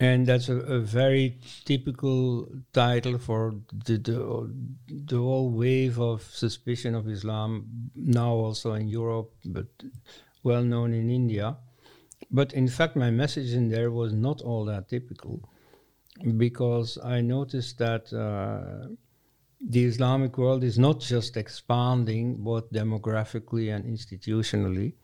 [0.00, 3.54] and that's a, a, very typical title for
[3.86, 4.50] the, the,
[4.88, 9.66] the whole wave of suspicion of Islam now also in Europe, but
[10.42, 11.56] well known in India.
[12.30, 15.48] But in fact, my message in there was not all that typical
[16.36, 18.88] because I noticed that uh,
[19.60, 24.94] the Islamic world is not just expanding both demographically and institutionally,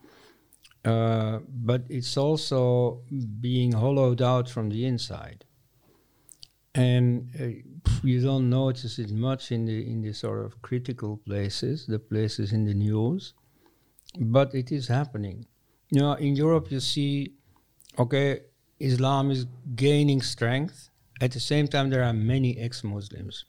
[0.83, 3.01] uh, but it's also
[3.39, 5.45] being hollowed out from the inside.
[6.73, 11.85] And uh, you don't notice it much in the in the sort of critical places,
[11.85, 13.33] the places in the news,
[14.17, 15.45] but it is happening.
[15.89, 17.33] You know, in Europe, you see,
[17.99, 18.41] okay,
[18.79, 19.45] Islam is
[19.75, 20.89] gaining strength.
[21.19, 23.45] At the same time, there are many ex-Muslims.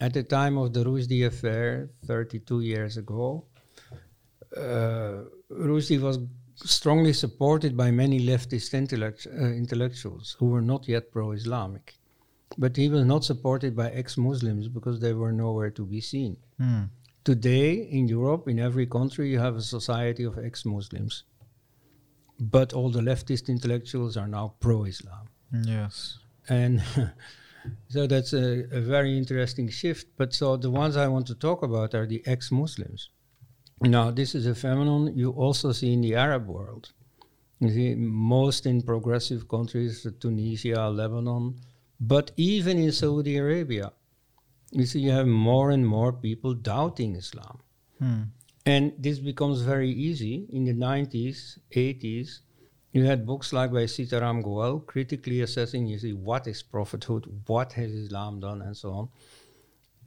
[0.00, 3.44] At the time of the Rushdie affair, 32 years ago,
[4.56, 6.18] uh, Rushdie was
[6.56, 11.94] strongly supported by many leftist intellect, uh, intellectuals who were not yet pro Islamic.
[12.58, 16.36] But he was not supported by ex Muslims because they were nowhere to be seen.
[16.58, 16.84] Hmm.
[17.24, 21.24] Today, in Europe, in every country, you have a society of ex Muslims.
[22.38, 25.28] But all the leftist intellectuals are now pro Islam.
[25.64, 26.18] Yes.
[26.48, 26.82] And
[27.88, 30.08] so that's a, a very interesting shift.
[30.16, 33.10] But so the ones I want to talk about are the ex Muslims.
[33.82, 36.92] Now, this is a phenomenon you also see in the Arab world.
[37.60, 41.60] You see, most in progressive countries, Tunisia, Lebanon,
[42.00, 43.92] but even in Saudi Arabia,
[44.72, 47.60] you see, you have more and more people doubting Islam.
[47.98, 48.22] Hmm.
[48.64, 50.46] And this becomes very easy.
[50.50, 52.40] In the 90s, 80s,
[52.92, 57.72] you had books like by Sitaram Goel critically assessing, you see, what is prophethood, what
[57.74, 59.08] has Islam done, and so on.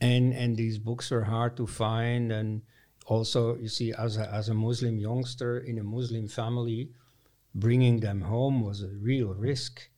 [0.00, 2.62] And, and these books are hard to find, and
[3.06, 6.90] also, you see, as a, as a Muslim youngster in a Muslim family,
[7.54, 9.88] bringing them home was a real risk.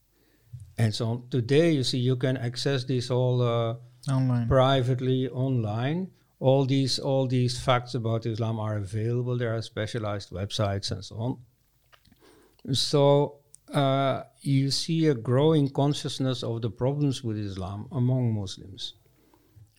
[0.77, 3.77] And so today, you see, you can access this all uh,
[4.11, 6.11] online privately online.
[6.41, 9.37] All these all these facts about Islam are available.
[9.37, 12.75] There are specialized websites and so on.
[12.75, 13.41] So
[13.75, 18.95] uh, you see a growing consciousness of the problems with Islam among Muslims.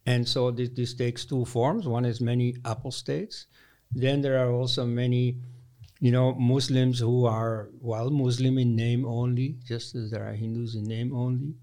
[0.05, 1.88] And so this, this takes two forms.
[1.88, 3.47] One is many apostates.
[3.91, 5.38] Then there are also many,
[5.99, 10.76] you know, Muslims who are, well, Muslim in name only, just as there are Hindus
[10.76, 11.55] in name only.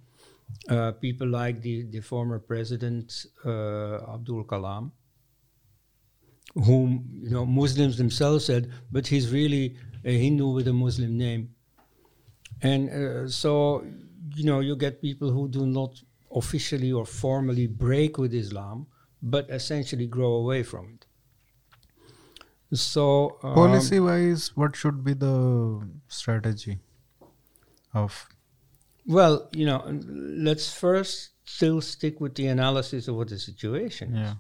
[0.68, 4.92] Uh, people like the, the former president uh, Abdul Kalam,
[6.54, 11.50] whom, you know, Muslims themselves said, but he's really a Hindu with a Muslim name.
[12.62, 13.84] And uh, so,
[14.34, 16.00] you know, you get people who do not
[16.34, 18.86] officially or formally break with Islam,
[19.22, 21.06] but essentially grow away from it.
[22.72, 26.78] So, um, policy wise, what should be the strategy
[27.94, 28.28] of?
[29.06, 34.20] Well, you know, let's first still stick with the analysis of what the situation is.
[34.20, 34.34] Yeah.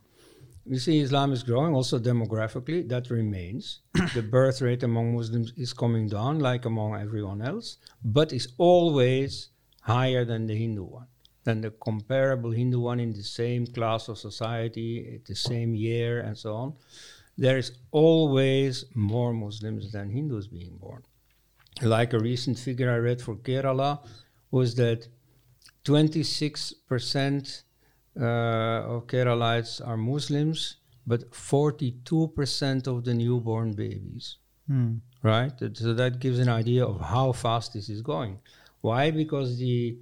[0.68, 3.82] You see, Islam is growing also demographically, that remains.
[4.14, 9.50] the birth rate among Muslims is coming down, like among everyone else, but is always
[9.82, 11.06] higher than the Hindu one
[11.46, 16.36] than the comparable Hindu one in the same class of society, the same year, and
[16.36, 16.74] so on.
[17.38, 21.02] There is always more Muslims than Hindus being born.
[21.82, 23.92] Like a recent figure I read for Kerala
[24.50, 25.06] was that
[25.84, 27.62] 26%
[28.18, 28.24] uh,
[28.92, 34.38] of Keralites are Muslims, but 42% of the newborn babies.
[34.66, 34.94] Hmm.
[35.22, 35.52] Right?
[35.74, 38.40] So that gives an idea of how fast this is going.
[38.80, 39.12] Why?
[39.12, 39.96] Because the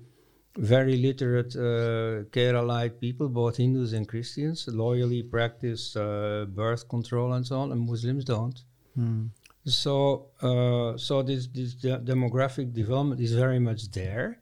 [0.56, 7.46] very literate uh, Keralite people, both Hindus and Christians, loyally practice uh, birth control and
[7.46, 8.60] so on, and Muslims don't.
[8.94, 9.26] Hmm.
[9.64, 14.38] So, uh, so this this de- demographic development is very much there,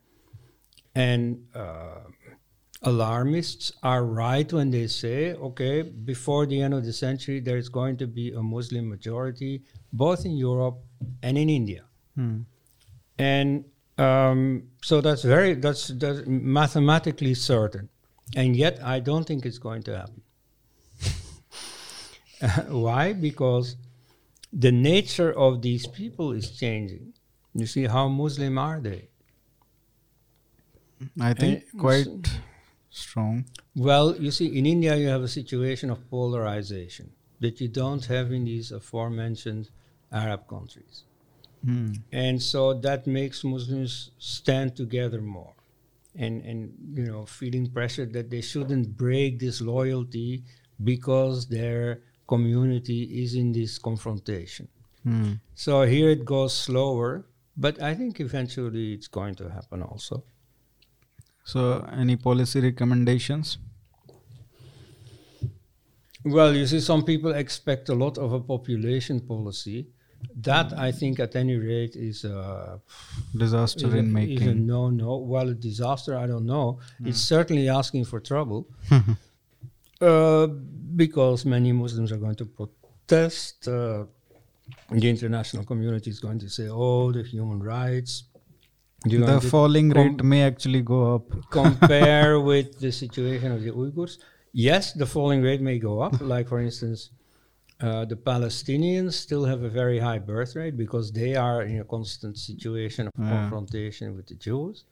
[0.95, 2.01] and uh,
[2.83, 7.69] alarmists are right when they say, okay, before the end of the century, there is
[7.69, 9.63] going to be a Muslim majority,
[9.93, 10.79] both in Europe
[11.23, 11.85] and in India.
[12.17, 12.41] Hmm.
[13.19, 13.65] And
[13.99, 17.89] um, so that's very that's, that's mathematically certain,
[18.37, 20.23] and yet I don't think it's going to happen.
[22.69, 23.13] Why?
[23.13, 23.77] Because
[24.53, 27.15] the nature of these people is changing.
[27.55, 29.09] You see, how Muslim are they?
[31.21, 32.39] I think And quite s-
[32.91, 33.45] strong.
[33.75, 37.13] Well, you see, in India, you have a situation of polarization.
[37.41, 39.69] that you don't have in these aforementioned
[40.13, 41.03] Arab countries.
[41.65, 41.93] Hmm.
[42.13, 45.55] And so that makes Muslims stand together more
[46.17, 50.43] and, and you know, feeling pressure that they shouldn't break this loyalty
[50.83, 54.69] because their community is in this confrontation.
[55.05, 55.33] Hmm.
[55.55, 57.27] So here it goes slower,
[57.57, 60.25] but I think eventually it's going to happen also.
[61.45, 63.59] So, any policy recommendations?
[66.25, 69.89] Well, you see, some people expect a lot of a population policy.
[70.37, 72.81] That I think, at any rate, is a,
[73.37, 74.67] Disaster is a, in is a making.
[74.67, 75.17] no no.
[75.17, 76.79] Well, a disaster, I don't know.
[77.05, 78.67] It's certainly asking for trouble
[80.01, 80.47] uh,
[80.97, 83.69] because many Muslims are going to protest.
[83.69, 84.05] Uh,
[84.91, 88.25] the international community is going to say, "Oh, the human rights."
[89.05, 91.27] The falling rate may actually go up.
[91.51, 94.19] compare with the situation of the Uyghurs.
[94.53, 96.21] Yes, the falling rate may go up.
[96.21, 97.11] Like, for instance,
[97.81, 101.85] uh, the Palestinians still have a very high birth rate because they are in a
[101.85, 103.31] constant situation of Yeah.
[103.31, 104.85] confrontation with the Jews.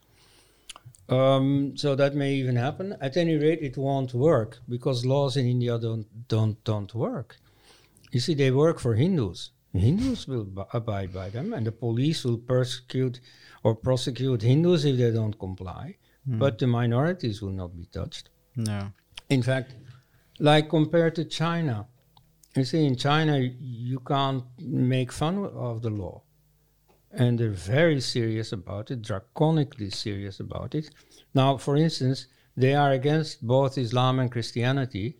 [1.08, 2.96] Um, so that may even happen.
[3.00, 7.36] At any rate, it won't work because laws in India don't don't don't work.
[8.12, 9.50] You see, they work for Hindus.
[9.72, 13.20] Hindus will b- abide by them, and the police will persecute
[13.62, 15.96] or prosecute Hindus if they don't comply.
[16.26, 18.28] But the minorities will not be touched.
[18.54, 18.92] No.
[19.30, 19.74] In fact,
[20.38, 21.86] like compared to China,
[22.56, 26.22] you see, in China, you can't make fun of the law.
[27.12, 30.90] And they're very serious about it, draconically serious about it.
[31.34, 35.18] Now, for instance, they are against both Islam and Christianity.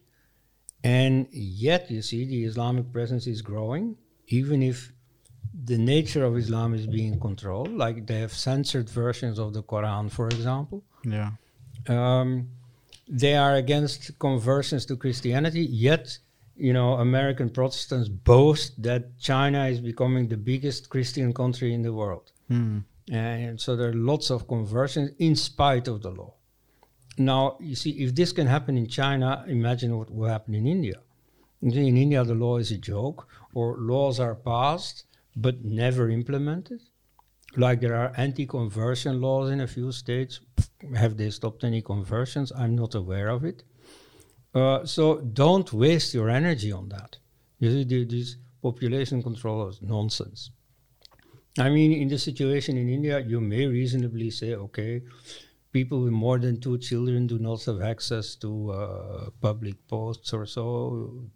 [0.83, 3.97] And yet, you see, the Islamic presence is growing,
[4.29, 4.93] even if
[5.65, 7.73] the nature of Islam is being controlled.
[7.73, 10.85] Like they have censored versions of the Quran, for example.
[11.05, 11.33] Yeah.
[11.89, 12.49] Um,
[13.09, 16.19] they are against conversions to Christianity, yet,
[16.61, 21.93] you know, American Protestants boast that China is becoming the biggest Christian country in the
[21.93, 22.33] world.
[22.49, 22.79] Hmm.
[23.11, 26.35] And so there are lots of conversions in spite of the law.
[27.19, 31.01] Now, you see, if this can happen in China, imagine what will happen in India.
[31.63, 35.05] In India, the law is a joke, or laws are passed
[35.37, 36.81] but never implemented.
[37.57, 40.41] Like there are anti conversion laws in a few states.
[40.95, 42.53] Have they stopped any conversions?
[42.57, 43.65] I'm not aware of it.
[44.55, 47.19] Uh, so don't waste your energy on that.
[47.59, 50.51] You see, the- this population control is nonsense.
[51.59, 55.03] I mean, in the situation in India, you may reasonably say, okay,
[55.73, 60.47] people with more than two children do not have access to uh, public posts or
[60.47, 61.27] so.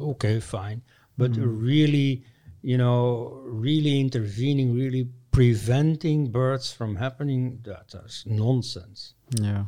[0.00, 0.82] Okay, fine.
[1.16, 2.24] But really,
[2.62, 9.14] you know, really intervening, really preventing births from happening, that is nonsense.
[9.40, 9.64] Yeah.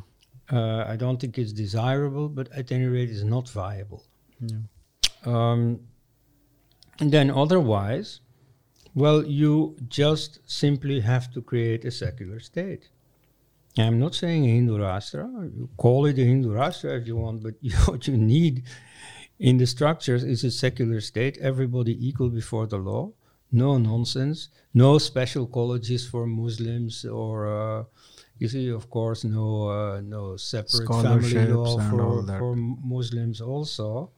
[0.51, 4.03] Uh, I don't think it's desirable, but at any rate, it's not viable.
[4.39, 4.57] Yeah.
[5.25, 5.79] Um,
[6.99, 8.19] and then otherwise,
[8.93, 12.89] well, you just simply have to create a secular state.
[13.77, 15.27] I'm not saying Hindu Rashtra.
[15.55, 18.63] You call it a Hindu Rashtra if you want, but you, what you need
[19.39, 23.11] in the structures is a secular state, everybody equal before the law,
[23.51, 27.83] no nonsense, no special colleges for Muslims, or uh,
[28.41, 34.09] you see, of course, no uh, no separate family law for, for Muslims also.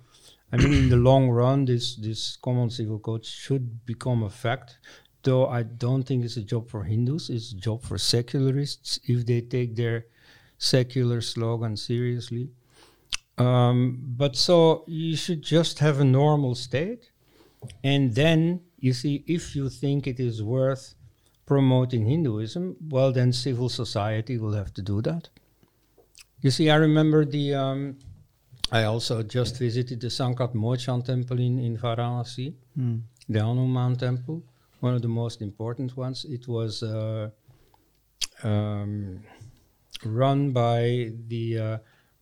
[0.49, 4.79] I mean, in the long run, this this common civil code should become a fact.
[5.23, 9.25] Though I don't think it's a job for Hindus; it's a job for secularists if
[9.25, 10.05] they take their
[10.57, 12.47] secular slogan seriously.
[13.37, 17.11] Um, but so you should just have a normal state,
[17.83, 20.95] and then you see if you think it is worth
[21.53, 22.65] promoting Hinduism,
[22.95, 25.23] well, then civil society will have to do that.
[26.41, 27.45] You see, I remember the.
[27.65, 27.81] Um,
[28.79, 32.97] I also just visited the Sankat Mochan temple in, in Varanasi, Hmm.
[33.29, 34.37] the Hanuman temple,
[34.85, 36.25] one of the most important ones.
[36.37, 37.29] It was uh,
[38.43, 39.23] um,
[40.03, 41.45] run by the.
[41.67, 41.77] Uh,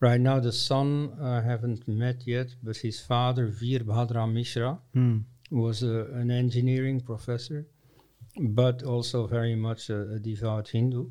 [0.08, 0.90] right now, the son
[1.22, 5.18] I haven't met yet, but his father, Veer Bhadra Mishra, Hmm.
[5.52, 7.66] was a, an engineering professor,
[8.38, 11.10] but also very much a, a devout Hindu.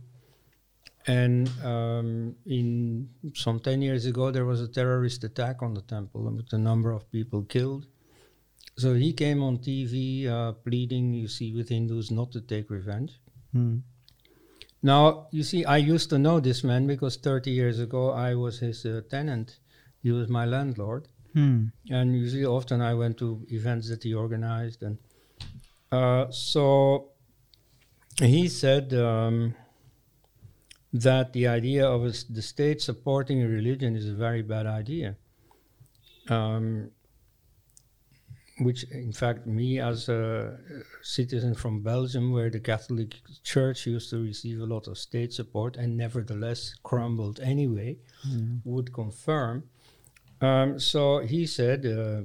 [1.06, 6.22] And um, in some 10 years ago, there was a terrorist attack on the temple
[6.30, 7.86] with a number of people killed.
[8.76, 13.20] So he came on TV uh, pleading, you see, with Hindus not to take revenge.
[13.52, 13.78] Hmm.
[14.82, 18.60] Now, you see, I used to know this man because 30 years ago I was
[18.60, 19.58] his uh, tenant.
[20.02, 21.08] He was my landlord.
[21.34, 21.66] Hmm.
[21.90, 24.98] And usually, often I went to events that he organized, and
[25.92, 27.08] uh, so
[28.18, 29.54] he said um,
[30.92, 35.16] that the idea of a the state supporting a religion is a very bad idea.
[36.28, 36.90] Um,
[38.60, 40.58] which in fact me as a
[41.02, 45.76] citizen from Belgium, where the Catholic Church used to receive a lot of state support
[45.78, 47.96] and nevertheless crumbled anyway,
[48.28, 48.60] Mm.
[48.64, 49.64] would confirm.
[50.42, 52.22] Um, so he said, uh,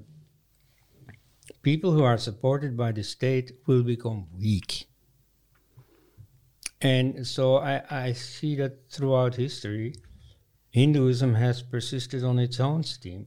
[1.65, 4.87] people who are supported by the state will become weak.
[6.79, 9.95] And so I, I see that throughout history,
[10.69, 13.25] Hinduism has persisted on its own steam.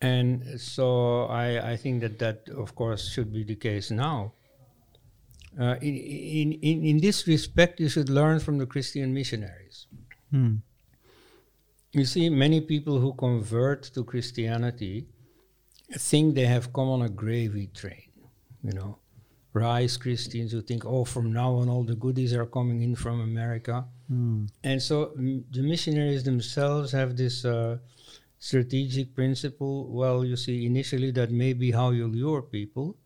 [0.00, 4.34] And so I, I think that that, of course, should be the case now.
[5.60, 9.88] Uh, in, in, in, in this respect, you should learn from the Christian missionaries.
[10.30, 10.56] Hmm.
[11.90, 15.08] You see, many people who convert to Christianity
[15.94, 18.10] think they have come on a gravy train.
[18.62, 18.98] You know,
[19.52, 23.20] rice Christians who think, oh, from now on all the goodies are coming in from
[23.20, 23.84] America.
[24.08, 24.46] Hmm.
[24.64, 27.78] And so mm, the missionaries themselves have this uh,
[28.38, 29.88] strategic principle.
[29.90, 32.96] Well, you see, initially that may be how you lure people,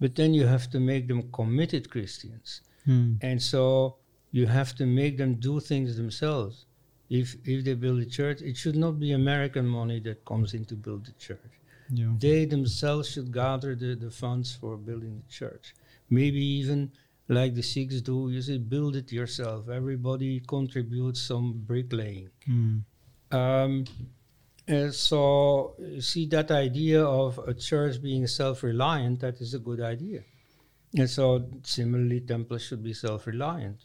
[0.00, 2.62] but then you have to make them committed Christians.
[2.84, 3.14] Hmm.
[3.22, 3.96] And so
[4.32, 6.66] you have to make them do things themselves.
[7.08, 10.64] If if they build a church, it should not be American money that comes in
[10.66, 11.55] to build the church.
[11.90, 12.12] Yeah.
[12.18, 15.74] They themselves should gather the, the funds for building the church.
[16.10, 16.92] Maybe even
[17.28, 19.68] like the Sikhs do, you say build it yourself.
[19.68, 22.30] Everybody contributes some bricklaying.
[22.44, 22.78] Hmm.
[23.30, 23.84] Um,
[24.68, 29.80] uh, so you see that idea of a church being self-reliant, that is a good
[29.80, 30.22] idea.
[30.96, 33.84] And so similarly, temples should be self-reliant.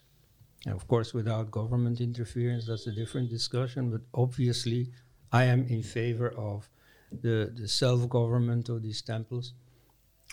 [0.64, 3.90] And of course, without government interference, that's a different discussion.
[3.90, 4.90] But obviously,
[5.32, 6.68] I am in favor of
[7.20, 9.54] the, the self-government of these temples.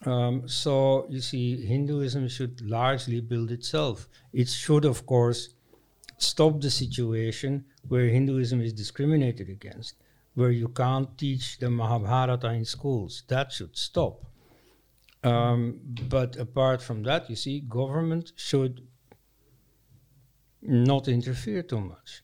[0.06, 4.08] Um, so you see, Hinduism should largely build itself.
[4.32, 5.50] It should, of course,
[6.18, 9.96] stop the situation where Hinduism is discriminated against,
[10.36, 13.24] where you can't teach the Mahabharata in schools.
[13.28, 14.26] That should stop.
[15.24, 18.88] Um, but apart from that, you see, government should
[20.62, 22.22] not interfere too much.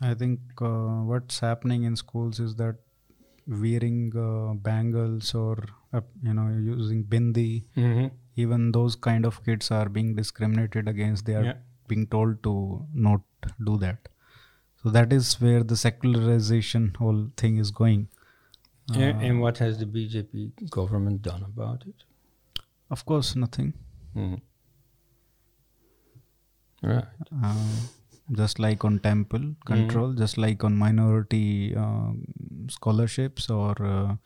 [0.00, 2.76] I think uh, what's happening in schools is that
[3.46, 5.56] wearing uh, bangles or
[5.92, 8.06] uh, you know using bindi, Mm-hmm.
[8.36, 11.26] even those kind of kids are being discriminated against.
[11.26, 11.56] They are Yeah.
[11.88, 12.54] being told to
[12.92, 13.22] not
[13.64, 14.08] do that.
[14.82, 18.06] So that is where the secularization whole thing is going.
[18.94, 22.04] A- Uh, and what has the BJP government done about it?
[22.96, 23.72] Of course, nothing.
[24.14, 24.40] Mhm.
[26.82, 27.04] Right.
[28.30, 32.12] Uh, just like on temple control, just like on minority uh,
[32.68, 34.16] scholarships or uh,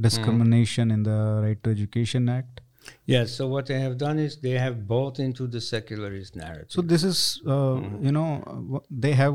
[0.00, 2.60] discrimination in the Right to Education Act.
[3.04, 3.32] Yes.
[3.32, 6.70] So what they have done is they have bought into the secularist narrative.
[6.70, 8.04] So this is, uh, Mhm.
[8.04, 9.34] you know, uh, they have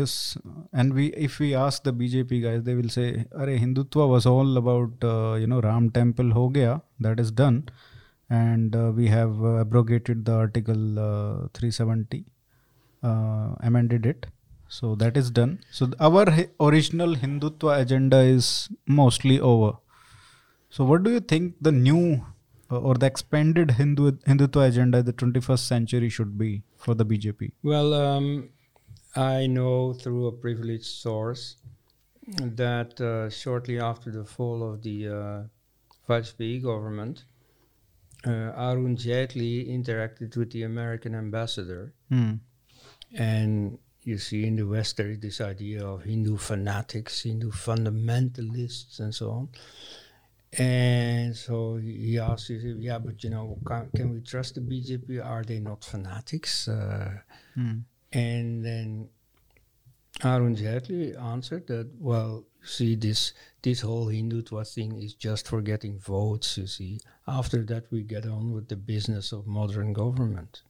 [0.00, 4.08] this, uh, and we, if we ask the BJP guys, they will say, "Arey, Hindutva
[4.08, 7.64] was all about, uh, you know, Ram temple ho gaya, that is done,
[8.28, 12.24] and uh, we have uh, abrogated the Article uh, 370,
[13.02, 14.26] uh, amended it,
[14.68, 15.60] so that is done.
[15.70, 19.72] So our hi- original Hindutva agenda is mostly over.
[20.70, 22.24] So what do you think the new
[22.70, 27.52] uh, or the expanded Hindu Hindutva agenda the 21st century should be for the BJP?
[27.62, 28.48] Well, um,
[29.14, 31.56] I know through a privileged source
[32.40, 35.42] that uh, shortly after the fall of the uh,
[36.08, 37.24] Vajpayee government,
[38.26, 41.92] uh, Arun Jaitley interacted with the American ambassador.
[42.08, 42.34] Hmm.
[43.14, 48.98] And you see in the West there is this idea of Hindu fanatics, Hindu fundamentalists,
[49.00, 49.48] and so on.
[50.58, 54.60] And so he asked, he said, yeah, but you know, can, can we trust the
[54.60, 55.24] BJP?
[55.24, 56.68] Are they not fanatics?
[56.68, 57.12] Uh,
[57.54, 57.80] Hmm.
[58.12, 59.08] and then
[60.24, 63.32] Arun Jaitley answered that, well, see, this
[63.62, 67.00] this whole Hindutva thing is just for getting votes, you see.
[67.26, 70.62] After that, we get on with the business of modern government.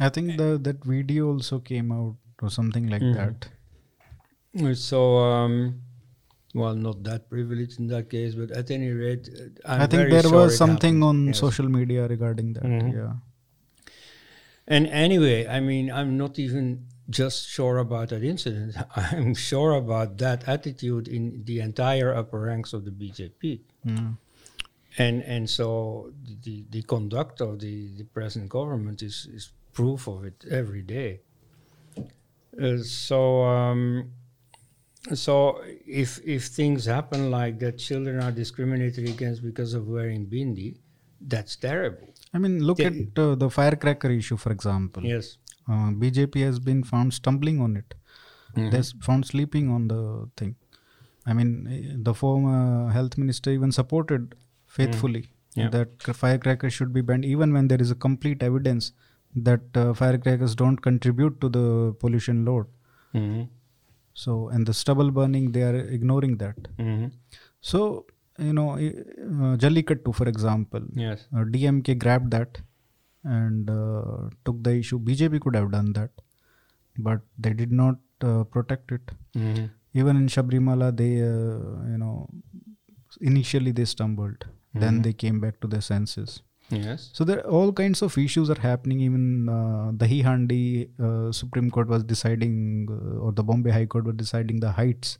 [0.00, 3.14] I think the that video also came out or something like Mhm.
[3.14, 3.48] that.
[4.76, 5.82] So, um,
[6.54, 10.10] well, not that privileged in that case, but at any rate, uh, I'm i think
[10.10, 11.04] there was something happened.
[11.04, 11.38] on Yes.
[11.38, 12.64] social media regarding that.
[12.64, 12.92] Mhm.
[12.94, 13.14] Yeah.
[14.66, 18.76] And anyway, I mean, I'm not even just sure about that incident.
[18.96, 23.60] I'm sure about that attitude in the entire upper ranks of the BJP.
[23.82, 24.12] Hmm.
[24.96, 26.12] And and so
[26.44, 31.20] the, the conduct of the, the present government is, is proof of it every day.
[32.60, 34.10] Uh, so um,
[35.12, 40.68] so if if things happen like that, children are discriminated against because of wearing bindi,
[41.20, 42.08] that's terrible.
[42.32, 42.92] I mean, look Yeah.
[42.92, 45.04] at uh, the firecracker issue, for example.
[45.04, 45.36] Yes.
[45.68, 47.94] Uh, BJP has been found stumbling on it.
[48.56, 48.70] Mhm.
[48.72, 50.00] They're found sleeping on the
[50.36, 50.54] thing.
[51.26, 54.34] I mean, eh, the former health minister even supported
[54.78, 55.22] faithfully
[55.60, 55.70] Yeah.
[55.76, 58.92] that firecrackers should be banned, even when there is a complete evidence
[59.36, 62.66] that uh, firecrackers don't contribute to the pollution load.
[63.14, 63.48] Mhm.
[64.14, 66.56] So, and the stubble burning, they are ignoring that.
[66.78, 67.10] Mhm.
[67.60, 68.06] So,
[68.38, 71.26] you know, uh, Jallikattu, for example, Yes.
[71.34, 72.60] uh, DMK grabbed that
[73.24, 74.98] and uh, took the issue.
[75.00, 76.10] BJP could have done that,
[76.98, 77.98] but they did not
[78.30, 79.10] uh, protect it.
[79.34, 79.70] Mhm.
[79.94, 82.28] Even in Sabarimala, they, uh, you know,
[83.20, 84.44] initially they stumbled,
[84.82, 85.02] then Mhm.
[85.04, 86.42] they came back to their senses.
[86.70, 87.10] Yes.
[87.12, 89.00] So there are all kinds of issues are happening.
[89.00, 94.04] Even uh, the Handi uh, Supreme Court was deciding, uh, or the Bombay High Court
[94.04, 95.18] was deciding the heights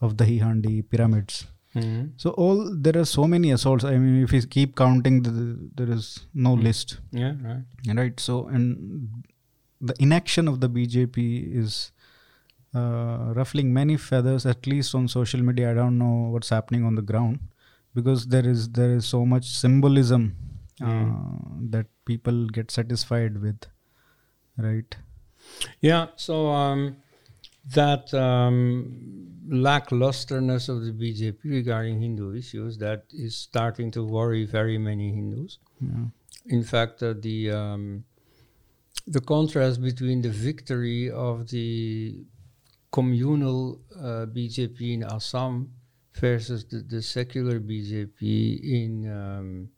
[0.00, 1.46] of the Handi pyramids.
[1.74, 2.10] Mhm.
[2.16, 3.84] So all there are so many assaults.
[3.84, 5.32] I mean, if you keep counting, the,
[5.74, 6.62] there is no Mm.
[6.62, 7.34] list, Yeah.
[7.42, 7.96] Right.
[7.96, 8.20] right?
[8.20, 9.08] So and
[9.80, 11.26] the inaction of the BJP
[11.62, 11.92] is
[12.74, 15.70] uh, ruffling many feathers, at least on social media.
[15.70, 17.38] I don't know what's happening on the ground
[17.94, 20.36] because there is there is so much symbolism
[20.80, 21.06] uh,
[21.70, 23.66] that people get satisfied with,
[24.56, 24.96] right?
[25.80, 26.06] Yeah.
[26.16, 26.96] So um,
[27.74, 34.78] that um, lacklusterness of the BJP regarding Hindu issues that is starting to worry very
[34.78, 35.58] many Hindus.
[35.80, 36.06] Yeah.
[36.46, 38.04] In fact, uh, the um,
[39.06, 42.16] the contrast between the victory of the
[42.90, 45.72] communal uh, BJP in Assam
[46.14, 49.68] versus the, the secular BJP in um,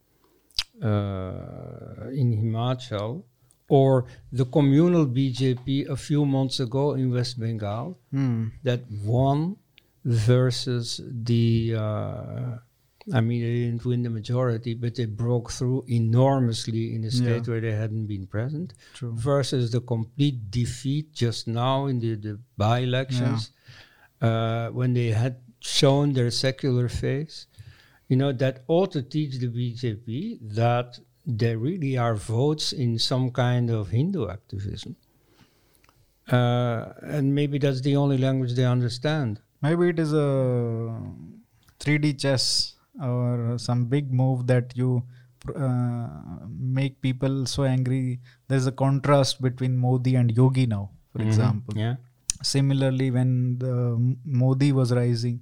[0.83, 3.23] in Himachal,
[3.69, 8.49] or the communal BJP a few months ago in West Bengal Hmm.
[8.65, 9.57] that won
[10.05, 11.01] versus
[11.31, 12.57] the uh,
[13.13, 17.45] I mean they didn't win the majority but they broke through enormously in a state
[17.47, 17.51] Yeah.
[17.51, 19.13] where they hadn't been present True.
[19.15, 23.51] versus the complete defeat just now in the, the by-elections
[24.21, 27.47] uh, when they had shown their secular face
[28.11, 30.15] you know that ought to teach the BJP
[30.61, 30.99] that
[31.43, 34.97] there really are votes in some kind of Hindu activism
[36.33, 40.27] uh, and maybe that's the only language they understand Maybe it is a
[41.81, 42.77] 3D chess
[43.09, 45.03] or some big move that you
[45.55, 46.09] uh,
[46.79, 48.21] make people so angry.
[48.49, 51.27] There's a contrast between Modi and Yogi now, for Mhm.
[51.27, 51.77] example.
[51.83, 51.97] yeah
[52.43, 53.75] Similarly, when the
[54.25, 55.41] Modi was rising,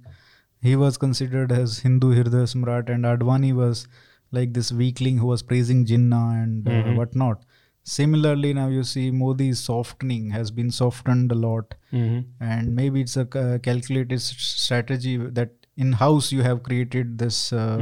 [0.61, 3.87] he was considered as Hindu Samrat, and Advani was
[4.31, 6.97] like this weakling who was praising Jinnah and uh, Mhm.
[6.97, 7.45] whatnot.
[7.83, 12.19] Similarly, now you see Modi is softening, has been softened a lot mm-hmm.
[12.49, 17.77] and maybe it's a ca- calculated strategy that in house you have created this uh,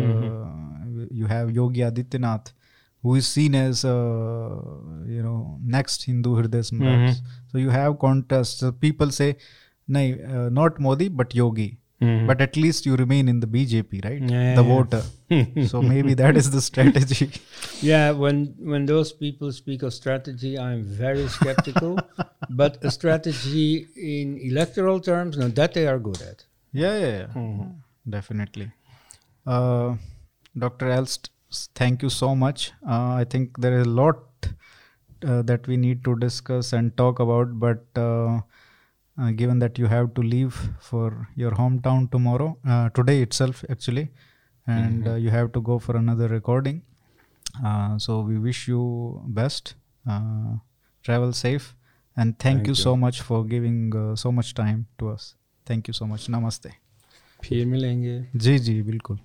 [1.22, 2.54] you have yogi adityanath
[3.02, 4.48] who is seen as uh,
[5.16, 5.40] you know
[5.78, 7.02] next hindu hriday Samrat.
[7.08, 7.16] Mhm.
[7.52, 9.30] so you have contrast so people say
[9.88, 11.70] nay, uh, not modi but yogi
[12.02, 12.28] Mm-hmm.
[12.30, 14.74] but at least you remain in the bjp right Yeah, the yeah.
[14.74, 17.28] voter so maybe that is the strategy
[17.82, 21.98] Yeah, when when those people speak of strategy, I'm very skeptical.
[22.62, 26.46] but a strategy in electoral terms, no, that they are good at.
[26.84, 27.34] Yeah, yeah, yeah.
[27.42, 27.68] Mhm.
[28.18, 28.68] definitely.
[29.46, 29.96] Uh,
[30.66, 30.90] Dr.
[30.98, 31.30] Elst,
[31.82, 32.72] thank you so much.
[32.96, 34.50] Uh, I think there is a lot
[35.28, 37.86] uh, that we need to discuss and talk about, but
[39.19, 43.65] uh, uh, given that you have to leave for your hometown tomorrow, uh, today itself
[43.69, 44.11] actually,
[44.67, 46.83] and uh, you have to go for another recording.
[47.65, 49.75] Uh, so we wish you best.
[50.09, 50.57] Uh,
[51.03, 51.75] travel safe,
[52.17, 52.75] and thank, Thank you, you.
[52.75, 55.35] so much for giving uh, so much time to us.
[55.67, 56.29] Thank you so much.
[56.29, 56.71] Namaste.
[57.45, 59.19] फिर मिलेंगे जी जी बिल्कुल